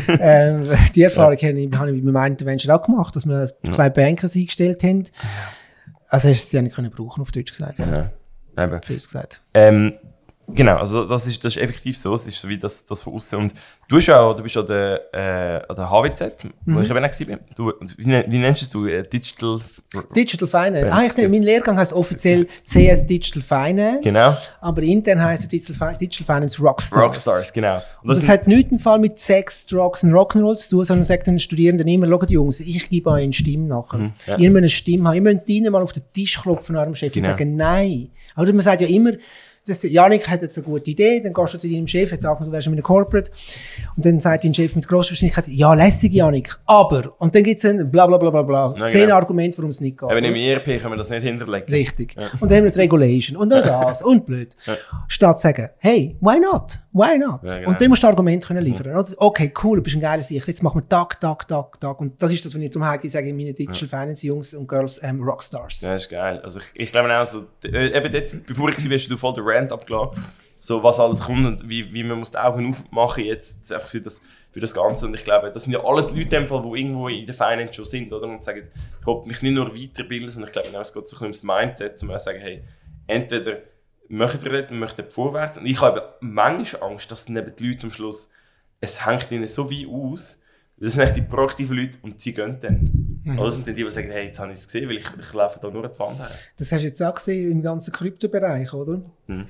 ähm, 0.09 0.69
die 0.95 1.03
Erfahrung 1.03 1.37
habe 1.37 1.53
ich, 1.61 1.77
habe 1.77 1.97
ich 1.97 2.03
mit 2.03 2.13
meinem 2.13 2.33
Intervention 2.33 2.75
auch 2.75 2.83
gemacht, 2.83 3.15
dass 3.15 3.27
wir 3.27 3.53
zwei 3.71 3.91
Banker 3.91 4.29
eingestellt 4.35 4.83
haben. 4.83 5.05
Also 6.09 6.29
hast 6.31 6.45
du 6.47 6.51
sie 6.51 6.57
ja 6.57 6.63
nicht 6.63 6.75
können 6.75 6.91
brauchen, 6.91 7.21
auf 7.23 7.31
Deutsch 7.31 7.53
gesagt. 7.53 7.79
Ja. 7.79 8.11
Ja, 8.57 8.65
eben. 8.65 8.81
Gesagt. 8.81 9.41
Ähm, 9.55 9.93
Genau, 10.51 10.77
also 10.77 11.05
das 11.05 11.27
ist, 11.27 11.45
das 11.45 11.57
ist 11.57 11.63
effektiv 11.63 11.97
so, 11.99 12.15
es 12.15 12.27
ist 12.27 12.41
so 12.41 12.49
wie 12.49 12.57
das, 12.59 12.85
das 12.87 13.03
von 13.03 13.13
außen. 13.15 13.39
Und 13.39 13.53
du, 13.89 13.97
bist 13.97 14.09
auch, 14.11 14.35
du 14.35 14.43
bist 14.43 14.57
an 14.57 14.67
der, 14.67 15.03
äh, 15.13 15.63
an 15.69 15.77
der 15.77 15.91
HWZ, 15.91 16.45
wo 16.65 16.73
Mhm. 16.73 16.83
ich 16.83 16.91
eben 16.91 17.05
auch 17.05 17.29
war. 17.29 17.39
Du, 17.55 17.73
wie, 17.99 18.09
nen- 18.09 18.25
wie 18.33 18.39
nennst 18.39 18.73
du 18.75 18.87
es? 18.87 18.93
Äh, 18.93 19.03
Digital... 19.09 19.59
Digital 20.17 20.49
Finance. 20.49 20.91
Ah, 20.93 21.03
ich 21.05 21.13
denke, 21.13 21.31
mein 21.31 21.43
Lehrgang 21.43 21.77
heißt 21.79 21.93
offiziell 21.93 22.47
CS 22.65 23.07
Digital 23.07 23.43
Finance. 23.43 24.01
Genau. 24.03 24.37
Aber 24.61 24.83
intern 24.83 25.23
heißt 25.23 25.45
er 25.45 25.49
Digital, 25.49 25.97
Digital 25.99 26.37
Finance 26.37 26.63
Rockstars. 26.63 27.03
Rockstars, 27.03 27.53
genau. 27.53 27.77
Und 27.77 27.83
Und 28.03 28.09
das 28.11 28.21
sind- 28.21 28.29
hat 28.31 28.47
nichts 28.47 28.73
im 28.73 28.79
Fall 28.79 28.99
mit 28.99 29.19
Sex, 29.19 29.67
Drugs 29.67 30.03
und 30.03 30.13
Rock'n'Roll 30.13 30.57
zu 30.57 30.71
tun, 30.71 30.85
sondern 30.85 31.05
sagt 31.05 31.27
den 31.27 31.39
Studierenden 31.39 31.87
immer, 31.89 32.09
schaut 32.09 32.31
Jungs, 32.31 32.61
ich 32.61 32.89
gebe 32.89 33.11
euch 33.11 33.23
eine 33.25 33.33
Stimme 33.35 33.67
nachher. 33.69 33.99
Mhm, 33.99 34.13
ja. 34.27 34.37
Ihr 34.39 34.51
müsst 34.51 34.59
eine 34.59 34.69
Stimme 34.71 35.09
haben. 35.11 35.15
Ihr 35.17 35.23
müsst 35.23 35.49
ihnen 35.49 35.73
mal 35.73 35.83
auf 35.83 35.93
den 35.93 36.03
Tisch 36.15 36.41
klopfen, 36.41 36.75
eurem 36.77 36.95
Chef, 36.95 37.13
Genau. 37.13 37.27
und 37.27 37.31
sagen, 37.33 37.57
nein. 37.57 38.09
Oder 38.37 38.53
man 38.53 38.63
sagt 38.63 38.81
ja 38.81 38.87
immer, 38.89 39.13
das, 39.69 39.83
Janik 39.83 40.29
hat 40.29 40.43
jetzt 40.43 40.57
eine 40.59 40.67
gute 40.67 40.91
Idee, 40.91 41.21
dann 41.21 41.33
gehst 41.33 41.55
du 41.55 41.59
zu 41.59 41.69
deinem 41.69 41.87
Chef, 41.87 42.11
jetzt 42.11 42.23
sag 42.23 42.41
mal, 42.41 42.47
du 42.47 42.53
wärst 42.53 42.67
in 42.67 42.73
einem 42.73 42.83
Corporate, 42.83 43.31
und 43.97 44.05
dann 44.05 44.21
sagt 44.21 44.45
dein 44.45 44.55
Chef 44.55 44.75
mit 44.75 44.89
grosser 44.89 45.11
Wahrscheinlichkeit, 45.11 45.49
ja, 45.49 45.75
lässig, 45.75 46.13
Janik, 46.13 46.57
aber, 46.67 47.15
und 47.19 47.35
dann 47.35 47.43
gibt 47.43 47.59
es 47.59 47.65
ein 47.65 47.91
bla 47.91 48.07
bla 48.07 48.19
bla 48.19 48.31
bla 48.31 48.43
bla, 48.43 48.75
Ja, 48.77 48.89
zehn 48.89 49.03
genau. 49.03 49.17
Argumente, 49.17 49.59
warum 49.59 49.71
es 49.71 49.81
nicht 49.81 49.99
geht. 49.99 50.11
Eben 50.11 50.25
im? 50.25 50.35
ERP 50.35 50.81
können 50.81 50.93
wir 50.93 50.97
das 50.97 51.11
nicht 51.11 51.23
hinterlegen. 51.23 51.69
Richtig. 51.69 52.17
Und 52.41 52.51
dann 52.51 52.59
haben 52.59 52.65
wir 52.65 52.71
die 52.71 52.79
Regulation 52.79 53.37
und 53.37 53.49
noch 53.49 53.63
das 53.63 54.03
und 54.03 54.25
blöd. 54.27 54.57
Statt 55.09 55.39
zu 55.39 55.43
sagen, 55.49 55.71
hey, 55.79 56.17
why 56.21 56.39
not? 56.41 56.79
Why 56.93 57.19
not? 57.19 57.41
Ja, 57.45 57.59
genau. 57.59 57.71
Und 57.71 57.81
dann 57.81 57.89
musst 57.91 58.03
du 58.03 58.07
Argumente 58.09 58.49
können 58.49 58.65
liefern. 58.65 58.89
Oder? 58.89 59.05
Okay, 59.19 59.53
cool, 59.63 59.77
du 59.77 59.83
bist 59.83 59.97
ein 59.97 60.01
geiler 60.01 60.23
Sicht. 60.23 60.47
Jetzt 60.47 60.63
machen 60.63 60.81
wir 60.81 60.89
Tag, 60.89 61.21
Tag, 61.21 61.47
Tag, 61.47 61.79
Tag. 61.79 62.01
Und 62.01 62.21
das 62.21 62.33
ist 62.33 62.45
das, 62.45 62.55
was 62.55 62.61
ich 62.61 62.71
darum 62.71 62.89
sage, 62.89 63.09
sage 63.09 63.33
meine 63.33 63.53
Digital 63.53 63.89
Finance 63.89 64.27
Jungs 64.27 64.55
und 64.55 64.67
Girls 64.67 65.01
ähm, 65.03 65.23
Rockstars. 65.23 65.83
Ja, 65.83 65.95
ist 65.95 66.09
geil. 66.09 66.41
Also 66.43 66.61
ich, 66.61 66.81
ich 66.81 66.93
glaube 66.93 67.15
auch 67.17 67.25
so, 67.25 67.45
äh, 67.65 67.97
eben 67.97 68.13
dort, 68.13 68.47
bevor 68.47 68.71
ich 68.71 68.91
war, 68.91 68.97
hast 68.97 69.09
du 69.09 69.17
voll 69.17 69.35
den 69.35 69.45
Rant 69.59 69.73
abgeladen. 69.73 70.23
So, 70.61 70.83
was 70.83 70.99
alles 70.99 71.21
kommt 71.21 71.47
und 71.47 71.69
wie, 71.69 71.93
wie 71.93 72.03
man 72.03 72.19
muss 72.19 72.33
die 72.33 72.39
Augen 72.39 72.69
aufmachen 72.69 73.25
jetzt 73.25 73.73
für 73.73 74.01
das, 74.01 74.25
für 74.51 74.61
das 74.61 74.75
Ganze. 74.75 75.07
Und 75.07 75.15
ich 75.15 75.25
glaube, 75.25 75.53
das 75.53 75.65
sind 75.65 75.73
ja 75.73 75.85
alles 75.85 76.11
Leute 76.11 76.47
Fall, 76.47 76.63
die 76.63 76.81
irgendwo 76.81 77.09
in 77.09 77.25
der 77.25 77.35
Finance 77.35 77.75
schon 77.75 77.85
sind, 77.85 78.13
oder? 78.13 78.27
Und 78.27 78.43
sagen, 78.43 78.63
ich 79.01 79.07
will 79.07 79.23
mich 79.25 79.43
nicht 79.43 79.53
nur 79.53 79.75
weiterbilden, 79.75 80.29
sondern 80.29 80.49
ich 80.49 80.53
glaube, 80.53 80.77
es 80.77 80.93
geht 80.93 81.07
so 81.07 81.17
ein 81.17 81.31
bisschen 81.31 81.45
ums 81.45 81.45
Mindset, 81.45 82.03
um 82.03 82.09
zu 82.11 82.19
sagen, 82.19 82.41
hey, 82.41 82.65
entweder 83.07 83.59
möchtet 84.09 84.45
ihr 84.45 84.51
dort, 84.51 84.71
möchtet 84.73 85.13
vorwärts. 85.13 85.59
Und 85.59 85.67
ich 85.67 85.81
habe 85.81 86.15
manchmal 86.21 86.91
Angst, 86.91 87.11
dass 87.13 87.27
dann 87.27 87.37
eben 87.37 87.55
die 87.55 87.69
Leute 87.69 87.85
am 87.85 87.93
Schluss, 87.93 88.33
es 88.81 89.07
hängt 89.07 89.31
ihnen 89.31 89.47
so 89.47 89.71
wie 89.71 89.87
aus, 89.87 90.43
das 90.77 90.95
sind 90.95 91.03
echt 91.03 91.17
die 91.17 91.23
proaktiven 91.23 91.77
Leute 91.77 91.99
und 92.03 92.21
sie 92.21 92.35
gehen 92.35 92.59
dann. 92.61 92.98
Oder 93.37 93.45
das 93.45 93.55
sind 93.55 93.67
die, 93.67 93.75
die 93.75 93.91
sagen, 93.91 94.11
hey, 94.11 94.27
jetzt 94.27 94.39
habe 94.39 94.53
ich 94.53 94.59
es 94.59 94.67
gesehen, 94.67 94.89
weil 94.89 94.97
ich, 94.99 95.07
ich 95.21 95.33
laufe 95.35 95.59
da 95.61 95.71
nur 95.71 95.85
an 95.85 95.93
die 95.93 95.99
Wand 95.99 96.19
her. 96.19 96.31
Das 96.57 96.73
hast 96.73 96.81
du 96.81 96.87
jetzt 96.87 97.03
auch 97.03 97.15
gesehen 97.15 97.51
im 97.53 97.63
ganzen 97.63 97.93
Kryptobereich, 97.93 98.73
oder? 98.73 99.03
Mhm. 99.27 99.47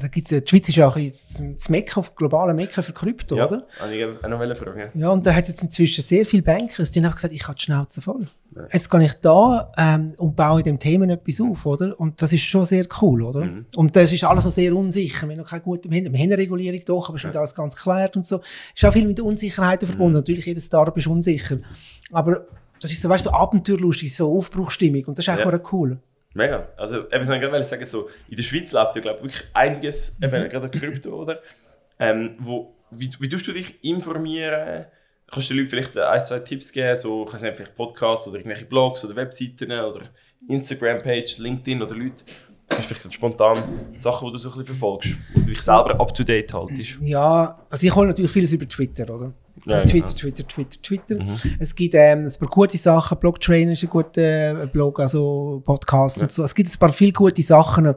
Da 0.00 0.06
gibt's, 0.06 0.30
ja- 0.30 0.38
die 0.38 0.48
Schweiz 0.48 0.68
ist 0.68 0.76
ja 0.76 0.88
ein 0.88 1.10
bisschen 1.10 1.54
das 1.56 1.68
Mekka, 1.68 2.00
globale 2.14 2.54
Mekka 2.54 2.82
für 2.82 2.92
Krypto, 2.92 3.36
Ja, 3.36 3.46
oder? 3.46 3.66
habe 3.80 3.94
ich 3.96 4.04
auch 4.04 4.28
noch 4.28 4.56
fragen. 4.56 4.90
Ja, 4.94 5.08
und 5.10 5.26
da 5.26 5.34
hat 5.34 5.48
jetzt 5.48 5.60
inzwischen 5.60 6.02
sehr 6.04 6.24
viele 6.24 6.42
Bankers, 6.44 6.92
die 6.92 7.04
haben 7.04 7.12
gesagt, 7.12 7.34
ich 7.34 7.42
habe 7.48 7.56
die 7.56 7.62
Schnauze 7.64 8.00
voll. 8.00 8.28
Jetzt 8.72 8.88
gehe 8.90 9.04
ich 9.04 9.12
da 9.14 9.70
ähm, 9.76 10.14
und 10.18 10.34
baue 10.36 10.60
in 10.60 10.64
dem 10.64 10.78
Thema 10.78 11.06
etwas 11.10 11.40
auf, 11.42 11.66
oder? 11.66 11.98
Und 11.98 12.22
das 12.22 12.32
ist 12.32 12.42
schon 12.44 12.64
sehr 12.64 12.86
cool, 13.02 13.22
oder? 13.22 13.44
Mhm. 13.44 13.66
Und 13.74 13.96
das 13.96 14.12
ist 14.12 14.22
alles 14.24 14.44
noch 14.44 14.52
sehr 14.52 14.74
unsicher. 14.74 15.26
Wir 15.26 15.32
haben 15.32 15.42
noch 15.42 15.50
keine 15.50 15.62
gute, 15.62 15.90
wir 15.90 15.98
haben 16.00 16.14
eine 16.14 16.38
Regulierung 16.38 16.80
doch, 16.86 17.08
aber 17.08 17.16
es 17.16 17.24
ist 17.24 17.26
nicht 17.26 17.36
alles 17.36 17.54
ganz 17.54 17.74
geklärt 17.76 18.16
und 18.16 18.24
so. 18.24 18.40
Ist 18.74 18.84
auch 18.84 18.92
viel 18.92 19.06
mit 19.06 19.18
Unsicherheiten 19.20 19.86
verbunden. 19.88 20.12
Mhm. 20.12 20.18
Natürlich, 20.20 20.46
jedes 20.46 20.66
Startup 20.66 20.96
ist 20.96 21.06
unsicher. 21.08 21.58
Aber 22.12 22.46
das 22.80 22.90
ist 22.92 23.00
so, 23.02 23.08
weißt 23.08 23.26
du, 23.26 23.30
so 23.30 23.36
abenteuerlustig, 23.36 24.14
so 24.14 24.36
Aufbruchstimmung. 24.36 25.04
Und 25.06 25.18
das 25.18 25.26
ist 25.26 25.34
Ja. 25.38 25.44
einfach 25.46 25.72
cool. 25.72 25.98
Mega. 26.34 26.68
Also, 26.76 26.98
eben, 27.10 27.22
ich 27.22 27.28
wollte 27.28 27.64
sagen, 27.64 27.84
so, 27.86 28.08
in 28.28 28.36
der 28.36 28.42
Schweiz 28.42 28.70
läuft 28.72 28.94
ja, 28.96 29.02
glaube 29.02 29.18
ich, 29.20 29.24
wirklich 29.24 29.44
einiges, 29.54 30.16
Mhm. 30.18 30.24
eben 30.26 30.48
gerade 30.50 30.68
Krypto, 30.70 31.10
oder? 31.22 31.40
Ähm, 31.98 32.36
wo, 32.40 32.74
wie, 32.90 33.10
wie 33.20 33.28
tust 33.28 33.46
du 33.48 33.52
dich 33.52 33.82
informieren? 33.82 34.84
Kannst 35.30 35.48
du 35.50 35.54
den 35.54 35.58
Leuten 35.60 35.70
vielleicht 35.70 35.96
ein, 35.98 36.20
zwei 36.20 36.38
Tipps 36.40 36.72
geben, 36.72 36.94
so, 36.94 37.26
weiß 37.32 37.42
nicht, 37.42 37.56
vielleicht 37.56 37.74
Podcasts 37.74 38.28
oder 38.28 38.36
irgendwelche 38.38 38.66
Blogs 38.66 39.04
oder 39.04 39.16
Webseiten 39.16 39.72
oder 39.72 40.02
Instagram-Page, 40.48 41.38
LinkedIn 41.38 41.82
oder 41.82 41.94
Leute? 41.94 42.24
Hast 42.70 42.90
du 42.90 42.94
vielleicht 42.94 43.14
spontan 43.14 43.56
Sachen, 43.96 44.26
die 44.28 44.32
du 44.32 44.38
so 44.38 44.48
ein 44.48 44.58
bisschen 44.58 44.66
verfolgst, 44.66 45.16
du 45.34 45.40
dich 45.40 45.60
selber 45.62 45.98
up 46.00 46.14
to 46.14 46.22
date 46.24 46.52
haltest? 46.52 46.98
Ja, 47.00 47.64
also 47.70 47.86
ich 47.86 47.94
hole 47.94 48.08
natürlich 48.08 48.30
vieles 48.30 48.52
über 48.52 48.68
Twitter, 48.68 49.08
oder? 49.12 49.32
Ja, 49.64 49.80
Äh, 49.80 49.84
Twitter, 49.84 50.06
genau. 50.06 50.18
Twitter, 50.18 50.48
Twitter, 50.48 50.82
Twitter. 50.82 51.16
Es 51.58 51.74
gibt 51.74 51.94
ähm, 51.94 52.26
ein 52.26 52.32
paar 52.38 52.48
gute 52.48 52.76
Sachen. 52.76 53.18
Blocktrainer 53.18 53.72
ist 53.72 53.82
ein 53.82 53.90
guter 53.90 54.62
äh, 54.62 54.66
Blog, 54.66 55.00
also 55.00 55.62
Podcast 55.64 56.20
und 56.20 56.30
so. 56.30 56.44
Es 56.44 56.54
gibt 56.54 56.70
ein 56.70 56.78
paar 56.78 56.92
viele 56.92 57.12
gute 57.12 57.42
Sachen. 57.42 57.94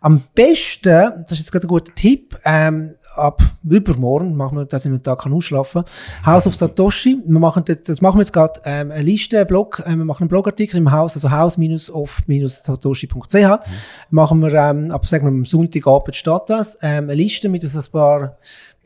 Am 0.00 0.22
besten, 0.34 1.12
das 1.22 1.32
ist 1.32 1.38
jetzt 1.38 1.52
gerade 1.52 1.66
ein 1.66 1.68
guter 1.68 1.94
Tipp, 1.94 2.36
ähm, 2.44 2.92
ab 3.16 3.42
übermorgen 3.64 4.36
machen 4.36 4.58
wir, 4.58 4.66
dass 4.66 4.84
ich 4.84 4.90
einen 4.90 5.02
Tag 5.02 5.20
kann 5.20 5.32
ausschlafen 5.32 5.84
House 6.24 6.46
of 6.46 6.54
Satoshi. 6.54 7.22
Wir 7.26 7.40
machen 7.40 7.64
das, 7.64 7.82
das 7.82 8.00
machen 8.02 8.18
wir 8.18 8.22
jetzt 8.22 8.32
gerade 8.32 8.60
ähm, 8.64 8.90
eine 8.90 9.02
Liste, 9.02 9.38
einen 9.38 9.46
Blog, 9.46 9.82
äh, 9.84 9.96
wir 9.96 10.04
machen 10.04 10.24
einen 10.24 10.28
Blogartikel 10.28 10.76
im 10.76 10.92
Haus, 10.92 11.16
also 11.16 11.30
house-of-satoshi.ch. 11.30 13.70
Machen 14.10 14.40
wir 14.42 14.52
ähm, 14.52 14.90
ab, 14.90 15.06
sagen 15.06 15.24
wir, 15.24 15.30
am 15.30 15.46
Sonntagabend 15.46 16.14
steht 16.14 16.42
das, 16.48 16.76
ähm, 16.82 17.04
eine 17.04 17.14
Liste 17.14 17.48
mit 17.48 17.64
ein 17.64 17.70
paar 17.90 18.36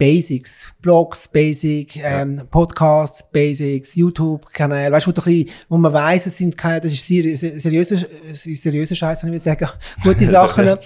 Basics, 0.00 0.72
Blogs, 0.80 1.28
Basic, 1.28 1.94
ähm, 2.02 2.40
Podcasts, 2.50 3.22
Basics, 3.30 3.94
YouTube-Kanäle, 3.96 4.90
weißt 4.92 5.06
du, 5.06 5.10
wo, 5.10 5.12
du 5.12 5.20
ein 5.20 5.24
bisschen, 5.26 5.50
wo 5.68 5.76
man 5.76 5.92
weiss, 5.92 6.24
es 6.24 6.38
sind 6.38 6.56
keine, 6.56 6.80
das 6.80 6.90
ist 6.94 7.06
seri 7.06 7.36
seriöser, 7.36 7.98
seriöser 8.32 8.96
Scheiß, 8.96 9.22
ich 9.24 9.30
will 9.30 9.38
sagen, 9.38 9.68
gute 10.02 10.24
Sachen. 10.24 10.64
Ja, 10.64 10.78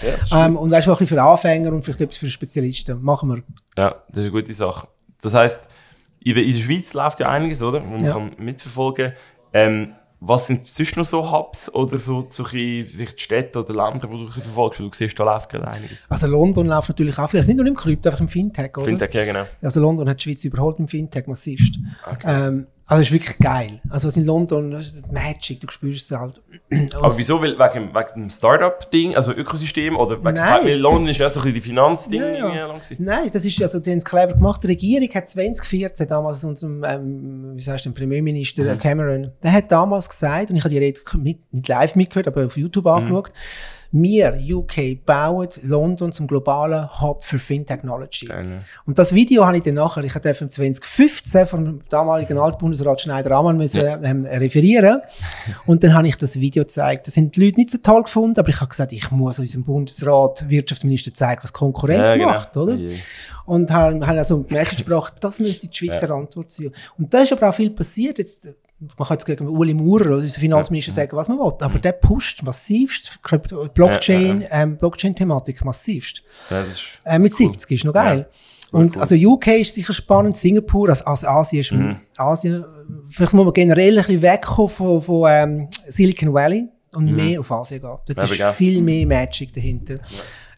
ähm, 0.46 0.56
und 0.56 0.68
weißt 0.72 0.88
du, 0.88 0.90
auch 0.90 0.96
ein 0.96 1.04
bisschen 1.04 1.16
für 1.16 1.22
Anfänger 1.22 1.72
und 1.72 1.84
vielleicht 1.84 2.00
etwas 2.00 2.16
für 2.18 2.26
Spezialisten. 2.26 3.00
Machen 3.02 3.28
wir. 3.28 3.42
Ja, 3.78 3.90
das 4.08 4.16
ist 4.16 4.22
eine 4.22 4.30
gute 4.32 4.52
Sache. 4.52 4.88
Das 5.22 5.32
heisst, 5.32 5.68
in 6.24 6.36
in 6.36 6.52
der 6.52 6.60
Schweiz 6.60 6.92
läuft 6.92 7.20
ja 7.20 7.30
einiges, 7.30 7.62
oder? 7.62 7.84
Wo 7.84 7.90
man 7.90 8.04
Ja. 8.04 8.12
kann 8.14 8.32
mitverfolgen 8.38 9.12
ähm, 9.52 9.94
Was 10.26 10.46
sind 10.46 10.66
sonst 10.66 10.96
noch 10.96 11.04
so 11.04 11.30
Hubs 11.30 11.72
oder 11.74 11.98
so, 11.98 12.26
so 12.30 12.44
vielleicht 12.44 13.20
Städte 13.20 13.58
oder 13.58 13.74
Länder, 13.74 14.10
wo 14.10 14.16
du 14.16 14.30
verfolgst? 14.30 14.80
Du 14.80 14.90
siehst, 14.92 15.18
da 15.18 15.24
läuft 15.24 15.50
gerade 15.50 15.68
einiges. 15.68 16.10
Also 16.10 16.26
London 16.26 16.66
läuft 16.66 16.88
natürlich 16.88 17.18
auch 17.18 17.28
viel. 17.28 17.40
Also 17.40 17.50
nicht 17.50 17.58
nur 17.58 17.66
im 17.66 17.76
Krypto, 17.76 18.08
einfach 18.08 18.20
im 18.20 18.28
Fintech, 18.28 18.76
oder? 18.76 18.86
Fintech, 18.86 19.12
ja 19.12 19.24
genau. 19.24 19.44
Also 19.60 19.80
London 19.80 20.08
hat 20.08 20.18
die 20.20 20.30
Schweiz 20.30 20.44
überholt 20.44 20.78
im 20.78 20.88
Fintech 20.88 21.26
massivst. 21.26 21.78
Ah, 22.04 22.16
krass. 22.16 22.46
ähm, 22.46 22.66
also 22.86 23.00
es 23.02 23.08
ist 23.08 23.12
wirklich 23.12 23.38
geil. 23.38 23.80
Also 23.88 24.08
was 24.08 24.16
in 24.16 24.24
London, 24.26 24.70
das 24.70 24.86
ist 24.88 25.12
Magic, 25.12 25.60
du 25.60 25.68
spürst 25.70 26.10
es 26.10 26.18
halt. 26.18 26.42
Und 26.70 26.94
Aber 27.02 27.16
wieso? 27.16 27.40
Weil, 27.40 27.58
wegen, 27.58 27.94
wegen 27.94 28.20
dem 28.20 28.30
Startup-Ding, 28.30 29.16
also 29.16 29.32
Ökosystem? 29.32 29.96
Oder 29.96 30.18
wegen, 30.22 30.34
Nein, 30.34 30.60
weil 30.64 30.76
London 30.78 31.02
das- 31.04 31.12
ist 31.12 31.18
ja 31.18 31.30
so 31.30 31.40
ein 31.40 31.44
bisschen 31.44 31.62
die 31.62 31.68
Finanzding 31.68 32.20
Ja, 32.20 32.26
ja. 32.28 32.34
irgendwie 32.38 32.58
lang 32.58 32.74
gewesen. 32.74 32.96
Nein, 33.00 33.30
das 33.32 33.44
ist 33.44 33.62
also, 33.62 33.78
die 33.80 33.90
haben 33.90 33.98
es 33.98 34.04
clever 34.04 34.34
gemacht. 34.34 34.62
Die 34.62 34.66
Regierung 34.68 35.08
hat 35.14 35.28
2014 35.28 36.06
damals 36.06 36.44
unter 36.44 36.66
dem, 36.66 36.84
ähm, 36.84 37.52
wie 37.56 37.62
sagst 37.62 37.84
du, 37.86 37.90
dem 37.90 37.94
Premierminister 37.94 38.64
Mhm. 38.64 38.78
Cameron, 38.78 39.32
der 39.42 39.52
hat 39.52 39.72
damals 39.72 40.08
gesagt, 40.08 40.50
und 40.50 40.56
ich 40.56 40.62
habe 40.64 40.70
die 40.74 40.78
Rede 40.78 41.00
mit, 41.16 41.38
nicht 41.52 41.68
live 41.68 41.96
mitgehört, 41.96 42.28
aber 42.28 42.44
auf 42.46 42.56
YouTube 42.56 42.86
angeschaut, 42.86 43.32
wir, 43.94 44.36
UK, 44.50 45.04
bauen 45.06 45.48
London 45.62 46.10
zum 46.10 46.26
globalen 46.26 47.00
Hub 47.00 47.24
für 47.24 47.38
Fintechnology. 47.38 48.26
Ja. 48.26 48.42
Und 48.86 48.98
das 48.98 49.14
Video 49.14 49.46
habe 49.46 49.58
ich 49.58 49.62
dann 49.62 49.74
nachher, 49.74 50.02
ich 50.02 50.12
durfte 50.12 50.44
im 50.44 50.50
2015 50.50 51.46
vom 51.46 51.80
damaligen 51.88 52.36
Altbundesrat 52.36 53.02
Schneider-Ammann 53.02 53.56
müssen, 53.56 53.86
ähm, 54.02 54.24
referieren. 54.24 55.00
Und 55.66 55.84
dann 55.84 55.94
habe 55.94 56.08
ich 56.08 56.16
das 56.16 56.40
Video 56.40 56.64
gezeigt. 56.64 57.06
Das 57.06 57.16
haben 57.16 57.30
die 57.30 57.44
Leute 57.44 57.56
nicht 57.56 57.70
so 57.70 57.78
toll 57.78 58.02
gefunden, 58.02 58.38
aber 58.38 58.48
ich 58.48 58.60
habe 58.60 58.68
gesagt, 58.68 58.90
ich 58.92 59.10
muss 59.12 59.38
unserem 59.38 59.62
Bundesrat, 59.62 60.48
Wirtschaftsminister 60.48 61.14
zeigen, 61.14 61.42
was 61.44 61.52
Konkurrenz 61.52 62.12
Ja, 62.12 62.16
genau. 62.16 62.28
macht, 62.30 62.56
oder? 62.56 62.74
Ja, 62.74 62.88
ja. 62.88 62.98
Und 63.46 63.70
haben, 63.70 64.04
haben 64.04 64.18
also 64.18 64.42
die 64.42 64.54
Message 64.54 64.84
gebracht, 64.84 65.14
das 65.20 65.38
müsste 65.38 65.68
die 65.68 65.76
Schweizer 65.76 66.10
Antwort 66.10 66.50
sein. 66.50 66.72
Und 66.98 67.12
da 67.14 67.20
ist 67.20 67.32
aber 67.32 67.48
auch 67.48 67.54
viel 67.54 67.70
passiert. 67.70 68.18
Jetzt, 68.18 68.48
man 68.80 69.08
kann 69.08 69.14
jetzt 69.14 69.24
gegen 69.24 69.48
Uli 69.48 69.72
Maurer, 69.74 70.16
unser 70.16 70.40
Finanzminister, 70.40 70.92
sagen, 70.92 71.16
was 71.16 71.28
man 71.28 71.38
will, 71.38 71.52
aber 71.60 71.78
der 71.78 71.92
pusht 71.92 72.42
massivst 72.42 73.18
Blockchain, 73.74 74.42
Ja, 74.42 74.48
ähm, 74.62 74.76
Blockchain-Thematik 74.76 75.64
massivst. 75.64 76.22
Ja, 76.50 76.64
Äh, 77.04 77.18
mit 77.18 77.34
70 77.34 77.70
ist 77.70 77.84
noch 77.84 77.92
geil. 77.94 78.28
Und 78.72 78.96
cool. 78.96 79.02
also 79.02 79.14
UK 79.14 79.46
ist 79.60 79.74
sicher 79.74 79.92
spannend, 79.92 80.36
Singapur, 80.36 80.88
also, 80.88 81.04
also 81.04 81.26
Asien 81.28 81.60
ist 81.60 81.72
Mhm. 81.72 81.96
Asien, 82.16 82.64
vielleicht 83.10 83.32
muss 83.32 83.44
man 83.44 83.54
generell 83.54 83.98
ein 83.98 84.04
bisschen 84.04 84.22
wegkommen 84.22 84.68
von, 84.68 85.00
von 85.00 85.30
ähm, 85.30 85.68
Silicon 85.86 86.34
Valley 86.34 86.68
und 86.92 87.14
mehr 87.14 87.38
auf 87.40 87.52
Asien 87.52 87.80
gehen. 87.80 87.90
Dort 88.06 88.30
Mhm. 88.30 88.34
Ja, 88.36 88.50
ist 88.50 88.56
viel 88.56 88.82
mehr 88.82 89.06
Magic 89.06 89.52
dahinter. 89.52 89.96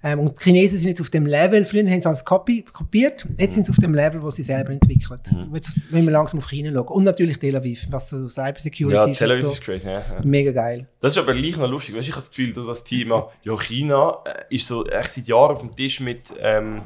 Ähm, 0.07 0.21
und 0.21 0.39
die 0.39 0.45
Chinesen 0.45 0.79
sind 0.79 0.87
jetzt 0.87 1.01
auf 1.01 1.11
dem 1.11 1.27
Level, 1.27 1.65
früher 1.65 1.83
haben 1.91 2.01
sie 2.01 2.07
alles 2.07 2.25
kopi 2.25 2.63
kopiert, 2.63 3.27
jetzt 3.39 3.55
sind 3.55 3.67
sie 3.67 3.73
auf 3.73 3.79
dem 3.79 3.93
Level, 3.93 4.23
wo 4.23 4.31
sie 4.31 4.45
selber 4.45 4.71
entwickeln. 4.71 5.19
Mhm. 5.33 5.53
Jetzt 5.53 5.81
müssen 5.91 6.07
wir 6.07 6.13
langsam 6.13 6.39
auf 6.39 6.49
China 6.49 6.71
schauen. 6.73 6.87
Und 6.87 7.05
natürlich 7.05 7.41
Tel 7.41 7.57
Aviv, 7.57 7.89
was 7.91 8.11
so 8.11 8.29
Cybersecurity 8.29 8.95
ja, 8.95 9.05
ist. 9.05 9.19
Tel 9.19 9.33
Aviv 9.33 9.47
so. 9.47 9.51
ist 9.51 9.61
crazy, 9.63 9.89
ja. 9.89 9.95
ja. 9.95 10.21
Mega 10.23 10.53
geil. 10.53 10.87
Das 11.01 11.15
ist 11.15 11.19
aber 11.19 11.35
gleich 11.35 11.57
noch 11.57 11.69
lustig. 11.69 11.97
Weißt, 11.97 12.07
ich 12.07 12.15
habe 12.15 12.21
das 12.21 12.31
Gefühl, 12.31 12.53
dass 12.53 12.67
das 12.67 12.85
Thema 12.85 13.33
ja, 13.43 13.57
China 13.57 14.19
äh, 14.25 14.55
ist 14.55 14.69
so 14.69 14.87
echt 14.87 15.11
seit 15.11 15.27
Jahren 15.27 15.51
auf 15.51 15.61
dem 15.63 15.75
Tisch 15.75 15.99
mit 15.99 16.33
ähm, 16.39 16.83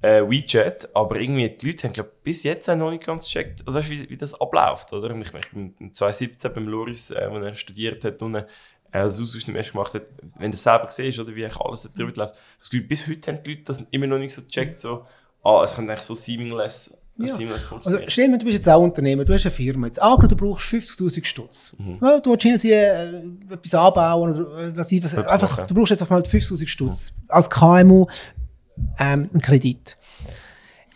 äh, 0.00 0.22
WeChat, 0.22 0.88
aber 0.94 1.20
irgendwie 1.20 1.48
die 1.50 1.66
Leute 1.66 1.86
haben 1.86 1.92
glaub, 1.92 2.22
bis 2.24 2.42
jetzt 2.42 2.68
auch 2.68 2.76
noch 2.76 2.90
nicht 2.90 3.04
ganz 3.04 3.24
gecheckt, 3.24 3.62
also 3.66 3.78
weißt, 3.78 3.88
du, 3.88 3.92
wie, 3.92 4.10
wie 4.10 4.16
das 4.16 4.40
abläuft. 4.40 4.92
Oder? 4.92 5.14
Und 5.14 5.22
ich, 5.22 5.30
bin 5.30 5.74
2017 5.94 6.52
beim 6.52 6.66
Loris, 6.66 7.12
äh, 7.12 7.28
wo 7.30 7.36
er 7.36 7.54
studiert 7.54 8.04
hat, 8.04 8.20
unten, 8.20 8.44
äh, 8.92 9.02
das 9.02 9.20
Austausch 9.20 9.48
erst 9.48 9.72
gemacht 9.72 9.94
hat, 9.94 10.02
wenn 10.38 10.50
du 10.50 10.56
selber 10.56 10.90
siehst, 10.90 11.18
oder 11.18 11.34
wie 11.34 11.44
eigentlich 11.44 11.60
alles 11.60 11.82
da 11.82 11.88
drüber 11.88 12.12
läuft. 12.14 12.34
Das 12.58 12.70
Gefühl, 12.70 12.86
bis 12.86 13.06
heute 13.06 13.32
haben 13.32 13.42
die 13.42 13.50
Leute 13.50 13.62
das 13.64 13.84
immer 13.90 14.06
noch 14.06 14.18
nicht 14.18 14.34
so 14.34 14.42
gecheckt, 14.42 14.80
so, 14.80 15.04
ah, 15.42 15.62
es 15.64 15.74
könnte 15.76 15.92
eigentlich 15.92 16.04
so 16.04 16.14
seamless, 16.14 16.96
Ja. 17.16 17.34
Also, 17.34 17.98
stell 18.06 18.26
dir 18.26 18.30
mal, 18.30 18.38
du 18.38 18.44
bist 18.44 18.58
jetzt 18.58 18.68
auch 18.68 18.80
Unternehmer, 18.80 19.24
du 19.24 19.34
hast 19.34 19.44
eine 19.44 19.50
Firma. 19.50 19.88
Jetzt 19.88 20.00
angenommen, 20.00 20.28
du 20.28 20.36
brauchst 20.36 20.68
50.000 20.72 21.24
Stutz. 21.24 21.72
Mhm. 21.76 21.98
Ja, 22.00 22.20
du 22.20 22.30
willst 22.30 22.44
irgendwie 22.44 22.70
äh, 22.70 23.54
etwas 23.54 23.74
anbauen 23.74 24.30
oder 24.30 24.58
äh, 24.68 24.76
was 24.76 24.92
ich, 24.92 25.02
was, 25.02 25.14
Etwas 25.14 25.32
einfach, 25.32 25.58
machen. 25.58 25.66
du 25.66 25.74
brauchst 25.74 25.90
jetzt 25.90 26.02
einfach 26.02 26.16
mal 26.16 26.22
50.000 26.22 26.66
Stutz. 26.68 27.12
Als 27.26 27.50
KMU 27.50 28.06
ähm, 29.00 29.28
einen 29.32 29.42
Kredit. 29.42 29.96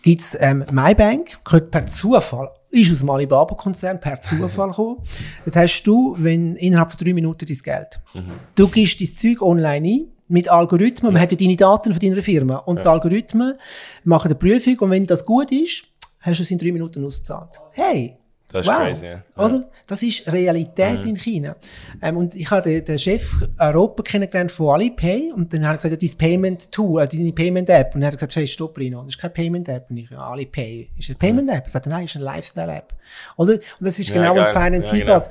Gibt's 0.01 0.37
ähm, 0.39 0.65
MyBank, 0.71 1.43
gehört 1.43 1.71
per 1.71 1.85
Zufall, 1.85 2.49
ist 2.73 2.91
aus 2.91 2.99
dem 2.99 3.09
Alibaba-Konzern 3.09 3.99
per 3.99 4.21
Zufall 4.21 4.69
gekommen. 4.69 4.97
Dort 5.45 5.55
hast 5.55 5.83
du, 5.83 6.15
wenn 6.17 6.55
innerhalb 6.55 6.91
von 6.91 6.97
drei 6.97 7.13
Minuten 7.13 7.45
dein 7.45 7.57
Geld. 7.57 7.99
Mhm. 8.13 8.31
Du 8.55 8.67
gibst 8.67 8.99
dein 8.99 9.07
Zeug 9.07 9.41
online 9.41 9.87
ein, 9.87 10.07
mit 10.29 10.49
Algorithmen, 10.49 11.13
man 11.13 11.21
hat 11.21 11.31
ja 11.31 11.37
deine 11.37 11.55
Daten 11.55 11.91
von 11.91 11.99
deiner 11.99 12.21
Firma. 12.21 12.57
Und 12.57 12.79
die 12.79 12.87
Algorithmen 12.87 13.55
machen 14.03 14.29
eine 14.29 14.35
Prüfung 14.35 14.79
und 14.79 14.89
wenn 14.89 15.05
das 15.05 15.25
gut 15.25 15.51
ist, 15.51 15.83
hast 16.21 16.39
du 16.39 16.43
es 16.43 16.51
in 16.51 16.57
drei 16.57 16.71
Minuten 16.71 17.05
ausgezahlt. 17.05 17.59
Hey! 17.71 18.17
Das 18.53 18.65
ist 18.65 18.71
wow. 18.71 18.81
crazy, 18.83 19.05
ja. 19.07 19.23
Oder? 19.35 19.69
Das 19.87 20.01
ist 20.03 20.31
Realität 20.31 21.03
in 21.05 21.15
China. 21.17 21.55
Ähm, 22.01 22.17
und 22.17 22.35
ich 22.35 22.49
habe 22.51 22.61
den, 22.69 22.85
den 22.85 22.99
Chef 22.99 23.35
Europa 23.59 24.03
kennengelernt 24.03 24.51
von 24.51 24.75
Alipay 24.75 25.31
und 25.35 25.53
dann 25.53 25.65
habe 25.65 25.75
ich 25.75 25.81
gesagt, 25.81 26.01
ja, 26.01 26.07
dein 26.07 26.17
Payment 26.17 26.71
Tool, 26.71 27.01
äh, 27.01 27.07
deine 27.07 27.33
Payment 27.33 27.69
App. 27.69 27.95
Und 27.95 28.01
er 28.03 28.07
hat 28.07 28.13
gesagt, 28.13 28.35
hey, 28.35 28.47
stopp, 28.47 28.77
Rino, 28.77 29.01
das 29.01 29.15
ist 29.15 29.17
keine 29.17 29.33
Payment 29.33 29.67
App. 29.69 29.89
Und 29.89 29.97
ich, 29.97 30.09
ja, 30.09 30.19
Alipay 30.19 30.89
ist 30.97 31.09
eine 31.09 31.17
Payment 31.17 31.49
App. 31.49 31.65
Er 31.65 31.69
sagt, 31.69 31.87
nein, 31.87 32.05
ist 32.05 32.15
eine 32.15 32.25
Lifestyle 32.25 32.71
App. 32.71 32.93
Oder? 33.37 33.53
Und 33.53 33.61
das 33.81 33.99
ist 33.99 34.09
Ja, 34.09 34.15
genau, 34.15 34.35
geil. 34.35 34.45
was 34.53 34.63
Finance 34.63 34.97
Ja, 34.97 35.03
genau. 35.19 35.27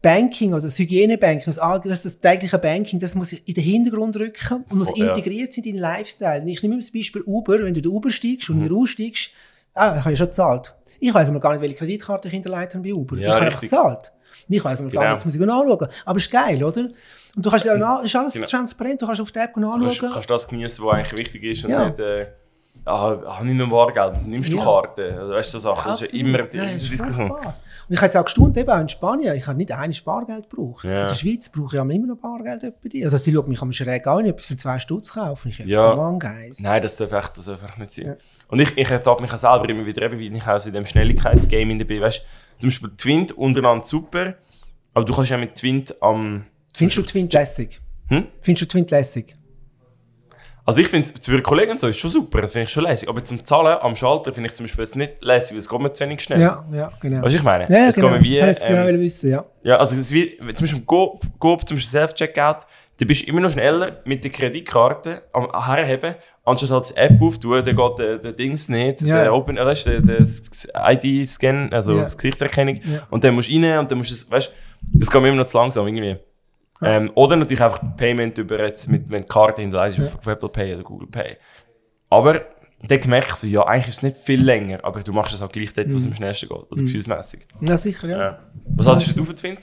Banking 0.00 0.52
oder 0.52 0.62
das 0.62 0.78
Hygienebanking, 0.80 1.44
das, 1.54 1.60
das, 1.84 2.02
das 2.02 2.18
tägliche 2.20 2.58
Banking, 2.58 2.98
das 2.98 3.14
muss 3.14 3.32
in 3.32 3.54
den 3.54 3.62
Hintergrund 3.62 4.16
rücken 4.16 4.64
und 4.68 4.78
muss 4.78 4.90
ja. 4.96 5.14
integriert 5.14 5.52
sein 5.52 5.64
in 5.64 5.76
deinen 5.76 5.80
Lifestyle. 5.82 6.42
Ich 6.50 6.60
nehme 6.62 6.74
das 6.76 6.90
Beispiel 6.90 7.22
Uber, 7.22 7.62
wenn 7.62 7.72
du 7.72 7.80
den 7.82 7.92
Uber 7.92 8.10
steigst 8.10 8.48
Mhm. 8.48 8.56
und 8.56 8.64
wieder 8.64 8.74
aussteigst, 8.74 9.30
ah, 9.74 9.94
ich 9.96 10.00
habe 10.00 10.10
ja 10.10 10.16
schon 10.16 10.26
gezahlt. 10.26 10.74
Ich 11.00 11.12
weiss 11.12 11.28
aber 11.28 11.40
gar 11.40 11.52
nicht, 11.52 11.62
welche 11.62 11.74
Kreditkarte 11.74 12.28
ich 12.28 12.34
hinterlegt 12.34 12.74
habe 12.74 12.84
bei 12.84 12.94
Uber. 12.94 13.16
Ja, 13.16 13.28
ich 13.28 13.34
habe 13.34 13.44
einfach 13.46 13.60
gezahlt. 13.60 14.12
Ich 14.48 14.64
weiss 14.64 14.80
aber 14.80 14.90
gar 14.90 15.02
Genau. 15.04 15.14
nicht, 15.16 15.24
muss 15.24 15.34
ich 15.34 15.40
nachschauen. 15.40 15.88
Aber 16.04 16.16
ist 16.18 16.30
geil, 16.30 16.62
oder? 16.62 16.80
Und 17.34 17.46
du 17.46 17.50
kannst 17.50 17.64
ja, 17.64 17.76
na, 17.76 18.00
ist 18.02 18.14
alles 18.14 18.34
Genau. 18.34 18.46
transparent, 18.46 19.00
du 19.02 19.06
kannst 19.06 19.20
auf 19.20 19.32
der 19.32 19.44
App 19.44 19.54
Du 19.54 19.60
kannst, 19.70 20.00
kannst 20.00 20.30
das 20.30 20.48
genießen, 20.48 20.84
was 20.84 20.94
eigentlich 20.94 21.18
wichtig 21.18 21.42
ist 21.44 21.64
und 21.64 21.70
Ja. 21.70 21.86
nicht, 21.88 21.98
äh, 21.98 22.26
ah, 22.84 23.16
ah, 23.26 23.42
nicht 23.42 23.56
nur 23.56 23.68
Bargeld, 23.70 24.26
nimmst 24.26 24.52
du 24.52 24.58
Ja. 24.58 24.64
Karte, 24.64 25.16
also, 25.18 25.32
weißt 25.34 25.54
du, 25.54 25.58
so 25.58 25.74
Sachen, 25.74 25.88
das 25.88 26.02
ist 26.02 26.12
ja 26.12 26.20
immer 26.20 26.42
die 26.42 26.58
Diskussion. 26.58 27.28
furchtbar. 27.28 27.56
Und 27.92 27.96
ich 27.96 28.00
habe 28.00 28.06
jetzt 28.06 28.16
auch 28.16 28.24
gestaunt, 28.24 28.56
eben 28.56 28.70
auch 28.70 28.80
in 28.80 28.88
Spanien, 28.88 29.36
ich 29.36 29.46
habe 29.46 29.58
nicht 29.58 29.70
ein 29.70 29.92
Spargeld 29.92 30.48
gebraucht. 30.48 30.86
Ja. 30.86 31.02
In 31.02 31.08
der 31.08 31.14
Schweiz 31.14 31.50
brauche 31.50 31.76
ich 31.76 31.82
immer 31.82 32.06
noch 32.06 32.16
Bargeld 32.16 32.62
bei 32.82 32.88
dir. 32.88 33.04
Also 33.04 33.18
sie 33.18 33.34
schauen 33.34 33.46
mich 33.50 33.60
am 33.60 33.70
schräg 33.70 34.06
an, 34.06 34.24
etwas 34.24 34.46
für 34.46 34.56
zwei 34.56 34.78
Stutz 34.78 35.12
kaufe. 35.12 35.50
Ich 35.50 35.58
Ja. 35.58 35.90
come 35.90 36.00
on, 36.00 36.18
guys. 36.18 36.60
Nein, 36.60 36.80
das 36.80 36.96
darf 36.96 37.12
echt, 37.12 37.36
das 37.36 37.44
darf 37.44 37.62
echt 37.62 37.76
nicht 37.76 37.92
sein. 37.92 38.06
Ja. 38.06 38.16
Und 38.48 38.60
ich, 38.60 38.78
ich 38.78 38.88
ertappe 38.88 39.20
mich 39.20 39.30
auch 39.30 39.36
selber 39.36 39.68
immer 39.68 39.84
wieder, 39.84 40.00
eben, 40.00 40.18
wie 40.18 40.28
ich 40.34 40.46
auch 40.46 40.64
in 40.64 40.72
dem 40.72 40.86
Schnelligkeitsgame 40.86 41.70
in 41.70 41.78
der 41.80 41.84
bin. 41.84 42.00
Weißt 42.00 42.24
zum 42.56 42.70
Beispiel 42.70 42.92
Twint 42.96 43.32
untereinander 43.32 43.84
super, 43.84 44.36
aber 44.94 45.04
du 45.04 45.12
kannst 45.12 45.30
ja 45.30 45.36
mit 45.36 45.54
Twint 45.54 45.94
am. 46.00 46.46
Findest 46.74 46.96
du 46.96 47.02
Twint 47.02 47.34
lässig? 47.34 47.82
Hm? 48.08 48.26
Findest 48.40 48.62
du 48.62 48.68
Twint 48.68 48.90
lässig? 48.90 49.34
Also 50.64 50.80
ich 50.80 50.86
finde 50.86 51.08
es 51.18 51.26
für 51.26 51.42
Kollegen 51.42 51.72
und 51.72 51.80
so 51.80 51.88
ist 51.88 51.98
schon 51.98 52.10
super, 52.10 52.40
das 52.40 52.52
finde 52.52 52.64
ich 52.66 52.70
schon 52.70 52.84
lässig. 52.84 53.08
Aber 53.08 53.24
zum 53.24 53.42
Zahlen 53.42 53.78
am 53.80 53.96
Schalter 53.96 54.32
finde 54.32 54.48
ich 54.48 54.54
zum 54.54 54.64
Beispiel 54.66 54.84
jetzt 54.84 54.94
nicht 54.96 55.14
lässig, 55.20 55.52
weil 55.54 55.58
es 55.58 55.68
geht 55.68 55.80
mir 55.80 55.92
zu 55.92 56.04
wenig 56.04 56.20
schnell. 56.20 56.40
Ja, 56.40 56.64
ja, 56.72 56.90
genau. 57.00 57.16
Weißt 57.16 57.22
du, 57.22 57.24
was 57.24 57.34
ich 57.34 57.42
meine? 57.42 57.66
ja, 57.68 57.88
es 57.88 57.96
genau. 57.96 58.10
geht 58.12 58.20
mir 58.20 58.24
wie. 58.24 58.34
ich 58.36 58.42
wollte 58.42 58.50
es 58.56 58.66
genau 58.66 58.86
ähm, 58.86 59.00
wissen, 59.00 59.30
ja. 59.30 59.44
Ja, 59.64 59.76
also 59.78 59.96
es 59.96 60.12
wie, 60.12 60.36
zum 60.38 60.46
Beispiel 60.48 60.78
im 60.78 60.86
Coop, 60.86 61.20
Coop 61.40 61.66
zum 61.66 61.76
Beispiel 61.76 61.90
Self-Checkout, 61.90 62.58
da 63.00 63.04
bist 63.06 63.22
du 63.22 63.26
immer 63.30 63.40
noch 63.40 63.50
schneller 63.50 64.00
mit 64.04 64.22
der 64.22 64.30
Kreditkarte 64.30 65.22
am 65.32 65.48
herheben, 65.66 66.14
anstatt 66.44 66.70
halt 66.70 66.90
die 66.90 66.96
App 66.96 67.20
aufzutun, 67.20 67.64
dann 67.64 67.76
geht 67.76 67.98
der, 67.98 68.18
der 68.18 68.32
Dings 68.32 68.68
nicht, 68.68 69.00
Ja. 69.02 69.22
der 69.22 69.34
Open, 69.34 69.56
äh, 69.56 69.64
weißt 69.66 69.86
du, 69.88 70.00
der, 70.00 70.18
der 70.18 70.92
ID-Scan, 70.94 71.70
also 71.72 71.92
Ja. 71.96 72.02
das 72.02 72.16
Gesichtserkennung, 72.16 72.76
Ja. 72.84 73.06
und 73.10 73.24
dann 73.24 73.34
musst 73.34 73.48
du 73.50 73.54
rein 73.54 73.78
und 73.78 73.90
dann 73.90 73.98
musst 73.98 74.10
du 74.10 74.14
es, 74.14 74.30
weißt 74.30 74.48
du, 74.92 74.98
das 74.98 75.10
geht 75.10 75.20
mir 75.22 75.28
immer 75.28 75.38
noch 75.38 75.46
zu 75.46 75.58
langsam 75.58 75.86
irgendwie. 75.88 76.16
Ähm, 76.82 77.10
oder 77.14 77.36
natürlich 77.36 77.62
einfach 77.62 77.80
Payment 77.96 78.38
über 78.38 78.60
jetzt, 78.64 78.88
mit, 78.88 79.10
wenn 79.10 79.22
die 79.22 79.28
Karte 79.28 79.62
hinterlegt 79.62 79.98
ist, 79.98 80.16
auf 80.16 80.26
Apple 80.26 80.48
Pay 80.48 80.74
oder 80.74 80.82
Google 80.82 81.08
Pay. 81.08 81.36
Aber 82.10 82.42
dann 82.88 83.00
ich 83.28 83.34
so, 83.34 83.46
ja, 83.46 83.62
eigentlich 83.62 83.88
ist 83.88 83.96
es 83.98 84.02
nicht 84.02 84.16
viel 84.18 84.42
länger, 84.44 84.80
aber 84.84 85.02
du 85.02 85.12
machst 85.12 85.32
es 85.32 85.40
halt 85.40 85.52
gleich 85.52 85.72
dort, 85.72 85.88
Mhm. 85.88 85.94
was 85.94 86.06
am 86.06 86.14
schnellsten 86.14 86.48
geht, 86.48 86.58
oder 86.72 86.82
gefühlsmäßig. 86.82 87.46
Ja, 87.60 87.76
sicher, 87.76 88.08
ja. 88.08 88.18
Ja. 88.18 88.38
Was 88.76 88.86
hast 88.86 89.16
du 89.16 89.24
für 89.24 89.34
Twint? 89.34 89.60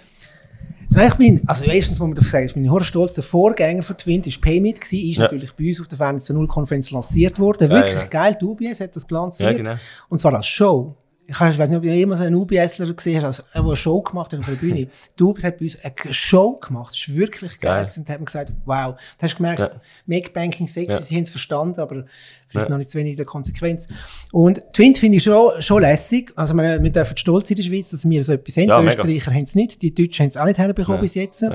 Nein, 0.92 1.08
ich 1.10 1.16
bin, 1.16 1.42
also 1.48 1.66
erstens 1.66 2.00
muss 2.00 2.08
man 2.08 2.16
davon 2.16 2.30
sagen, 2.32 2.46
ich 2.48 2.54
bin 2.56 2.72
hure 2.72 2.84
stolz, 2.84 3.14
der 3.14 3.24
Vorgänger 3.24 3.84
von 3.84 3.96
Twint 3.96 4.26
war 4.26 4.34
Paymit 4.42 4.80
ist 4.80 4.92
Ja. 4.92 5.24
natürlich 5.24 5.54
bei 5.54 5.68
uns 5.68 5.80
auf 5.82 5.88
der 5.88 5.98
Fans 6.00 6.28
0-Konferenz 6.32 6.90
lanciert 6.90 7.38
worden. 7.38 7.70
Wirklich 7.70 7.96
ja. 8.02 8.06
geil, 8.06 8.36
die 8.42 8.46
UBS 8.46 8.80
hat 8.82 8.96
das 8.96 9.08
lanciert. 9.10 9.52
Ja, 9.52 9.56
genau. 9.58 9.76
Und 10.08 10.18
zwar 10.18 10.34
als 10.34 10.48
Show. 10.48 10.96
Ich 11.32 11.40
weiß 11.40 11.58
nicht, 11.70 11.78
ob 11.78 11.84
ihr 11.84 11.94
jemals 11.94 12.22
einen 12.22 12.36
UBSler 12.36 12.92
gesehen 12.92 13.24
habt, 13.24 13.44
der 13.54 13.62
eine 13.64 13.76
Show 13.76 14.02
gemacht 14.02 14.34
hat 14.34 14.40
auf 14.40 14.48
der 14.48 14.54
Bühne. 14.56 14.88
Die 15.20 15.24
UBS 15.24 15.44
hat 15.44 15.60
bei 15.60 15.66
uns 15.66 15.78
eine 15.84 16.14
Show 16.14 16.54
gemacht. 16.54 16.94
Das 16.96 17.08
ist 17.08 17.16
wirklich 17.16 17.60
geil. 17.60 17.86
Geil. 17.86 17.94
Und 17.98 18.10
man 18.10 18.26
gesagt, 18.26 18.52
wow. 18.66 18.96
Da 19.20 19.24
hast 19.26 19.34
du 19.34 19.38
gemerkt, 19.38 19.60
Ja. 19.60 19.72
Make 20.08 20.32
Banking 20.32 20.68
sexy, 20.68 20.92
Ja. 20.92 21.02
sie 21.02 21.16
haben 21.16 21.24
es 21.24 21.30
verstanden, 21.30 21.80
aber 21.80 22.06
vielleicht 22.48 22.66
Ja. 22.68 22.70
noch 22.72 22.78
nicht 22.80 22.90
zu 22.90 22.98
wenig 22.98 23.12
in 23.12 23.18
der 23.18 23.26
Konsequenz. 23.28 23.88
Und 24.32 24.64
Twint 24.74 24.98
finde 24.98 25.18
ich 25.18 25.24
schon, 25.24 25.62
schon 25.62 25.82
lässig. 25.82 26.32
Also, 26.36 26.56
wir, 26.56 26.82
wir 26.82 26.92
dürfen 26.92 27.16
stolz 27.16 27.50
in 27.52 27.58
der 27.58 27.64
Schweiz, 27.64 27.92
dass 27.92 28.10
wir 28.10 28.24
so 28.24 28.34
etwas 28.34 28.58
haben. 28.58 28.68
Ja, 28.70 28.82
die. 28.82 28.88
Österreicher 28.88 29.32
haben 29.32 29.44
es 29.44 29.54
nicht, 29.54 29.82
die 29.84 29.94
Deutschen 29.94 30.24
haben 30.24 30.30
es 30.30 30.38
auch 30.38 30.46
nicht 30.46 30.58
herbekommen 30.58 30.98
Ja. 30.98 31.02
bis 31.02 31.14
jetzt. 31.14 31.46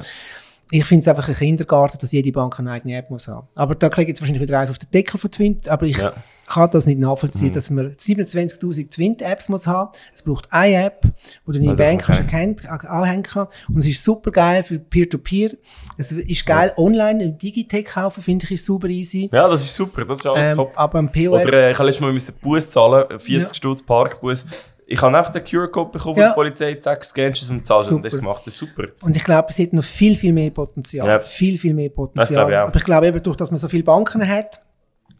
Ich 0.70 0.84
finde 0.84 1.02
es 1.02 1.08
einfach 1.08 1.28
ein 1.28 1.34
Kindergarten, 1.34 1.98
dass 2.00 2.10
jede 2.12 2.32
Bank 2.32 2.58
eine 2.58 2.70
eigene 2.72 2.96
App 2.96 3.10
muss 3.10 3.28
haben. 3.28 3.46
Aber 3.54 3.74
da 3.74 3.88
kriege 3.88 4.04
ich 4.04 4.08
jetzt 4.08 4.20
wahrscheinlich 4.22 4.42
wieder 4.42 4.58
eins 4.58 4.70
auf 4.70 4.78
den 4.78 4.90
Deckel 4.90 5.18
von 5.20 5.30
Twint, 5.30 5.68
aber 5.68 5.86
ich 5.86 5.98
Ja. 5.98 6.12
kann 6.48 6.70
das 6.70 6.86
nicht 6.86 6.98
nachvollziehen, 6.98 7.52
dass 7.52 7.70
man 7.70 7.92
27.000 7.92 8.90
Twint-Apps 8.90 9.48
muss 9.50 9.66
haben. 9.66 9.92
Es 10.12 10.22
braucht 10.22 10.52
eine 10.52 10.84
App, 10.86 11.02
wo 11.44 11.52
du 11.52 11.58
deine 11.58 11.70
Ja, 11.72 11.74
Bank 11.76 12.02
kannst 12.02 12.20
erkennt, 12.20 12.66
anhängen 12.68 13.22
kann. 13.22 13.46
Und 13.68 13.78
es 13.78 13.86
ist 13.86 14.02
super 14.02 14.30
geil 14.30 14.62
für 14.62 14.78
Peer-to-Peer. 14.78 15.50
Es 15.98 16.10
ist 16.12 16.46
geil 16.46 16.72
online, 16.76 17.22
im 17.22 17.38
Digitech 17.38 17.84
kaufen, 17.84 18.22
finde 18.22 18.44
ich, 18.44 18.52
ist 18.52 18.64
super 18.64 18.88
easy. 18.88 19.28
Ja, 19.32 19.46
das 19.48 19.62
ist 19.62 19.74
super, 19.74 20.04
das 20.04 20.20
ist 20.20 20.26
alles 20.26 20.48
Ähm, 20.48 20.56
top. 20.56 20.72
aber 20.74 20.98
am 20.98 21.12
POS... 21.12 21.46
Oder 21.46 21.52
äh, 21.52 21.70
ich 21.72 21.78
habe 21.78 21.88
letztes 21.88 22.00
Mal 22.30 22.34
Bus 22.42 22.70
zahlen, 22.70 23.04
40 23.10 23.30
Ja. 23.48 23.54
Stutz 23.54 23.82
Parkbus. 23.82 24.46
Ich 24.86 25.00
habe 25.00 25.16
einfach 25.16 25.32
den 25.32 25.42
QR-Code 25.44 25.90
bekommen 25.92 26.16
Ja. 26.18 26.24
von 26.34 26.44
der 26.44 26.50
Polizei, 26.50 26.74
zack, 26.74 27.04
scannst 27.04 27.42
es 27.42 27.50
und 27.50 27.66
zahlst 27.66 27.90
und 27.90 28.04
das 28.04 28.18
gemacht. 28.18 28.42
Das 28.46 28.56
super. 28.56 28.84
Und 29.02 29.16
ich 29.16 29.24
glaube, 29.24 29.48
es 29.48 29.58
hat 29.58 29.72
noch 29.72 29.82
viel, 29.84 30.14
viel 30.14 30.32
mehr 30.32 30.50
Potenzial. 30.50 31.06
Ja. 31.08 31.20
Viel, 31.20 31.58
viel 31.58 31.72
mehr 31.72 31.88
Das 31.88 31.96
Potenzial. 31.96 32.28
glaube 32.34 32.52
ich 32.52 32.58
auch. 32.58 32.66
Aber 32.68 32.76
ich 32.76 32.84
glaube 32.84 33.06
eben, 33.06 33.22
durch 33.22 33.36
dass 33.36 33.50
man 33.50 33.58
so 33.58 33.68
viele 33.68 33.82
Banken 33.84 34.26
hat, 34.28 34.60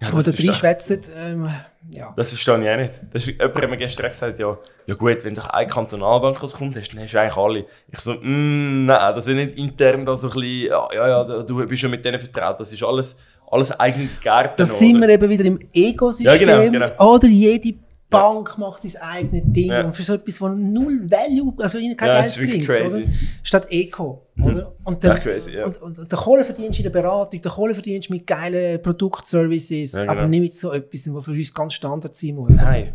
Ja, 0.03 0.13
wo 0.13 0.17
das 0.19 0.27
da 0.27 0.33
verstehe- 0.33 0.51
reinschwätzen, 0.51 1.01
ähm, 1.27 1.49
ja. 1.91 2.13
Das 2.17 2.29
verstehe 2.29 2.59
ich 2.63 2.69
auch 2.71 2.77
nicht. 2.77 3.01
Das 3.13 3.23
ist, 3.27 3.29
jemand 3.41 3.55
hat 3.63 3.71
mir 3.71 3.77
gestern 3.79 4.11
gesagt, 4.11 4.39
ja, 4.39 4.57
ja 4.87 4.95
gut, 4.95 5.25
wenn 5.25 5.35
du 5.35 5.55
eine 5.55 5.67
Kantonalbank 5.67 6.43
als 6.43 6.53
Kunde 6.55 6.81
hast, 6.81 6.93
dann 6.93 7.03
hast 7.03 7.15
du 7.15 7.21
eigentlich 7.21 7.37
alle. 7.37 7.65
Ich 7.91 8.01
so, 8.01 8.13
mm, 8.15 8.85
nein, 8.87 9.15
das 9.15 9.27
ist 9.29 9.35
nicht 9.35 9.57
intern 9.57 10.05
da 10.05 10.15
so 10.15 10.27
ein 10.29 10.35
bisschen, 10.35 10.67
ja, 10.69 10.89
ja, 10.95 11.09
ja, 11.09 11.43
du 11.43 11.67
bist 11.67 11.81
schon 11.81 11.91
mit 11.91 12.05
denen 12.05 12.19
vertraut. 12.19 12.61
Das 12.61 12.71
ist 12.73 12.83
alles, 12.83 13.19
alles 13.51 13.79
eigene 13.81 14.09
Gärten. 14.23 14.55
Da 14.59 14.67
sind 14.67 15.01
wir 15.01 15.09
eben 15.09 15.31
wieder 15.31 15.45
im 15.45 15.59
Ecosystem. 15.73 16.27
Ja, 16.27 16.37
genau, 16.37 16.71
genau. 16.71 17.15
Oder 17.15 17.29
jede 17.29 17.79
Bank 18.11 18.59
macht 18.59 18.83
sein 18.83 19.03
eigenes 19.03 19.43
Ding. 19.47 19.71
Ja. 19.73 19.85
Und 19.87 19.95
für 19.97 20.03
so 20.03 20.15
etwas, 20.15 20.41
was 20.41 20.57
null 20.59 21.11
Value, 21.11 21.53
also 21.59 21.79
ihnen 21.79 21.97
kein 21.97 22.09
Ja, 22.09 22.15
Geld 22.15 22.27
das 22.27 22.37
ist 22.37 22.41
wirklich 22.41 22.67
bringt, 22.67 22.81
crazy. 22.83 23.03
oder? 23.03 23.13
Statt 23.43 23.67
Eco, 23.71 24.27
oder? 24.41 24.73
Und, 24.85 25.03
der, 25.03 25.15
crazy, 25.19 25.57
ja. 25.57 25.65
und, 25.67 25.83
und, 25.83 25.99
und 25.99 26.13
der 26.13 26.19
Kohle 26.19 26.45
verdienst 26.45 26.79
du 26.79 26.83
in 26.85 26.93
der 26.93 27.01
Beratung, 27.01 27.41
der 27.41 27.51
Kohle 27.51 27.75
verdienst 27.75 28.09
du 28.09 28.13
mit 28.13 28.27
geilen 28.27 28.81
Produktservices, 28.83 29.93
Ja, 29.93 30.01
genau. 30.01 30.13
aber 30.13 30.27
nicht 30.27 30.41
mit 30.41 30.55
so 30.55 30.73
etwas, 30.73 31.13
was 31.13 31.25
für 31.25 31.31
uns 31.33 31.53
ganz 31.55 31.75
Standard 31.75 32.15
sein 32.15 32.35
muss. 32.37 32.57
Nein. 32.59 32.93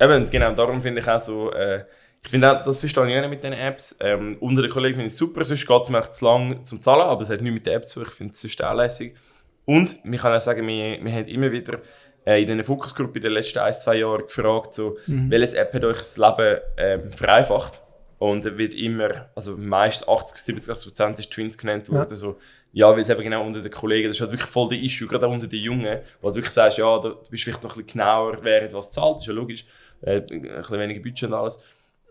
Eben, 0.00 0.30
genau, 0.30 0.54
darum 0.54 0.80
finde 0.80 1.00
ich 1.00 1.08
auch 1.08 1.20
so, 1.20 1.52
äh, 1.52 1.84
ich 2.22 2.30
finde 2.30 2.50
auch, 2.50 2.64
das 2.64 2.78
verstehe 2.78 3.06
ich 3.06 3.20
nicht 3.20 3.28
mit 3.30 3.42
diesen 3.44 3.52
Apps. 3.52 3.96
Ähm, 4.00 4.38
unter 4.40 4.62
den 4.62 4.70
Kollegen 4.70 4.94
finde 4.94 5.06
ich 5.06 5.12
es 5.12 5.18
super, 5.18 5.44
sonst 5.44 5.66
geht 5.66 5.82
es 5.82 5.90
mir 5.90 6.10
zu 6.10 6.24
lang 6.24 6.64
zum 6.64 6.82
Zahlen, 6.82 7.02
aber 7.02 7.20
es 7.20 7.28
hat 7.28 7.42
nichts 7.42 7.54
mit 7.54 7.66
der 7.66 7.74
App 7.74 7.86
zu 7.86 8.00
tun, 8.00 8.08
ich 8.08 8.14
finde 8.14 8.32
es 8.32 8.40
sonst 8.40 8.64
auch 8.64 8.74
lässig. 8.74 9.14
Und 9.66 9.96
wir 10.04 10.18
kann 10.18 10.34
auch 10.34 10.40
sagen, 10.40 10.66
wir, 10.66 10.98
wir 11.02 11.12
haben 11.12 11.26
immer 11.26 11.50
wieder 11.50 11.80
äh, 12.24 12.40
in 12.42 12.46
dieser 12.46 12.64
Fokusgruppe 12.64 13.18
in 13.18 13.22
den 13.24 13.32
letzten 13.32 13.58
ein, 13.60 13.74
zwei 13.74 13.96
Jahren 13.96 14.22
gefragt, 14.26 14.74
so, 14.74 14.96
welches 15.06 15.54
App 15.54 15.72
hat 15.72 15.84
euch 15.84 15.98
das 15.98 16.16
Leben 16.16 16.58
ähm, 16.76 17.12
vereinfacht? 17.12 17.82
Und 18.18 18.38
es 18.44 18.56
wird 18.56 18.72
immer, 18.74 19.28
also 19.34 19.56
meist 19.56 20.08
80, 20.08 20.36
70, 20.38 20.72
80 20.72 20.84
Prozent 20.86 21.18
ist 21.18 21.30
Twint 21.32 21.58
genannt 21.58 21.90
worden. 21.90 22.14
So, 22.14 22.38
ja, 22.72 22.90
weil 22.90 23.00
es 23.00 23.10
eben 23.10 23.22
genau 23.22 23.44
unter 23.44 23.60
den 23.60 23.70
Kollegen, 23.70 24.08
das 24.08 24.16
ist 24.16 24.20
halt 24.22 24.32
wirklich 24.32 24.48
voll 24.50 24.68
der 24.68 24.78
Issue, 24.78 25.06
gerade 25.08 25.26
auch 25.26 25.32
unter 25.32 25.46
den 25.46 25.60
Jungen, 25.60 25.98
wo 26.22 26.28
du 26.28 26.36
wirklich 26.36 26.52
sagst, 26.54 26.78
ja, 26.78 26.98
da- 26.98 27.10
du 27.10 27.30
bist 27.30 27.44
vielleicht 27.44 27.62
noch 27.62 27.76
ein 27.76 27.84
bisschen 27.84 27.98
genauer, 28.00 28.38
wer 28.42 28.72
was 28.72 28.90
zahlt, 28.92 29.20
ist 29.20 29.26
ja 29.26 29.32
logisch, 29.34 29.64
äh, 30.02 30.20
ein 30.20 30.26
bisschen 30.26 30.78
weniger 30.78 31.00
Budget 31.02 31.28
und 31.28 31.34
alles. 31.34 31.62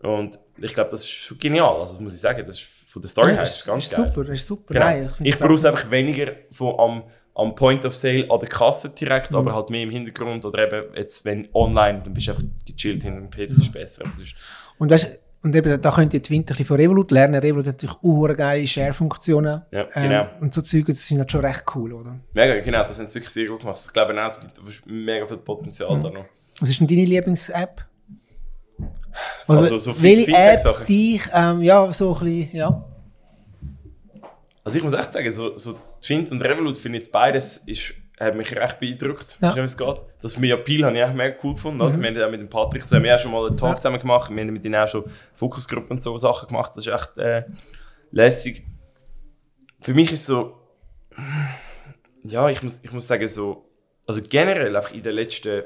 Und 0.02 0.38
ich 0.60 0.74
glaube, 0.74 0.90
das 0.90 1.04
ist 1.04 1.34
genial, 1.40 1.80
also 1.80 1.94
das 1.94 2.00
muss 2.00 2.14
ich 2.14 2.20
sagen, 2.20 2.44
das 2.46 2.60
ist 2.60 2.68
von 2.88 3.02
der 3.02 3.08
Story 3.08 3.30
her 3.30 3.40
das 3.40 3.50
ist 3.54 3.60
ist, 3.60 3.66
ganz 3.66 3.84
ist 3.86 3.96
geil. 3.96 4.06
super, 4.06 4.24
das 4.24 4.34
ist 4.34 4.46
super. 4.46 4.74
Genau. 4.74 4.84
Nein, 4.86 5.10
ich 5.22 5.32
es 5.34 5.40
brauche 5.40 5.54
es 5.54 5.64
einfach 5.64 5.90
weniger 5.90 6.32
von 6.52 6.78
am, 6.78 7.04
am 7.34 7.54
Point 7.54 7.84
of 7.84 7.92
Sale 7.94 8.28
an 8.30 8.38
der 8.40 8.48
Kasse 8.48 8.94
direkt, 8.94 9.30
Mhm. 9.32 9.36
aber 9.38 9.54
halt 9.54 9.70
mehr 9.70 9.82
im 9.82 9.90
Hintergrund 9.90 10.44
oder 10.44 10.66
eben 10.66 10.94
jetzt, 10.96 11.24
wenn 11.24 11.48
online, 11.52 12.00
dann 12.02 12.12
bist 12.14 12.28
du 12.28 12.30
einfach 12.32 12.44
gechillt 12.66 13.02
hinter 13.02 13.20
dem 13.20 13.30
PC, 13.30 13.58
ist 13.58 13.72
besser. 13.72 14.02
Aber 14.04 14.12
sonst, 14.12 14.34
Und 14.78 14.90
weißt, 14.90 15.20
Und 15.42 15.54
eben, 15.54 15.78
da 15.78 15.90
könnt 15.90 16.14
ihr 16.14 16.22
die 16.22 16.30
Winter 16.30 16.54
von 16.64 16.76
Revolut 16.78 17.10
lernen. 17.10 17.34
Revolut 17.38 17.66
hat 17.66 17.74
natürlich 17.82 17.96
auch 18.02 18.34
geile 18.34 18.66
Share-Funktionen. 18.66 19.60
Ja, 19.70 19.82
genau. 19.92 20.22
Ähm, 20.22 20.26
und 20.40 20.54
so 20.54 20.62
Zeug, 20.62 20.86
das 20.86 21.02
finde 21.02 21.24
ich 21.24 21.30
schon 21.30 21.44
recht 21.44 21.64
cool, 21.74 21.92
oder? 21.92 22.18
Mega, 22.32 22.58
genau, 22.60 22.82
das 22.84 22.98
haben 22.98 23.10
sie 23.10 23.16
wirklich 23.16 23.32
sehr 23.34 23.46
gut 23.48 23.60
gemacht. 23.60 23.78
Ich 23.84 23.92
glaube 23.92 24.18
auch, 24.18 24.26
es 24.26 24.40
gibt 24.40 24.86
mega 24.86 25.26
viel 25.26 25.36
Potenzial 25.36 26.00
da 26.00 26.08
noch. 26.08 26.24
Was 26.60 26.70
ist 26.70 26.80
denn 26.80 26.86
deine 26.86 27.04
Lieblings-App? 27.04 27.84
Also, 29.46 29.76
so 29.78 29.92
viel 29.92 30.26
welche. 30.26 30.32
App 30.70 30.86
dich, 30.86 31.22
ähm, 31.34 31.60
ja, 31.62 31.92
so 31.92 32.14
ein 32.14 32.24
bisschen, 32.24 32.56
ja. 32.56 32.84
Also 34.64 34.78
ich 34.78 34.82
muss 34.84 34.94
echt 34.94 35.12
sagen, 35.12 35.30
so, 35.30 35.58
so 35.58 35.74
Twint 36.04 36.30
und 36.32 36.42
Revolut 36.42 36.76
finde 36.76 36.98
ich 36.98 37.04
jetzt 37.04 37.12
beides 37.12 37.58
ist, 37.58 37.94
hat 38.20 38.34
mich 38.36 38.54
recht 38.54 38.78
beeindruckt, 38.80 39.38
Ja. 39.40 39.52
Mhm. 39.52 39.56
wie 39.56 39.60
es 39.60 39.76
geht. 39.76 39.96
Das 40.22 40.38
mit 40.38 40.50
Appeal 40.50 40.84
habe 40.86 40.96
ich 40.96 41.04
auch 41.04 41.12
mega 41.12 41.36
cool 41.42 41.54
gefunden. 41.54 41.80
oder? 41.80 41.98
Wir 42.00 42.08
haben 42.08 42.16
ja 42.16 42.26
auch 42.26 42.30
mit 42.30 42.40
dem 42.40 42.48
Patrick 42.48 42.88
wir 42.90 43.14
auch 43.14 43.18
schon 43.18 43.32
mal 43.32 43.46
einen 43.46 43.56
Talk 43.56 43.70
Ja. 43.70 43.76
zusammen 43.76 43.98
gemacht. 44.00 44.30
Wir 44.34 44.40
haben 44.42 44.52
mit 44.52 44.64
ihnen 44.64 44.76
auch 44.76 44.88
schon 44.88 45.04
Fokusgruppen 45.34 45.90
und 45.96 46.02
so 46.02 46.16
Sachen 46.18 46.48
gemacht. 46.48 46.72
Das 46.76 46.86
ist 46.86 46.92
echt 46.92 47.18
äh, 47.18 47.44
lässig. 48.10 48.62
Für 49.80 49.94
mich 49.94 50.12
ist 50.12 50.26
so, 50.26 50.56
ja, 52.24 52.48
ich 52.48 52.62
muss, 52.62 52.82
ich 52.82 52.92
muss 52.92 53.06
sagen, 53.06 53.26
so, 53.28 53.68
also 54.06 54.20
generell 54.28 54.74
einfach 54.76 54.92
in 54.94 55.02
den 55.02 55.14
letzten, 55.14 55.64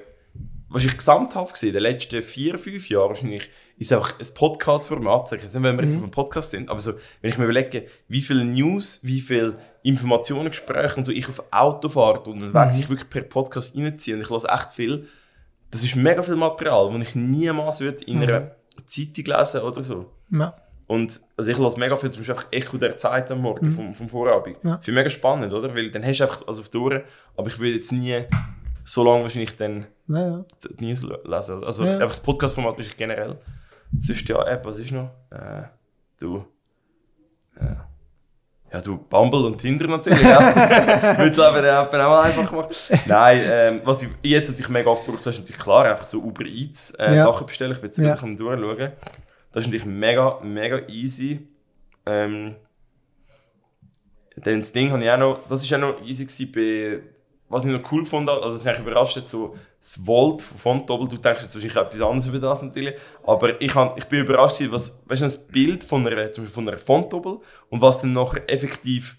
wahrscheinlich 0.69 0.99
gesamthaft 0.99 1.55
gesehen, 1.55 1.71
in 1.71 1.75
den 1.75 1.83
letzten 1.83 2.23
vier, 2.23 2.59
fünf 2.59 2.89
Jahren 2.89 3.09
wahrscheinlich, 3.09 3.51
ist 3.79 3.93
einfach 3.93 4.19
ein 4.19 4.27
Podcast-Format, 4.35 5.33
ich 5.33 5.43
nicht, 5.43 5.55
wenn 5.55 5.77
wir 5.77 5.85
jetzt 5.85 5.97
auf 5.97 6.03
einem 6.03 6.11
Podcast 6.11 6.51
sind, 6.51 6.69
aber 6.69 6.81
so, 6.81 6.93
wenn 7.21 7.31
ich 7.31 7.39
mir 7.39 7.45
überlege, 7.45 7.87
wie 8.09 8.21
viele 8.21 8.45
News, 8.45 9.01
wie 9.03 9.21
viele 9.21 9.59
Informationen, 9.83 10.49
Gespräche 10.49 10.97
und 10.97 11.05
so 11.05 11.13
ich 11.13 11.29
auf 11.29 11.43
Autofahrt 11.51 12.29
und 12.29 12.43
unterwegs 12.43 12.77
ich 12.77 12.91
wirklich 12.91 13.09
per 13.09 13.23
Podcast 13.23 13.77
reinziehe 13.77 14.17
und 14.17 14.23
ich 14.23 14.31
höre 14.31 14.53
echt 14.53 14.71
viel, 14.73 15.07
das 15.71 15.85
ist 15.85 15.97
mega 15.97 16.23
viel 16.23 16.37
Material, 16.37 16.91
das 16.93 17.09
ich 17.11 17.15
niemals 17.15 17.81
würde 17.81 18.05
in 18.05 18.23
einer 18.23 18.53
Zeitung 18.85 19.25
lesen 19.25 19.63
oder 19.63 19.83
so. 19.83 20.11
ja. 20.31 20.55
Und 20.89 21.21
also 21.37 21.51
ich 21.51 21.59
lasse 21.59 21.79
mega 21.79 21.97
viel, 21.97 22.09
zum 22.09 22.23
Beispiel 22.23 22.35
einfach 22.35 22.51
Echo 22.51 22.79
der 22.79 22.97
Zeit 22.97 23.31
am 23.31 23.43
Morgen 23.43 23.71
vom, 23.71 23.93
vom 23.93 24.09
Vorabend. 24.09 24.65
Mhm. 24.65 24.71
Ja. 24.71 24.77
Finde 24.79 24.91
ich 24.91 24.97
mega 24.97 25.11
spannend, 25.11 25.53
oder? 25.53 25.75
Weil 25.75 25.91
dann 25.91 26.03
hast 26.03 26.19
du 26.19 26.25
einfach 26.25 26.49
also 26.49 26.63
auf 26.63 26.71
die 26.71 26.79
Ohren, 26.79 27.03
aber 27.37 27.49
ich 27.49 27.59
würde 27.59 27.75
jetzt 27.75 27.93
nie 27.93 28.25
so 28.89 29.05
lange 29.05 29.23
wahrscheinlich 29.23 29.55
dann 29.57 29.87
Ja, 30.07 30.19
ja. 30.29 30.45
die 30.79 30.87
News 30.87 31.03
le- 31.03 31.21
lesen. 31.25 31.63
Also 31.65 31.85
Ja. 31.85 31.93
einfach 31.95 32.09
das 32.09 32.21
Podcast-Format 32.23 32.79
ist 32.81 32.97
generell. 32.97 33.37
Sonst 33.97 34.29
ja, 34.29 34.43
App, 34.47 34.65
was 34.65 34.79
ist 34.79 34.93
noch? 34.93 35.11
Äh, 35.31 35.63
du. 36.21 36.45
Äh, 37.57 37.75
ja, 38.73 38.81
du, 38.83 38.99
Bumble 38.99 39.45
und 39.47 39.59
Tinder 39.59 39.87
natürlich, 39.89 40.21
ja. 40.23 40.39
Würde 41.19 41.31
es 41.31 41.39
aber 41.39 41.63
App 41.65 41.89
auch 41.89 41.93
mal 41.93 42.23
einfach 42.23 42.53
machen. 42.53 42.69
Nein, 43.07 43.41
ähm, 43.45 43.81
was 43.85 44.03
ich 44.03 44.11
jetzt 44.23 44.49
natürlich 44.51 44.69
mega 44.69 44.91
oft 44.91 45.07
brauche, 45.07 45.17
ist 45.37 45.39
natürlich 45.39 45.61
klar, 45.63 45.85
einfach 45.87 46.05
so 46.05 46.19
Uber 46.23 46.45
Eats 46.45 46.91
äh, 46.99 47.15
Ja. 47.15 47.23
Sachen 47.25 47.47
bestellen. 47.47 47.73
Ich 47.73 47.79
bin 47.81 47.89
jetzt 47.89 47.99
Ja. 47.99 48.05
wirklich 48.09 48.23
am 48.25 48.37
durchschauen. 48.37 48.93
Das 49.53 49.65
ist 49.65 49.67
natürlich 49.69 49.87
mega, 49.87 50.39
mega 50.43 50.81
easy. 50.89 51.47
Ähm, 52.05 52.57
dann 54.37 54.57
das 54.61 54.73
Ding 54.73 54.93
habe 54.93 55.03
ich 55.03 55.11
auch 55.11 55.19
noch, 55.19 55.49
das 55.49 55.65
ist 55.65 55.73
auch 55.75 55.79
noch 55.79 56.01
easy 56.05 56.47
bei, 56.47 57.01
was 57.49 57.65
ich 57.65 57.73
noch 57.73 57.93
cool 57.93 58.05
fand, 58.05 58.29
also 58.29 58.51
das 58.51 58.67
eigentlich 58.67 58.81
überrascht 58.81 59.17
hat, 59.17 59.29
so 59.29 59.57
das 59.81 60.07
Volt 60.07 60.43
von 60.43 60.59
Fontobel, 60.59 61.09
du 61.09 61.17
denkst 61.17 61.43
jetzt 61.43 61.55
wahrscheinlich 61.55 61.77
etwas 61.77 62.01
anderes 62.01 62.27
über 62.27 62.39
das 62.39 62.63
natürlich, 62.63 62.95
aber 63.25 63.61
ich, 63.61 63.75
han, 63.75 63.93
ich 63.97 64.05
bin 64.05 64.21
überrascht 64.21 64.59
gewesen, 64.59 64.73
was, 64.73 65.03
weißt 65.07 65.23
du, 65.23 65.25
das 65.25 65.47
Bild 65.49 65.85
von 65.85 66.07
einer, 66.07 66.31
zum 66.31 66.45
Beispiel 66.45 66.55
von 66.55 66.69
einer 66.69 66.79
Fontobel 66.79 67.39
und 67.71 67.81
was 67.81 68.03
dann 68.03 68.13
nachher 68.13 68.43
effektiv, 68.51 69.17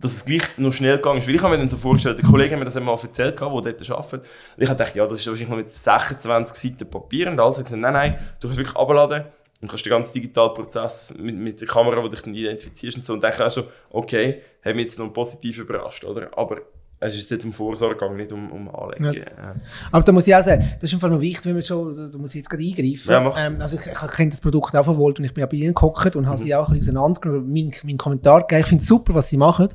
dass 0.00 0.12
es 0.12 0.24
gleich 0.24 0.42
noch 0.56 0.72
schnell 0.72 0.96
gegangen 0.96 1.18
ist, 1.18 1.28
weil 1.28 1.34
ich 1.34 1.42
habe 1.42 1.52
mir 1.52 1.58
dann 1.58 1.68
so 1.68 1.76
vorgestellt, 1.76 2.18
der 2.18 2.24
Kollege 2.24 2.52
hat 2.52 2.58
mir 2.58 2.64
das 2.64 2.76
einmal 2.76 2.94
erzählt, 2.94 3.38
der 3.38 3.48
dort 3.48 3.90
arbeitet, 3.90 4.20
und 4.56 4.62
ich 4.62 4.68
habe 4.68 4.78
gedacht, 4.78 4.94
ja, 4.94 5.06
das 5.06 5.20
ist 5.20 5.26
wahrscheinlich 5.26 5.50
noch 5.50 5.56
mit 5.56 5.68
26 5.68 6.72
Seiten 6.72 6.90
Papier 6.90 7.28
und 7.28 7.40
alles, 7.40 7.58
ich 7.58 7.64
gesagt, 7.64 7.80
nein, 7.80 7.92
nein, 7.92 8.18
du 8.40 8.48
kannst 8.48 8.58
wirklich 8.58 8.76
abladen 8.76 9.24
und 9.60 9.68
kannst 9.68 9.84
den 9.84 9.90
ganzen 9.90 10.14
digitalen 10.14 10.54
Prozess 10.54 11.16
mit, 11.18 11.36
mit 11.36 11.60
der 11.60 11.68
Kamera, 11.68 12.02
die 12.02 12.10
dich 12.10 12.22
dann 12.22 12.34
identifizierst 12.34 12.96
und 12.96 13.04
so, 13.04 13.12
und 13.12 13.22
dann 13.22 13.32
auch 13.32 13.50
so, 13.50 13.68
okay, 13.90 14.42
haben 14.64 14.76
mich 14.76 14.86
jetzt 14.86 14.98
noch 14.98 15.12
positiv 15.12 15.58
überrascht, 15.58 16.04
oder? 16.04 16.36
Aber 16.36 16.58
es 17.06 17.14
ist 17.14 17.30
jetzt 17.30 17.44
um 17.44 17.52
Vorsorge 17.52 17.94
gegangen, 17.96 18.16
nicht 18.16 18.32
um, 18.32 18.50
um 18.50 18.68
Anlegen. 18.74 19.04
Ja. 19.04 19.12
Ja. 19.12 19.54
Aber 19.92 20.02
da 20.04 20.12
muss 20.12 20.26
ich 20.26 20.34
auch 20.34 20.42
sagen, 20.42 20.68
das 20.80 20.90
ist 20.90 20.94
einfach 20.94 21.10
noch 21.10 21.20
wichtig, 21.20 21.44
wenn 21.46 21.54
man 21.54 21.62
schon, 21.62 22.10
da- 22.12 22.18
muss 22.18 22.30
ich 22.30 22.36
jetzt 22.36 22.50
gerade 22.50 22.62
eingreifen. 22.62 23.10
Ja, 23.10 23.46
ähm, 23.46 23.60
also 23.60 23.76
ich, 23.76 23.86
ich 23.86 24.10
kenne 24.16 24.30
das 24.30 24.40
Produkt 24.40 24.74
auch 24.76 24.84
von 24.84 24.96
Volt 24.96 25.18
und 25.18 25.24
ich 25.24 25.34
bin 25.34 25.44
auch 25.44 25.48
bei 25.48 25.56
ihnen 25.56 25.74
gehockt 25.74 26.16
und 26.16 26.26
habe 26.26 26.38
sie 26.38 26.54
auch 26.54 26.68
ein 26.70 26.78
bisschen 26.78 26.96
auseinandergenommen, 26.96 27.52
meinen 27.52 27.72
mein 27.84 27.96
Kommentar 27.98 28.40
gegeben. 28.42 28.60
Ich 28.60 28.66
finde 28.66 28.82
es 28.82 28.88
super, 28.88 29.14
was 29.14 29.28
sie 29.28 29.36
machen, 29.36 29.68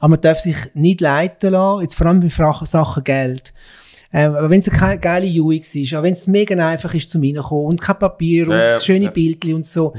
aber 0.00 0.08
man 0.08 0.20
darf 0.20 0.38
sich 0.40 0.56
nicht 0.74 1.00
leiten 1.00 1.52
lassen, 1.52 1.82
jetzt 1.82 1.94
vor 1.96 2.06
allem 2.06 2.20
bei 2.20 2.28
Sachen 2.28 3.04
Geld. 3.04 3.52
Ähm, 4.10 4.34
aber 4.34 4.48
wenn 4.48 4.60
es 4.60 4.70
keine 4.70 4.98
geile 4.98 5.26
UX 5.42 5.74
ist, 5.74 5.94
auch 5.94 6.02
wenn 6.02 6.14
es 6.14 6.26
mega 6.26 6.54
einfach 6.66 6.94
ist 6.94 7.10
zum 7.10 7.22
Reinkommen 7.22 7.66
und 7.66 7.80
kein 7.80 7.98
Papier 7.98 8.44
und 8.48 8.52
Ja, 8.54 8.64
ja, 8.64 8.80
schöne 8.80 9.04
ja. 9.06 9.10
Bildchen 9.10 9.54
und 9.54 9.66
so, 9.66 9.92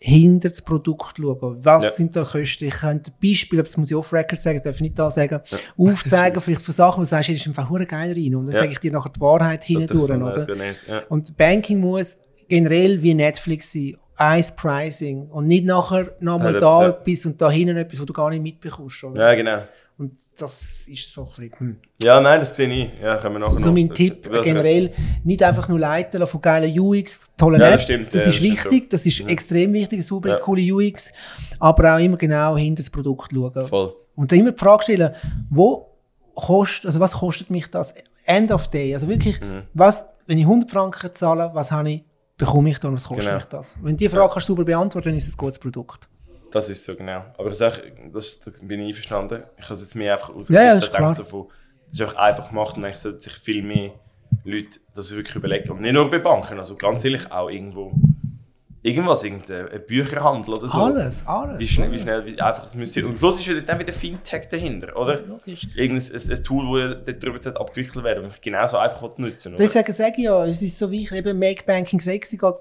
hinter 0.00 0.48
das 0.50 0.62
Produkt 0.62 1.16
schauen. 1.18 1.56
Was 1.64 1.82
Ja. 1.82 1.90
sind 1.90 2.14
da 2.14 2.22
Kosten? 2.22 2.64
Ich 2.66 2.74
könnte 2.74 3.10
Beispiele, 3.20 3.62
das 3.64 3.76
muss 3.76 3.90
ich 3.90 3.96
off-record 3.96 4.40
sagen, 4.40 4.60
darf 4.62 4.76
ich 4.76 4.80
nicht 4.82 4.98
da 4.98 5.10
sagen, 5.10 5.40
aufzeigen, 5.76 6.40
vielleicht 6.40 6.62
von 6.62 6.72
Sachen, 6.74 6.98
wo 6.98 7.02
du 7.02 7.06
sagst, 7.06 7.30
das 7.30 7.36
ist 7.36 7.46
einfach 7.48 7.68
hure 7.68 7.84
geil 7.84 8.12
rein. 8.12 8.34
Und 8.36 8.46
dann 8.46 8.54
Ja. 8.54 8.60
sage 8.60 8.72
ich 8.72 8.78
dir 8.78 8.92
nachher 8.92 9.10
die 9.10 9.20
Wahrheit 9.20 9.64
hinten 9.64 9.88
durch, 9.88 10.06
Das 10.06 10.20
weiß 10.20 10.44
oder? 10.44 10.64
Ja. 10.88 11.02
Und 11.08 11.36
Banking 11.36 11.80
muss 11.80 12.18
generell 12.48 13.02
wie 13.02 13.12
Netflix 13.14 13.72
sein. 13.72 13.96
Eins 14.16 14.54
Pricing. 14.54 15.28
Und 15.30 15.46
nicht 15.46 15.64
nachher 15.64 16.12
nochmal 16.20 16.54
Ja, 16.54 16.58
da 16.60 16.88
etwas 16.88 17.26
und 17.26 17.40
da 17.40 17.50
hinten 17.50 17.76
etwas, 17.76 18.00
wo 18.00 18.04
du 18.04 18.12
gar 18.12 18.30
nicht 18.30 18.42
mitbekommst, 18.42 19.04
oder? 19.04 19.20
ja, 19.30 19.34
genau. 19.34 19.62
Und 19.98 20.12
das 20.38 20.86
ist 20.86 21.12
so 21.12 21.22
ein 21.22 21.26
bisschen, 21.26 21.52
hm. 21.58 21.76
Ja, 22.00 22.20
nein, 22.20 22.38
das 22.38 22.54
sehe 22.54 22.68
ich. 22.72 22.90
Ja, 23.02 23.16
können 23.16 23.34
wir 23.34 23.38
nachher 23.40 23.54
So 23.54 23.66
noch- 23.66 23.74
mein 23.74 23.92
Tipp 23.92 24.30
das- 24.30 24.44
generell, 24.44 24.92
nicht 25.24 25.42
einfach 25.42 25.68
nur 25.68 25.80
leiten 25.80 26.24
von 26.24 26.40
geilen 26.40 26.78
UX, 26.78 27.32
tollen 27.36 27.60
Ja, 27.60 27.66
App, 27.66 27.72
das 27.72 27.80
das, 27.80 27.84
stimmt, 27.84 28.14
ja, 28.14 28.20
ist 28.20 28.26
das 28.26 28.34
stimmt 28.36 28.52
wichtig, 28.52 28.80
schon. 28.82 28.88
das 28.90 29.06
ist 29.06 29.20
extrem 29.28 29.72
wichtig, 29.72 29.96
eine 29.98 30.04
saubere, 30.04 30.34
Ja. 30.34 30.38
coole 30.38 30.62
UX, 30.72 31.12
aber 31.58 31.96
auch 31.96 31.98
immer 31.98 32.16
genau 32.16 32.56
hinter 32.56 32.82
das 32.82 32.90
Produkt 32.90 33.32
schauen. 33.34 33.66
Voll. 33.66 33.94
Und 34.14 34.30
dann 34.30 34.38
immer 34.38 34.52
die 34.52 34.58
Frage 34.58 34.84
stellen, 34.84 35.14
wo 35.50 35.88
kostet, 36.34 36.86
also 36.86 37.00
was 37.00 37.14
kostet 37.14 37.50
mich 37.50 37.68
das 37.68 37.92
End 38.24 38.52
of 38.52 38.68
Day? 38.68 38.94
Also 38.94 39.08
wirklich, 39.08 39.40
Mhm. 39.40 39.62
was, 39.74 40.08
wenn 40.28 40.38
ich 40.38 40.46
100 40.46 40.70
Franken 40.70 41.10
zahle, 41.12 41.50
was 41.54 41.72
habe 41.72 41.90
ich, 41.90 42.04
bekomme 42.36 42.70
ich 42.70 42.78
da 42.78 42.86
und 42.86 42.94
was 42.94 43.04
kostet 43.04 43.24
Genau. 43.24 43.34
mich 43.36 43.44
das? 43.46 43.76
Wenn 43.82 43.96
die 43.96 44.08
Frage 44.08 44.32
kannst 44.32 44.48
du 44.48 44.52
sauber 44.52 44.64
beantworten, 44.64 45.08
dann 45.08 45.16
ist 45.16 45.26
es 45.26 45.34
ein 45.34 45.38
gutes 45.38 45.58
Produkt. 45.58 46.08
Das 46.50 46.70
ist 46.70 46.84
so, 46.84 46.94
genau. 46.94 47.24
Aber 47.36 47.52
sage, 47.54 47.92
das 48.12 48.40
da 48.40 48.50
bin 48.62 48.80
ich 48.80 48.88
einverstanden. 48.88 49.44
Ich 49.56 49.64
habe 49.64 49.74
es 49.74 49.82
jetzt 49.82 49.94
mehr 49.94 50.14
einfach 50.14 50.34
aus 50.34 50.48
Ja, 50.48 50.62
ja, 50.62 50.80
Sicht 50.80 50.92
ist 50.92 51.16
so 51.16 51.24
von, 51.24 51.46
das 51.86 51.94
ist 51.94 52.00
einfach 52.00 52.16
einfach 52.16 52.48
gemacht 52.48 52.76
und 52.76 52.84
eigentlich 52.84 52.98
sollten 52.98 53.20
sich 53.20 53.34
viel 53.34 53.62
mehr 53.62 53.92
Leute 54.44 54.78
das 54.94 55.14
wirklich 55.14 55.36
überlegen. 55.36 55.70
Und 55.70 55.80
nicht 55.80 55.92
nur 55.92 56.08
bei 56.08 56.18
Banken, 56.18 56.58
also 56.58 56.74
ganz 56.76 57.04
ehrlich 57.04 57.30
auch 57.30 57.48
irgendwo, 57.48 57.92
irgendwas, 58.82 59.24
irgendein 59.24 59.68
ein 59.68 59.86
Bücherhandel 59.86 60.54
oder 60.54 60.68
so. 60.68 60.78
Alles, 60.78 61.26
alles. 61.26 61.58
Wie 61.58 61.66
schnell, 61.66 61.92
wie 61.92 61.98
schnell, 61.98 62.24
wie 62.24 62.40
einfach 62.40 62.64
es 62.64 62.74
müsste. 62.74 63.06
Und 63.06 63.18
Schluss 63.18 63.40
ist 63.40 63.46
ja 63.46 63.60
dann 63.60 63.78
wieder 63.78 63.92
Fintech 63.92 64.48
dahinter, 64.48 64.96
oder? 64.96 65.20
Logisch. 65.20 65.68
Irgendein 65.74 66.12
ein, 66.12 66.30
ein 66.30 66.44
Tool, 66.44 67.02
das 67.04 67.14
sollte 67.20 67.60
abgewickelt 67.60 68.04
werden, 68.04 68.24
das 68.24 68.34
ich 68.36 68.40
genauso 68.40 68.78
einfach 68.78 69.02
nutzen 69.18 69.52
will? 69.52 69.58
Deswegen 69.58 69.92
sage 69.92 70.14
ich 70.16 70.24
ja, 70.24 70.44
es 70.46 70.62
ist 70.62 70.78
so 70.78 70.90
wichtig, 70.90 71.18
eben 71.18 71.38
Make 71.38 71.64
Banking 71.64 72.00
sexy 72.00 72.36
geht 72.36 72.54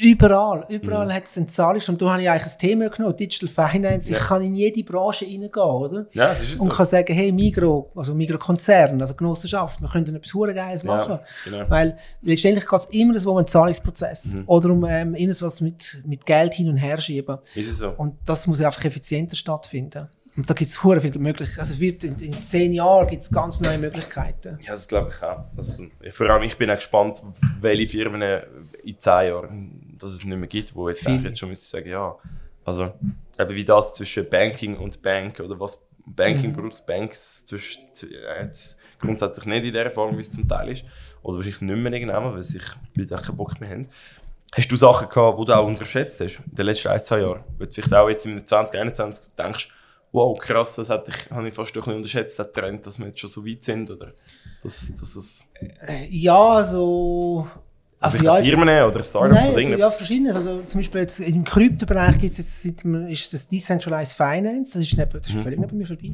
überall. 0.00 0.64
Überall 0.68 1.06
Mhm. 1.06 1.12
hat 1.14 1.24
es 1.24 1.36
einen 1.36 1.46
Zahlungs- 1.48 1.88
Und 1.88 2.00
da 2.02 2.10
habe 2.12 2.22
ich 2.22 2.28
eigentlich 2.30 2.52
ein 2.52 2.58
Thema 2.58 2.88
genommen, 2.90 3.16
Digital 3.16 3.48
Finance. 3.70 4.10
Ich 4.12 4.18
Ja. 4.18 4.24
kann 4.24 4.42
in 4.42 4.54
jede 4.54 4.82
Branche 4.84 5.24
reingehen, 5.24 5.50
oder? 5.54 6.06
Ja, 6.12 6.28
das 6.28 6.42
ist 6.42 6.54
es 6.54 6.60
Und 6.60 6.70
kann 6.72 6.86
sagen, 6.86 7.12
hey, 7.14 7.32
Migro, 7.32 7.90
also 7.94 8.14
Migro-Konzern, 8.14 9.00
also 9.00 9.14
Genossenschaft, 9.14 9.80
wir 9.80 9.88
könnten 9.88 10.14
etwas 10.14 10.34
hure 10.34 10.54
Geiles 10.54 10.82
Ja, 10.82 10.96
machen. 10.96 11.18
genau. 11.44 11.64
Weil 11.68 11.96
letztendlich 12.22 12.66
geht 12.68 12.78
es 12.80 12.84
immer 12.86 13.26
um 13.30 13.36
einen 13.38 13.46
Zahlungsprozess. 13.46 14.34
Mhm. 14.34 14.44
Oder 14.46 14.70
um 14.70 14.84
ähm, 14.84 15.14
irgendwas 15.14 15.60
mit, 15.60 16.02
mit 16.04 16.26
Geld 16.26 16.54
hin 16.54 16.68
und 16.68 16.76
her 16.76 16.98
schieben. 16.98 17.38
Ist 17.54 17.68
es 17.70 17.78
so. 17.78 17.90
Und 17.90 18.14
das 18.26 18.46
muss 18.46 18.60
einfach 18.60 18.84
effizienter 18.84 19.36
stattfinden. 19.36 20.08
Und 20.36 20.50
da 20.50 20.52
gibt 20.52 20.68
es 20.68 20.84
hure 20.84 21.00
viele 21.00 21.18
Möglichkeiten. 21.18 21.60
Also 21.60 21.80
wird 21.80 22.04
in, 22.04 22.14
in 22.18 22.32
zehn 22.34 22.70
Jahren 22.70 23.06
gibt 23.06 23.22
es 23.22 23.30
ganz 23.30 23.58
neue 23.62 23.78
Möglichkeiten. 23.78 24.58
Ja, 24.62 24.72
das 24.72 24.86
glaube 24.86 25.10
ich 25.16 25.22
auch. 25.22 25.44
Also, 25.56 25.84
vor 26.10 26.28
allem 26.28 26.42
ich 26.42 26.58
bin 26.58 26.68
auch 26.70 26.74
gespannt, 26.74 27.22
welche 27.62 27.88
Firmen 27.88 28.20
in 28.84 28.98
zehn 28.98 29.28
Jahren 29.28 29.85
dass 29.98 30.12
es 30.12 30.24
nicht 30.24 30.36
mehr 30.36 30.48
gibt, 30.48 30.74
wo 30.74 30.88
jetzt 30.88 31.04
Viele. 31.04 31.18
eigentlich 31.18 31.38
schon 31.38 31.48
müssen 31.48 31.68
sagen, 31.68 31.88
ja, 31.88 32.16
also 32.64 32.92
eben 33.38 33.54
wie 33.54 33.64
das 33.64 33.92
zwischen 33.92 34.28
Banking 34.28 34.76
und 34.76 35.02
Bank 35.02 35.40
oder 35.40 35.58
was 35.58 35.86
Banking 36.06 36.52
braucht 36.52 36.86
Banks 36.86 37.44
zwischen 37.44 37.82
äh, 38.02 38.44
jetzt 38.44 38.78
grundsätzlich 39.00 39.46
nicht 39.46 39.64
in 39.64 39.72
der 39.72 39.90
Form, 39.90 40.16
wie 40.16 40.20
es 40.20 40.32
zum 40.32 40.48
Teil 40.48 40.70
ist, 40.70 40.84
oder 41.22 41.36
wahrscheinlich 41.36 41.60
nicht 41.60 41.76
mehr 41.76 41.92
irgendwann, 41.92 42.34
weil 42.34 42.42
sich 42.42 42.62
die 42.94 43.00
Leute 43.00 43.16
auch 43.16 43.22
keinen 43.22 43.36
Bock 43.36 43.60
mehr 43.60 43.70
haben. 43.70 43.88
Hast 44.54 44.70
du 44.70 44.76
Sachen 44.76 45.08
gehabt, 45.08 45.38
die 45.38 45.44
du 45.44 45.52
auch 45.52 45.66
unterschätzt 45.66 46.20
hast 46.20 46.38
in 46.38 46.54
den 46.54 46.66
letzten 46.66 46.88
ein, 46.88 47.00
zwei 47.00 47.20
Jahren? 47.20 47.44
Wo 47.58 47.64
du 47.64 47.70
vielleicht 47.70 47.94
auch 47.94 48.08
jetzt 48.08 48.24
im 48.26 48.46
2021 48.46 49.24
denkst, 49.36 49.68
wow, 50.12 50.38
krass, 50.38 50.76
das 50.76 50.88
hätte 50.88 51.10
ich, 51.10 51.30
habe 51.30 51.48
ich 51.48 51.54
fast 51.54 51.72
ein 51.74 51.80
bisschen 51.80 51.94
unterschätzt, 51.94 52.38
der 52.38 52.50
Trend, 52.52 52.86
dass 52.86 52.98
wir 52.98 53.08
jetzt 53.08 53.20
schon 53.20 53.28
so 53.28 53.44
weit 53.44 53.64
sind, 53.64 53.90
oder 53.90 54.12
dass, 54.62 54.96
dass 54.96 55.16
es 55.16 55.50
Äh, 55.80 56.06
Ja, 56.08 56.62
so. 56.62 57.48
Also, 57.98 58.18
vielleicht 58.18 58.24
ja, 58.26 58.32
auch 58.32 58.36
jetzt- 58.38 58.48
Firmen 58.48 58.68
oder 58.84 59.02
Startups 59.02 59.12
Nein, 59.12 59.30
oder 59.30 59.46
also, 59.48 59.58
ja, 59.60 59.68
irgendwas? 59.68 59.94
verschiedenes. 59.94 60.36
Also 60.36 60.62
zum 60.66 60.80
Beispiel 60.80 61.00
jetzt 61.00 61.20
im 61.20 61.44
Kryptobereich 61.44 62.18
gibt's 62.18 62.38
jetzt 62.38 62.62
seit, 62.62 62.84
ist 63.10 63.32
das 63.32 63.48
Decentralized 63.48 64.12
Finance, 64.16 64.72
das 64.74 64.82
ist, 64.82 64.96
Mhm. 64.96 65.04
das 65.12 65.28
ist 65.28 65.42
völlig 65.42 65.58
neben 65.58 65.78
mir 65.78 65.86
vorbei. 65.86 66.12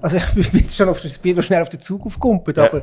Also 0.00 0.16
ich 0.36 0.50
bin 0.50 0.60
jetzt 0.60 0.76
schon 0.76 0.88
auf 0.88 1.00
das 1.00 1.18
Bier 1.18 1.40
schnell 1.42 1.62
auf 1.62 1.68
den 1.68 1.80
Zug 1.80 2.06
aufgekumpelt, 2.06 2.56
Ja. 2.56 2.64
aber 2.66 2.82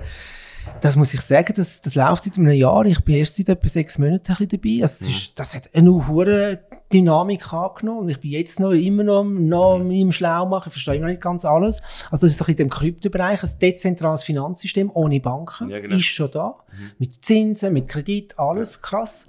das 0.81 0.95
muss 0.95 1.13
ich 1.13 1.21
sagen, 1.21 1.53
das, 1.55 1.81
das 1.81 1.95
läuft 1.95 2.25
seit 2.25 2.37
einem 2.37 2.51
Jahr. 2.51 2.85
Ich 2.85 2.99
bin 3.03 3.15
erst 3.15 3.37
seit 3.37 3.49
etwa 3.49 3.67
sechs 3.67 3.97
Monaten 3.97 4.31
ein 4.31 4.37
bisschen 4.47 4.61
dabei. 4.61 4.83
Also, 4.83 5.05
Mhm. 5.05 5.11
es 5.11 5.17
ist, 5.17 5.31
das 5.39 5.55
hat 5.55 5.69
eine 5.73 6.07
hohe 6.07 6.59
Dynamik 6.91 7.51
angenommen. 7.53 8.01
Und 8.01 8.09
ich 8.09 8.19
bin 8.19 8.31
jetzt 8.31 8.59
noch 8.59 8.71
immer 8.71 9.03
noch, 9.03 9.23
noch 9.23 9.79
Mhm. 9.79 9.91
im 9.91 10.11
Schlau 10.11 10.45
machen. 10.45 10.65
Ich 10.67 10.73
verstehe 10.73 10.95
immer 10.95 11.05
noch 11.05 11.11
nicht 11.11 11.21
ganz 11.21 11.45
alles. 11.45 11.81
Also, 12.11 12.25
das 12.27 12.33
ist 12.35 12.41
ein 12.41 12.45
bisschen 12.45 12.65
im 12.65 12.69
Kryptobereich. 12.69 13.43
Ein 13.43 13.49
dezentrales 13.61 14.23
Finanzsystem 14.23 14.91
ohne 14.93 15.19
Banken. 15.19 15.69
Ja, 15.69 15.79
genau. 15.79 15.95
Ist 15.95 16.05
schon 16.05 16.29
da. 16.31 16.55
Mit 16.99 17.23
Zinsen, 17.23 17.73
mit 17.73 17.87
Kredit, 17.87 18.37
alles 18.37 18.81
krass. 18.81 19.27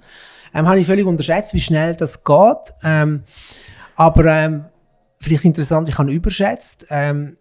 Ähm, 0.53 0.67
habe 0.67 0.79
ich 0.79 0.85
völlig 0.87 1.05
unterschätzt, 1.05 1.53
wie 1.53 1.61
schnell 1.61 1.95
das 1.95 2.23
geht. 2.23 2.73
Ähm, 2.83 3.23
aber, 3.95 4.25
ähm, 4.25 4.65
vielleicht 5.19 5.45
interessant, 5.45 5.87
ich 5.87 5.97
habe 5.97 6.11
überschätzt, 6.11 6.85
ähm, 6.89 7.37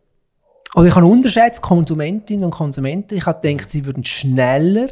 oder 0.75 0.87
ich 0.87 0.95
habe 0.95 1.05
unterschätzt 1.05 1.61
Konsumentinnen 1.61 2.45
und 2.45 2.51
Konsumenten. 2.53 3.15
Ich 3.17 3.27
habe 3.27 3.47
gedacht, 3.47 3.69
sie 3.69 3.85
würden 3.85 4.05
schneller 4.05 4.87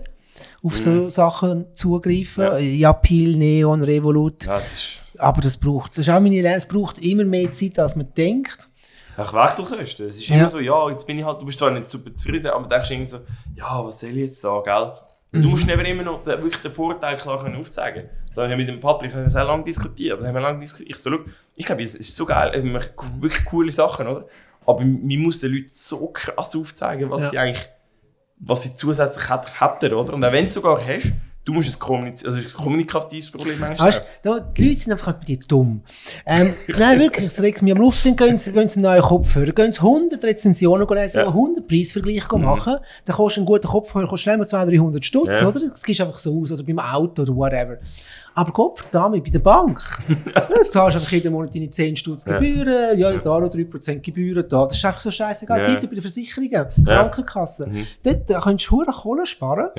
auf 0.63 0.77
so 0.77 1.09
Sachen 1.11 1.67
zugreifen. 1.75 2.45
Ja. 2.45 2.59
Ja. 2.59 2.93
Pil, 2.93 3.37
Neon, 3.37 3.83
Revolut. 3.83 4.47
Ist 4.47 5.01
Aber 5.19 5.41
das 5.41 5.57
braucht, 5.57 5.93
das 5.93 5.99
ist 6.07 6.09
auch 6.09 6.21
meine 6.21 6.41
Lehre, 6.41 6.55
es 6.55 6.67
braucht 6.67 6.99
immer 7.05 7.25
mehr 7.25 7.51
Zeit, 7.53 7.79
als 7.79 7.97
man 7.97 8.13
denkt. 8.17 8.69
Ach, 9.17 9.35
Wechselkosten. 9.35 10.09
Es 10.09 10.17
ist 10.19 10.29
Ja. 10.31 10.37
immer 10.37 10.49
so, 10.49 10.61
ja, 10.61 10.89
jetzt 10.89 11.07
bin 11.07 11.19
ich 11.19 11.25
halt, 11.25 11.41
du 11.43 11.47
bist 11.47 11.59
zwar 11.59 11.71
nicht 11.71 11.89
super 11.89 12.15
zufrieden, 12.15 12.47
aber 12.47 12.67
denkst 12.69 12.91
irgendwie 12.91 13.11
so, 13.11 13.19
ja, 13.55 13.85
was 13.85 14.01
soll 14.01 14.11
ich 14.11 14.17
jetzt 14.17 14.43
da, 14.45 14.61
gell? 14.65 14.93
Und 15.33 15.43
Du 15.43 15.47
Mhm. 15.47 15.51
musst 15.51 15.69
eben 15.69 15.85
immer 15.85 16.03
noch 16.03 16.23
den, 16.23 16.43
wirklich 16.43 16.61
den 16.63 16.73
Vorteil 16.73 17.17
klar 17.17 17.41
können 17.43 17.57
aufzeigen. 17.61 18.09
Da 18.35 18.43
haben 18.43 18.51
wir 18.51 18.57
mit 18.57 18.69
dem 18.69 18.81
Patrick 18.81 19.13
haben 19.13 19.23
wir 19.23 19.31
sehr 19.31 19.45
lange 19.45 19.63
diskutiert. 19.65 20.21
Da 20.21 20.27
haben 20.27 20.35
wir 20.35 20.41
lange 20.41 20.59
diskutiert. 20.61 20.91
Ich 20.91 20.97
so, 20.97 21.11
schau, 21.11 21.19
ich 21.55 21.67
glaube, 21.67 21.83
es 21.83 21.95
ist 21.95 22.17
so 22.17 22.25
geil, 22.27 22.53
wir 22.65 22.73
machen 22.73 22.91
wirklich 23.21 23.45
coole 23.45 23.71
Sachen, 23.71 24.07
oder? 24.09 24.27
Aber 24.67 24.81
man 24.85 25.07
muss 25.19 25.39
den 25.41 25.53
Leuten 25.53 25.69
so 25.69 26.09
krass 26.09 26.57
aufzeigen, 26.57 27.11
was 27.11 27.23
Ja. 27.23 27.29
sie 27.29 27.39
eigentlich, 27.39 27.69
was 28.41 28.63
sie 28.63 28.75
zusätzlich 28.75 29.29
hat, 29.29 29.61
hätten, 29.61 29.95
oder? 29.95 30.15
Und 30.15 30.25
auch 30.25 30.33
wenn 30.33 30.45
du 30.45 30.51
sogar 30.51 30.85
hast, 30.85 31.13
du 31.51 31.55
musst 31.55 31.69
es 31.69 31.79
kommunizieren, 31.79 32.29
also 32.29 32.39
es 32.39 32.47
ist 32.47 32.59
ein 32.59 32.63
kommunikatives 32.63 33.31
Problem 33.31 33.59
manchmal. 33.59 33.89
Weißt, 33.89 34.03
da, 34.23 34.39
die 34.41 34.69
Leute 34.69 34.81
sind 34.81 34.93
einfach 34.93 35.13
bei 35.15 35.25
dir 35.25 35.39
dumm. 35.49 35.83
Ähm, 36.25 36.55
nein, 36.79 36.99
wirklich, 37.01 37.27
es 37.27 37.43
regt 37.43 37.63
mich 37.63 37.73
am 37.73 37.79
Luft, 37.81 38.07
dann 38.07 38.17
gehen 38.17 38.39
sie, 38.39 38.53
gehen 38.53 38.69
sie 38.69 38.77
einen 38.77 38.85
neuen 38.85 39.03
Kopfhörer, 39.03 39.53
gehen 39.53 39.73
sie 39.73 39.81
100 39.81 40.23
Rezensionen 40.23 40.87
lesen, 40.89 41.19
Ja. 41.21 41.27
100 41.29 41.67
Preisvergleiche 41.67 42.39
machen, 42.39 42.77
dann 43.05 43.17
kostet 43.17 43.43
ein 43.43 43.47
guter 43.47 43.69
Kopfhörer 43.69 44.07
kostet 44.07 44.21
schnell 44.25 44.39
mal 44.39 44.47
200, 44.49 44.75
300 44.75 45.05
Stutz, 45.05 45.41
Ja. 45.41 45.49
oder? 45.49 45.61
Das 45.61 45.83
gibst 45.83 46.01
einfach 46.01 46.19
so 46.19 46.41
aus, 46.41 46.53
oder 46.53 46.63
beim 46.63 46.79
Auto 46.79 47.23
oder 47.23 47.35
whatever. 47.35 47.79
Aber 48.35 48.53
Gott, 48.53 48.85
damit 48.93 49.25
bei 49.25 49.31
der 49.31 49.41
Bank. 49.41 49.83
ja, 50.35 50.47
du 50.47 50.69
zahlst 50.69 50.97
einfach 50.97 51.11
jeden 51.11 51.33
Monat 51.33 51.55
deine 51.55 51.69
10 51.69 51.97
Stutz 51.97 52.25
Ja. 52.27 52.39
Gebühren, 52.39 52.97
ja, 52.99 53.11
da 53.19 53.41
noch 53.41 53.49
3% 53.49 54.01
Gebühren, 54.01 54.45
da. 54.49 54.65
Das 54.65 54.77
ist 54.77 54.85
einfach 54.85 55.01
so 55.01 55.11
scheißegal. 55.11 55.61
Ja. 55.61 55.75
Bitte 55.75 55.89
bei 55.89 55.95
den 55.95 56.03
Versicherungen, 56.03 56.67
Krankenkassen. 56.85 57.87
Dort 58.05 58.31
äh, 58.31 58.35
könntest 58.35 58.71
du 58.71 58.85
Kohle 58.85 59.27
sparen. 59.27 59.71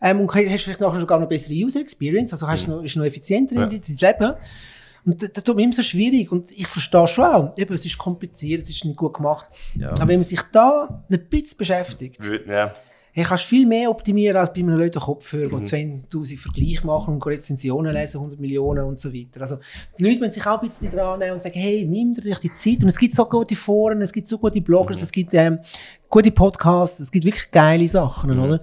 Ähm, 0.00 0.20
und 0.20 0.34
hast 0.34 0.62
vielleicht 0.62 0.80
nachher 0.80 1.00
sogar 1.00 1.18
noch 1.18 1.28
bessere 1.28 1.54
User 1.54 1.80
Experience, 1.80 2.32
also 2.32 2.46
hast 2.46 2.68
noch, 2.68 2.82
ist 2.82 2.96
noch 2.96 3.04
effizienter 3.04 3.54
Ja. 3.56 3.62
in 3.66 3.68
dein 3.80 3.96
Leben. 4.12 4.34
Und 5.06 5.22
das, 5.22 5.32
das 5.32 5.44
tut 5.44 5.54
mir 5.56 5.62
immer 5.62 5.72
so 5.72 5.82
schwierig. 5.82 6.32
Und 6.32 6.50
ich 6.50 6.66
verstehe 6.66 7.06
schon 7.06 7.24
auch, 7.24 7.52
eben, 7.56 7.72
es 7.74 7.86
ist 7.86 7.96
kompliziert, 7.96 8.62
es 8.62 8.70
ist 8.70 8.84
nicht 8.84 8.96
gut 8.96 9.14
gemacht. 9.14 9.48
Ja. 9.78 9.90
Aber 9.90 10.08
wenn 10.08 10.16
man 10.16 10.24
sich 10.24 10.40
da 10.52 11.04
ein 11.10 11.28
bisschen 11.30 11.56
beschäftigt, 11.58 12.18
Ja. 12.48 12.72
hey, 13.12 13.24
kannst 13.24 13.44
du 13.44 13.48
viel 13.48 13.66
mehr 13.66 13.88
optimieren 13.88 14.36
als 14.36 14.52
bei 14.52 14.60
einem 14.60 14.76
Leuten 14.76 14.98
Kopfhörer, 15.00 15.56
Mhm. 15.58 15.64
die 15.64 15.64
10.000 15.70 16.36
Vergleiche 16.40 16.84
machen 16.84 17.14
und 17.14 17.24
Rezensionen 17.24 17.92
lesen, 17.94 18.18
100 18.20 18.40
Millionen 18.40 18.84
und 18.84 18.98
so 18.98 19.14
weiter. 19.14 19.40
Also, 19.42 19.58
die 19.98 20.04
Leute 20.04 20.18
müssen 20.18 20.32
sich 20.32 20.46
auch 20.46 20.60
ein 20.60 20.68
bisschen 20.68 20.90
dran 20.90 21.20
nehmen 21.20 21.32
und 21.34 21.40
sagen, 21.40 21.58
hey, 21.58 21.86
nimm 21.88 22.12
dir 22.12 22.34
die 22.34 22.52
Zeit. 22.52 22.82
Und 22.82 22.88
es 22.88 22.98
gibt 22.98 23.14
so 23.14 23.24
gute 23.26 23.54
Foren, 23.54 24.02
es 24.02 24.12
gibt 24.12 24.26
so 24.28 24.38
gute 24.38 24.60
Bloggers, 24.60 24.98
Mhm. 24.98 25.02
es 25.04 25.12
gibt 25.12 25.32
ähm, 25.34 25.60
gute 26.10 26.32
Podcasts, 26.32 26.98
es 27.00 27.10
gibt 27.12 27.24
wirklich 27.24 27.50
geile 27.52 27.86
Sachen, 27.88 28.34
Mhm. 28.34 28.42
oder? 28.42 28.62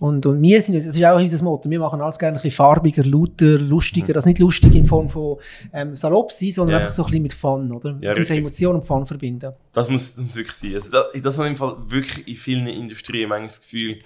Und, 0.00 0.26
und 0.26 0.42
wir 0.42 0.60
sind, 0.60 0.74
das 0.84 0.96
ist 0.96 1.04
auch 1.04 1.16
unser 1.20 1.44
Motto, 1.44 1.70
wir 1.70 1.78
machen 1.78 2.00
alles 2.00 2.18
gerne 2.18 2.36
ein 2.36 2.42
bisschen 2.42 2.56
farbiger, 2.56 3.04
lauter, 3.04 3.58
lustiger, 3.58 4.16
also 4.16 4.28
nicht 4.28 4.40
lustig 4.40 4.74
in 4.74 4.84
Form 4.86 5.08
von 5.08 5.36
ähm, 5.72 5.94
salopp 5.94 6.32
sein, 6.32 6.50
sondern 6.50 6.74
Mhm. 6.74 6.80
Ja. 6.80 6.86
einfach 6.86 6.92
so 6.92 7.02
ein 7.02 7.06
bisschen 7.06 7.22
mit 7.22 7.32
Fun, 7.32 7.70
oder? 7.72 7.90
Ja, 8.00 8.08
also 8.08 8.20
mit 8.20 8.28
richtig. 8.28 8.38
Emotion 8.38 8.74
und 8.74 8.84
Fun 8.84 9.06
verbinden. 9.06 9.52
Das 9.72 9.88
muss, 9.90 10.16
das 10.16 10.24
muss 10.24 10.34
wirklich 10.34 10.56
sein. 10.56 10.74
Also 10.74 10.90
das, 10.90 11.04
das 11.22 11.38
hat 11.38 11.46
im 11.46 11.54
Fall 11.54 11.76
wirklich 11.86 12.26
in 12.26 12.34
vielen 12.34 12.66
Industrien 12.66 13.28
manchmal 13.28 13.46
das 13.46 13.60
Gefühl, 13.60 14.00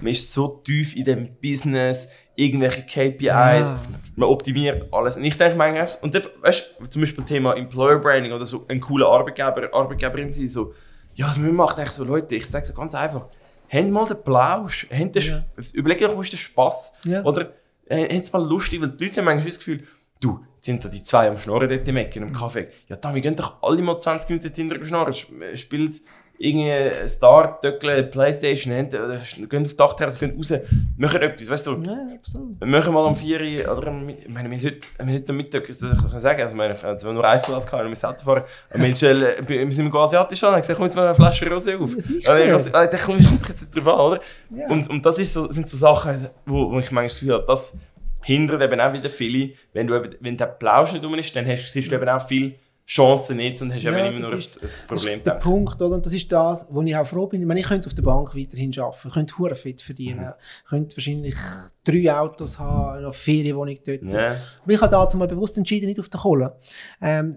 man 0.00 0.10
ist 0.10 0.32
so 0.32 0.48
tief 0.64 0.96
in 0.96 1.04
dem 1.04 1.28
Business, 1.42 2.10
irgendwelche 2.34 2.82
KPIs, 2.86 3.20
Ja. 3.26 3.80
man 4.16 4.30
optimiert 4.30 4.90
alles. 4.90 5.18
Und 5.18 5.24
ich 5.24 5.36
denke 5.36 5.56
manchmal, 5.58 5.86
und 6.00 6.14
dann, 6.14 6.22
weißt 6.40 6.76
du, 6.80 6.86
zum 6.86 7.02
Beispiel 7.02 7.24
Thema 7.24 7.54
Employer 7.54 7.98
Branding 7.98 8.32
oder 8.32 8.46
so, 8.46 8.64
ein 8.68 8.80
cooler 8.80 9.08
Arbeitgeber, 9.08 9.68
Arbeitgeberin 9.74 10.32
sein, 10.32 10.48
so, 10.48 10.72
ja, 11.14 11.26
was 11.28 11.36
man 11.36 11.54
macht, 11.54 11.78
eigentlich 11.78 11.90
so, 11.90 12.04
Leute, 12.04 12.34
ich 12.36 12.46
sage 12.46 12.64
so 12.64 12.72
ganz 12.72 12.94
einfach, 12.94 13.26
habt 13.68 13.90
mal 13.90 14.06
den 14.06 14.22
Plausch, 14.22 14.86
habt 14.90 15.16
Ja. 15.16 15.44
überlegt 15.72 16.02
euch, 16.02 16.16
wo 16.16 16.20
ist 16.22 16.32
der 16.32 16.36
Spass? 16.38 16.92
Ja. 17.04 17.22
Oder 17.24 17.52
äh, 17.88 18.02
habt 18.14 18.24
es 18.24 18.32
mal 18.32 18.44
lustig, 18.46 18.80
weil 18.80 18.90
die 18.90 19.04
Leute 19.04 19.18
haben 19.18 19.24
manchmal 19.26 19.46
das 19.46 19.58
Gefühl, 19.58 19.86
du, 20.20 20.44
sind 20.60 20.84
da 20.84 20.88
die 20.88 21.02
zwei 21.02 21.28
am 21.28 21.36
Schnorren 21.38 21.68
dort 21.68 21.86
im 21.86 21.96
Ecken, 21.96 22.22
im 22.24 22.32
Kaffee. 22.32 22.68
Ja, 22.88 22.96
da, 22.96 23.14
wir 23.14 23.20
gehen 23.20 23.36
doch 23.36 23.62
alle 23.62 23.80
mal 23.82 23.98
20 24.00 24.30
Minuten 24.30 24.52
hinterher 24.54 24.86
schnorren. 24.86 25.12
Sp- 25.14 25.54
Spielt 25.56 26.00
irgendwie 26.38 27.08
Star, 27.08 27.60
Töckle, 27.60 28.02
Playstation, 28.04 28.72
haben, 28.74 28.88
oder 28.88 29.20
sch- 29.20 29.46
gehen 29.46 29.62
auf 29.62 29.70
die 29.70 29.76
Dachterrasse, 29.76 30.18
gehen 30.18 30.36
raus, 30.36 30.52
machen 30.96 31.22
etwas, 31.22 31.50
weißt 31.50 31.66
du, 31.68 31.82
Ja, 31.82 31.96
absolut. 32.16 32.60
wir 32.60 32.66
machen 32.66 32.92
mal 32.94 33.04
um 33.06 33.14
4 33.14 33.40
Uhr, 33.40 33.76
oder 33.78 33.86
ich 33.88 34.28
meine, 34.28 34.50
wir 34.50 34.58
haben 34.58 34.64
heute, 34.64 34.78
wir 34.98 35.06
haben 35.06 35.12
heute 35.14 35.28
am 35.30 35.36
Mittag, 35.36 35.66
das 35.66 35.80
kann 35.80 36.10
ich 36.14 36.20
sagen, 36.20 36.42
also, 36.42 36.54
ich 36.54 36.58
meine, 36.58 36.74
ich 36.74 36.82
habe 36.82 36.96
zwar 36.98 37.12
nur 37.12 37.24
ein 37.24 37.40
Glas 37.40 37.66
gehabt, 37.66 37.82
wir 37.82 37.88
müssen 37.88 38.06
Auto 38.06 38.24
fahren, 38.24 38.44
aber 38.70 38.82
wir, 38.84 38.96
schon, 38.96 39.22
äh, 39.22 39.36
wir 39.48 39.72
sind 39.72 39.86
im 39.86 39.96
asiatisch 39.96 40.44
an, 40.44 40.54
ich 40.54 40.60
gesagt, 40.60 40.76
komm 40.76 40.86
jetzt 40.86 40.96
mal 40.96 41.06
eine 41.06 41.14
Flasche 41.14 41.46
Rosé 41.46 41.78
auf. 41.82 41.90
Ja, 41.92 41.98
sicher. 42.00 42.44
Ich- 42.44 42.52
also, 42.52 42.70
Da 42.70 42.86
kommst 42.98 43.30
du 43.30 43.34
jetzt 43.48 43.76
drauf 43.76 43.88
an, 43.88 44.00
oder? 44.00 44.20
Ja. 44.50 44.68
Und, 44.68 44.88
und 44.90 45.06
das 45.06 45.18
ist 45.18 45.32
so, 45.32 45.50
sind 45.50 45.68
so 45.70 45.76
Sachen, 45.76 46.28
wo, 46.44 46.70
wo 46.70 46.78
ich 46.78 46.90
manchmal 46.90 47.04
das 47.04 47.18
Gefühl 47.20 47.34
habe, 47.34 47.44
das 47.46 47.78
hindert 48.22 48.60
eben 48.60 48.80
auch 48.80 48.92
wieder 48.92 49.08
viele, 49.08 49.50
wenn 49.72 49.86
du 49.86 49.94
eben, 49.94 50.10
wenn 50.20 50.36
der 50.36 50.46
Plausch 50.46 50.92
nicht 50.92 51.04
rum 51.04 51.14
ist, 51.14 51.34
dann 51.36 51.46
hast, 51.46 51.72
siehst 51.72 51.90
du 51.90 51.94
eben 51.96 52.08
auch 52.08 52.20
viele 52.26 52.54
Chancen 52.86 53.38
nicht 53.38 53.60
und 53.62 53.74
hast 53.74 53.82
Ja, 53.82 53.90
eben 53.90 54.14
immer 54.14 54.20
das 54.20 54.28
nur 54.30 54.38
ist- 54.38 54.56
ein, 54.58 54.60
ein 54.62 54.68
Das 54.68 54.82
Problem. 54.82 55.18
ist 55.18 55.26
der. 55.26 55.32
Punkt, 55.32 55.82
oder? 55.82 55.94
Und 55.96 56.06
das 56.06 56.12
ist 56.12 56.30
das, 56.30 56.68
wo 56.70 56.82
ich 56.82 56.96
auch 56.96 57.06
froh 57.06 57.26
bin. 57.26 57.40
Ich 57.40 57.46
meine, 57.46 57.58
ich 57.58 57.66
könnte 57.66 57.88
auf 57.88 57.94
der 57.94 58.02
Bank 58.04 58.36
weiterhin 58.36 58.72
arbeiten, 58.78 59.10
könnte 59.10 59.38
hure 59.38 59.56
fit 59.56 59.82
verdienen, 59.82 60.20
Mhm. 60.26 60.68
könnte 60.68 60.96
wahrscheinlich 60.96 61.34
drei 61.82 62.14
Autos 62.14 62.58
haben, 62.60 63.00
noch 63.02 63.08
eine 63.08 63.12
Ferienwohnung 63.12 63.76
dort. 63.84 64.02
Ja. 64.02 64.36
Aber 64.62 64.72
ich 64.72 64.80
habe 64.80 64.90
dazu 64.92 65.16
mal 65.18 65.26
bewusst 65.26 65.58
entschieden, 65.58 65.86
nicht 65.86 65.98
auf 65.98 66.08
der 66.08 66.20
Kohle. 66.20 66.56
Ähm, 67.02 67.36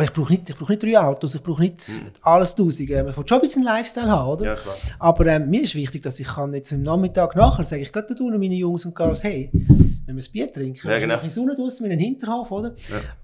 ich 0.00 0.12
brauche 0.12 0.32
nicht, 0.32 0.48
ich 0.48 0.56
brauche 0.56 0.72
nicht 0.72 0.82
drei 0.82 0.98
Autos, 0.98 1.34
ich 1.36 1.42
brauche 1.42 1.60
nicht 1.62 1.82
alles 2.22 2.54
tausend. 2.56 2.90
Ähm, 2.90 3.08
Ich 3.10 3.16
will 3.16 3.24
schon 3.28 3.38
ein 3.38 3.42
bisschen 3.42 3.62
Lifestyle 3.62 4.08
haben, 4.10 4.28
oder? 4.30 4.40
Mhm. 4.42 4.46
Ja, 4.48 4.54
klar. 4.56 4.74
Aber 4.98 5.26
ähm, 5.26 5.50
mir 5.50 5.62
ist 5.62 5.74
wichtig, 5.76 6.02
dass 6.02 6.18
ich 6.18 6.26
kann 6.26 6.52
jetzt 6.54 6.72
am 6.72 6.82
Nachmittag 6.82 7.36
nachher 7.36 7.64
sage 7.64 7.82
ich 7.82 7.92
gerade 7.92 8.12
tun 8.14 8.30
meine 8.32 8.54
Jungs 8.54 8.84
und 8.86 8.96
Girls, 8.96 9.22
hey, 9.22 9.52
wenn 10.06 10.16
wir 10.16 10.22
ein 10.22 10.32
Bier 10.32 10.52
trinken, 10.52 10.88
Ja, 10.88 10.98
genau. 10.98 11.16
in 11.16 11.22
die 11.24 11.30
Sonne 11.30 11.54
draussen, 11.54 11.84
in 11.84 11.90
den 11.90 11.98
Hinterhof, 12.00 12.50
oder? 12.50 12.74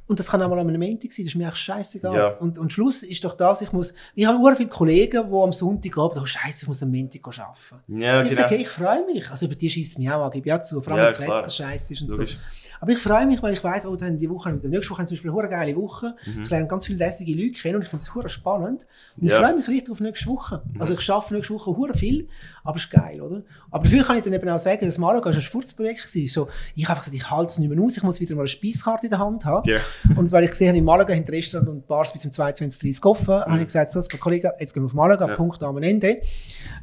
Und 0.09 0.21
das 0.21 0.29
kann 0.29 0.41
auch 0.41 0.49
mal 0.49 0.59
an 0.61 0.69
einem 0.69 0.81
Montag 0.81 1.13
sein, 1.13 1.25
das 1.25 1.35
ist 1.35 1.37
mir 1.37 1.49
echt 1.49 1.57
scheißegal. 1.57 2.15
Ja. 2.17 2.29
Und, 2.39 2.59
und 2.59 2.73
Schluss 2.73 3.03
ist 3.03 3.25
doch 3.25 3.35
das, 3.35 3.61
ich 3.63 3.73
muss, 3.73 3.93
ich 4.15 4.25
habe 4.25 4.39
sehr 4.45 4.57
viele 4.57 4.69
Kollegen, 4.69 5.29
die 5.29 5.35
am 5.35 5.53
Sonntagabend, 5.53 6.21
oh 6.23 6.25
scheiße, 6.27 6.63
ich 6.63 6.69
muss 6.69 6.81
am 6.83 6.93
Montag 6.93 7.21
arbeiten. 7.27 8.01
Ja, 8.01 8.23
ich 8.23 8.29
genau. 8.29 8.43
sage, 8.43 8.55
hey, 8.55 8.63
ich 8.63 8.69
freue 8.69 9.05
mich. 9.05 9.29
Also 9.31 9.47
über 9.47 9.57
die 9.57 9.69
schießt 9.69 9.99
mich 9.99 10.09
auch 10.11 10.25
an, 10.25 10.31
gebe 10.31 10.49
ich 10.49 10.53
auch 10.55 10.61
zu. 10.63 10.81
Vor 10.81 10.93
allem, 10.93 11.01
Ja, 11.03 11.05
wenn 11.07 11.11
das 11.17 11.25
klar. 11.25 11.39
Wetter 11.43 11.51
scheiße 11.51 11.93
ist 11.95 12.03
und 12.03 12.11
Logisch. 12.11 12.35
so. 12.35 12.39
Aber 12.79 12.93
ich 12.93 12.99
freue 12.99 13.27
mich, 13.27 13.43
weil 13.43 13.55
ich 13.55 13.65
weiss, 13.65 13.87
oh, 13.87 13.97
dann 13.97 14.19
die 14.19 14.29
Woche, 14.31 14.55
wieder. 14.55 14.69
nächste 14.69 14.91
Woche 14.93 14.99
haben 15.01 15.07
zum 15.09 15.17
Beispiel 15.17 15.31
eine 15.33 15.49
geile 15.49 15.75
Woche. 15.77 16.15
Ich 16.41 16.51
lerne 16.51 16.67
ganz 16.69 16.87
viele 16.87 16.99
lässige 16.99 17.33
Leute 17.35 17.59
kennen 17.59 17.77
und 17.77 17.83
ich 17.83 17.89
finde 17.89 18.03
es 18.03 18.15
hure 18.15 18.29
spannend. 18.29 18.87
Und 19.17 19.25
ich 19.25 19.31
Ja. 19.31 19.39
freue 19.43 19.57
mich 19.57 19.67
richtig 19.67 19.91
auf 19.91 20.01
nächste 20.01 20.27
Woche. 20.27 20.63
Also 20.79 20.93
ich 20.93 21.11
arbeite 21.11 21.35
nächste 21.35 21.55
Woche 21.55 21.75
hure 21.77 21.95
viel, 21.95 22.29
aber 22.63 22.77
es 22.77 22.85
ist 22.85 22.91
geil, 22.91 23.21
oder? 23.23 23.43
Aber 23.71 23.83
dafür 23.85 24.05
kann 24.05 24.19
ich 24.19 24.23
dann 24.25 24.33
eben 24.35 24.49
auch 24.49 24.59
sagen, 24.59 24.85
das 24.85 24.99
Malaga 24.99 25.31
war 25.31 25.35
ein 25.35 25.43
gewesen. 25.43 26.29
So, 26.29 26.49
ich 26.77 26.85
habe 26.85 26.93
einfach 26.93 27.05
gesagt, 27.05 27.17
ich 27.17 27.31
halte 27.31 27.53
es 27.53 27.59
nicht 27.59 27.71
mehr 27.71 27.83
aus, 27.83 27.97
ich 27.97 28.03
muss 28.03 28.21
wieder 28.21 28.35
mal 28.35 28.43
eine 28.43 28.49
Speiskarte 28.49 29.07
in 29.07 29.11
der 29.11 29.19
Hand 29.19 29.47
haben. 29.47 29.69
Ja. 29.69 29.79
Und 30.15 30.31
weil 30.31 30.45
ich 30.45 30.51
gesehen 30.51 30.69
habe, 30.69 30.79
in 30.79 30.85
Malaga 30.85 31.15
haben 31.15 31.25
die 31.25 31.31
Restaurants 31.31 31.71
und 31.71 31.87
Bars 31.87 32.13
bis 32.13 32.25
um 32.27 32.31
22.30 32.31 32.99
Uhr 33.03 33.11
offen, 33.11 33.35
habe 33.35 33.59
ich 33.59 33.65
gesagt, 33.65 33.91
so, 33.91 34.03
Kollege, 34.21 34.53
jetzt 34.61 34.75
gehen 34.75 34.83
wir 34.83 34.87
auf 34.87 34.95
Malaga, 34.95 35.27
Ja. 35.27 35.35
Punkt 35.35 35.63
am 35.63 35.79
Ende. 35.83 36.21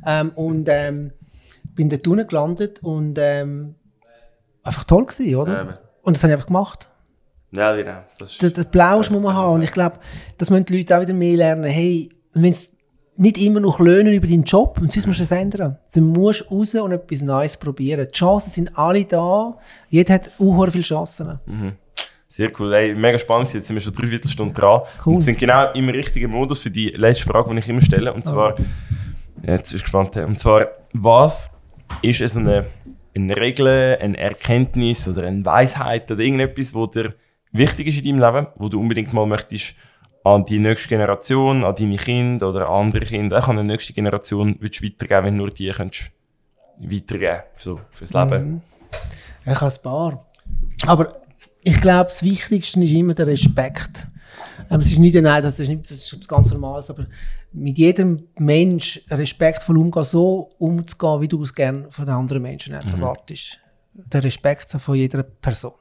Ähm, 0.06 0.32
und 0.32 0.68
ähm, 0.68 1.14
bin 1.76 1.90
dort 1.90 2.08
unten 2.08 2.28
gelandet 2.28 2.82
und 2.82 3.18
ähm, 3.20 3.76
einfach 4.64 4.84
toll 4.84 5.06
gewesen, 5.06 5.36
oder? 5.36 5.54
Ja, 5.54 5.80
und 6.02 6.16
das 6.18 6.24
habe 6.24 6.34
ich 6.34 6.38
einfach 6.38 6.48
gemacht. 6.48 6.90
Ja, 7.52 7.76
genau. 7.76 8.02
Das 8.18 8.32
ist, 8.32 8.42
Den, 8.42 8.52
den 8.52 8.72
Plausch 8.72 9.12
muss 9.12 9.22
man 9.22 9.36
haben. 9.36 9.54
Und 9.54 9.62
ich 9.62 9.72
glaube, 9.72 10.00
das 10.40 10.50
müssen 10.50 10.66
die 10.66 10.78
Leute 10.80 10.98
auch 10.98 11.02
wieder 11.02 11.14
mehr 11.14 11.38
lernen. 11.38 11.66
Hey, 11.66 12.10
wenn 12.34 12.52
es 12.52 12.73
nicht 13.16 13.38
immer 13.38 13.60
noch 13.60 13.80
löhnen 13.80 14.14
über 14.14 14.28
deinen 14.28 14.44
Job, 14.44 14.80
und 14.82 14.92
sonst 14.92 15.06
musst 15.06 15.20
du 15.20 15.24
es 15.24 15.32
ändern. 15.32 15.78
Du 15.94 16.02
musst 16.02 16.50
raus 16.50 16.76
und 16.76 16.92
etwas 16.92 17.22
Neues 17.22 17.58
probieren. 17.58 18.08
Die 18.08 18.18
Chancen 18.18 18.50
sind 18.50 18.78
alle 18.78 19.06
da. 19.06 19.58
Jeder 19.90 20.16
hat 20.16 20.32
auch 20.40 20.68
viele 20.70 20.84
Chancen. 20.84 21.40
Sehr 22.28 22.52
cool. 22.60 22.74
Ey, 22.74 22.96
mega 22.96 23.20
spannend. 23.20 23.54
Jetzt 23.54 23.68
sind 23.68 23.76
wir 23.76 23.82
schon 23.82 23.94
drei 23.94 24.08
Viertelstunden 24.08 24.56
dran. 24.56 24.82
Cool. 25.06 25.16
Und 25.16 25.22
sind 25.22 25.38
genau 25.38 25.72
im 25.74 25.90
richtigen 25.90 26.32
Modus 26.32 26.62
für 26.62 26.72
die 26.72 26.90
letzte 26.90 27.26
Frage, 27.26 27.54
die 27.54 27.60
ich 27.60 27.70
immer 27.70 27.82
stelle. 27.82 28.12
Und 28.12 28.26
zwar, 28.26 28.56
jetzt 29.46 29.70
bin 29.70 29.78
ich 29.78 29.84
gespannt. 29.84 30.18
Und 30.18 30.40
zwar, 30.40 30.70
was 30.94 31.60
ist 32.02 32.22
es 32.22 32.36
eine, 32.36 32.66
eine 33.16 33.38
Regel, 33.38 33.98
eine 34.02 34.18
Erkenntnis 34.18 35.08
oder 35.08 35.28
eine 35.28 35.46
Weisheit 35.46 36.10
oder 36.10 36.22
irgendetwas, 36.22 36.74
wo 36.74 36.88
dir 36.88 37.14
wichtig 37.52 37.88
ist 37.88 38.04
in 38.04 38.18
deinem 38.18 38.34
Leben, 38.34 38.48
wo 38.56 38.68
du 38.68 38.80
unbedingt 38.80 39.14
mal 39.14 39.28
möchtest 39.28 39.76
an 40.24 40.46
die 40.46 40.60
nächste 40.60 40.90
Generation, 40.90 41.64
an 41.64 41.76
deine 41.76 41.98
Kinder 41.98 42.50
oder 42.50 42.70
an 42.70 42.88
andere 42.88 43.06
Kinder, 43.06 43.40
auch 43.40 43.50
an 43.50 43.58
die 43.58 43.64
nächste 43.64 43.94
Generation 43.94 44.56
würdest 44.60 44.82
du 44.82 44.86
weitergeben, 44.86 45.26
wenn 45.26 45.38
nur 45.38 45.50
die 45.50 45.70
könntest 45.70 46.12
weitergeben, 46.80 47.44
so, 47.58 47.82
fürs 47.92 48.14
Leben? 48.14 48.52
Mhm. 48.52 48.62
Ich 49.46 49.60
habe 49.60 49.74
ein 49.74 49.82
paar. 49.84 50.26
Aber 50.88 51.22
ich 51.62 51.80
glaube, 51.82 52.10
das 52.10 52.24
Wichtigste 52.24 52.82
ist 52.82 52.92
immer 52.92 53.14
der 53.14 53.28
Respekt. 53.28 54.08
Ähm, 54.70 54.80
es 54.80 54.92
ist 54.92 55.00
nicht, 55.00 55.16
nein, 55.16 55.44
das 55.44 55.60
ist 55.60 55.68
nicht, 55.68 55.90
das 55.90 56.12
ist 56.12 56.28
ganz 56.28 56.52
Normales, 56.52 56.90
aber 56.90 57.08
mit 57.52 57.78
jedem 57.78 58.28
Mensch 58.40 59.02
respektvoll 59.10 59.78
umgehen, 59.78 60.04
so 60.04 60.52
umzugehen, 60.58 61.22
wie 61.22 61.28
du 61.28 61.44
es 61.44 61.54
gerne 61.54 61.88
von 61.92 62.08
anderen 62.10 62.42
Menschen 62.42 62.74
erwartest. 62.74 63.60
Der 63.94 64.24
Respekt 64.24 64.70
von 64.72 64.96
jeder 64.96 65.24
Person. 65.24 65.74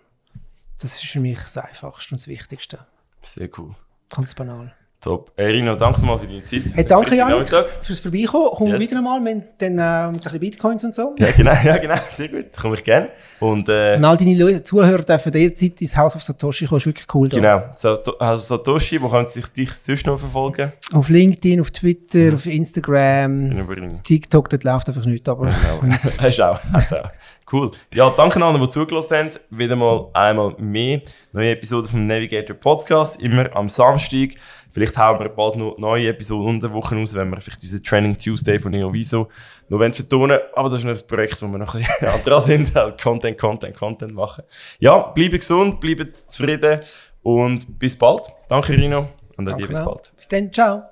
Das 0.80 0.95
ist 0.95 1.05
für 1.05 1.20
mich 1.20 1.38
das 1.38 1.57
Einfachste 1.57 2.14
und 2.14 2.20
das 2.20 2.28
Wichtigste. 2.28 2.80
Sehr 3.20 3.49
cool. 3.57 3.74
Ganz 4.14 4.34
banal. 4.34 4.72
Top. 5.00 5.32
Erino, 5.34 5.74
danke 5.74 6.00
mal 6.06 6.16
für 6.16 6.28
deine 6.28 6.44
Zeit. 6.44 6.62
Hey, 6.74 6.84
danke 6.84 7.10
den 7.10 7.18
Janik 7.18 7.48
fürs 7.82 7.98
Vorbeikommen. 7.98 8.50
Komm 8.52 8.68
Yes. 8.68 8.80
wieder 8.82 8.98
einmal, 8.98 9.18
haben 9.18 9.42
dann 9.58 9.72
äh, 9.72 9.72
mit 9.72 9.80
ein 9.80 10.12
bisschen 10.22 10.38
Bitcoins 10.38 10.84
und 10.84 10.94
so. 10.94 11.16
Ja, 11.18 11.32
genau, 11.32 11.50
ja, 11.64 11.76
genau. 11.78 11.96
Sehr 12.08 12.28
gut. 12.28 12.52
Komme 12.56 12.76
ich 12.76 12.84
gerne. 12.84 13.08
Und, 13.40 13.68
äh, 13.68 13.96
Und 13.96 14.04
all 14.04 14.16
deine 14.16 14.62
Zuhörer 14.62 15.02
dürfen 15.02 15.32
derzeit 15.32 15.80
ins 15.80 15.96
Haus 15.96 16.14
auf 16.14 16.22
Satoshi 16.22 16.66
kommen, 16.66 16.78
ist 16.78 16.86
wirklich 16.86 17.06
cool 17.14 17.28
da. 17.28 17.36
genau. 17.36 17.62
Sato 17.74 18.12
also 18.18 18.56
Satoshi, 18.56 19.02
wo 19.02 19.08
können 19.08 19.26
sich 19.26 19.46
dich 19.48 19.72
sonst 19.72 20.06
noch 20.06 20.20
verfolgen? 20.20 20.72
Auf 20.92 21.08
LinkedIn, 21.08 21.60
auf 21.60 21.72
Twitter, 21.72 22.18
Mhm. 22.28 22.34
auf 22.34 22.46
Instagram. 22.46 24.02
TikTok, 24.04 24.50
dort 24.50 24.62
läuft 24.62 24.86
einfach 24.88 25.04
nichts, 25.04 25.28
aber 25.28 25.46
Genau. 25.46 25.92
Hast 26.20 26.38
du 26.38 26.48
auch. 26.48 26.60
Hast 26.72 26.92
du 26.92 27.04
auch. 27.04 27.10
Cool. 27.53 27.70
Ja, 27.92 28.09
danke 28.16 28.36
an 28.36 28.44
alle, 28.44 28.59
die 28.59 28.68
zugelassen 28.70 29.18
haben. 29.18 29.30
Wieder 29.50 29.76
mal 29.76 30.09
einmal 30.14 30.55
mehr. 30.59 31.03
Neue 31.32 31.50
Episode 31.50 31.86
vom 31.86 32.03
Navigator 32.03 32.57
Podcast. 32.57 33.20
Immer 33.20 33.55
am 33.55 33.68
Samstag. 33.68 34.30
Vielleicht 34.70 34.96
hauen 34.96 35.20
wir 35.20 35.28
bald 35.28 35.57
noch 35.57 35.76
neue 35.76 36.09
Episoden 36.09 36.48
unter 36.48 36.68
der 36.68 36.74
Woche 36.74 36.96
raus, 36.96 37.14
wenn 37.14 37.28
wir 37.28 37.42
vielleicht 37.42 37.62
unseren 37.62 37.82
Training 37.82 38.16
Tuesday 38.16 38.59
von 38.59 38.72
Neoviso 38.72 39.28
noch 39.68 39.78
wollen 39.78 39.92
vertonen 39.92 40.38
Aber 40.55 40.70
das 40.70 40.80
ist 40.80 40.84
noch 40.86 40.92
ein 40.92 41.07
Projekt, 41.07 41.42
wo 41.42 41.48
wir 41.48 41.59
noch 41.59 41.74
ein 41.74 41.82
bisschen 41.82 42.22
dran 42.24 42.40
sind. 42.40 42.74
Halt 42.74 42.98
Content, 42.98 43.36
Content, 43.36 43.76
Content 43.76 44.14
machen. 44.14 44.44
Ja, 44.78 45.09
bleibe 45.09 45.38
gesund, 45.38 45.78
bleibe 45.78 46.11
zufrieden 46.11 46.80
und 47.22 47.78
bis 47.78 47.98
bald. 47.98 48.28
Danke, 48.48 48.72
Rino. 48.72 49.09
Und 49.36 49.53
an 49.53 49.59
dir 49.59 49.66
bis 49.66 49.84
bald. 49.84 50.11
Bis 50.16 50.28
dann, 50.28 50.50
ciao. 50.50 50.84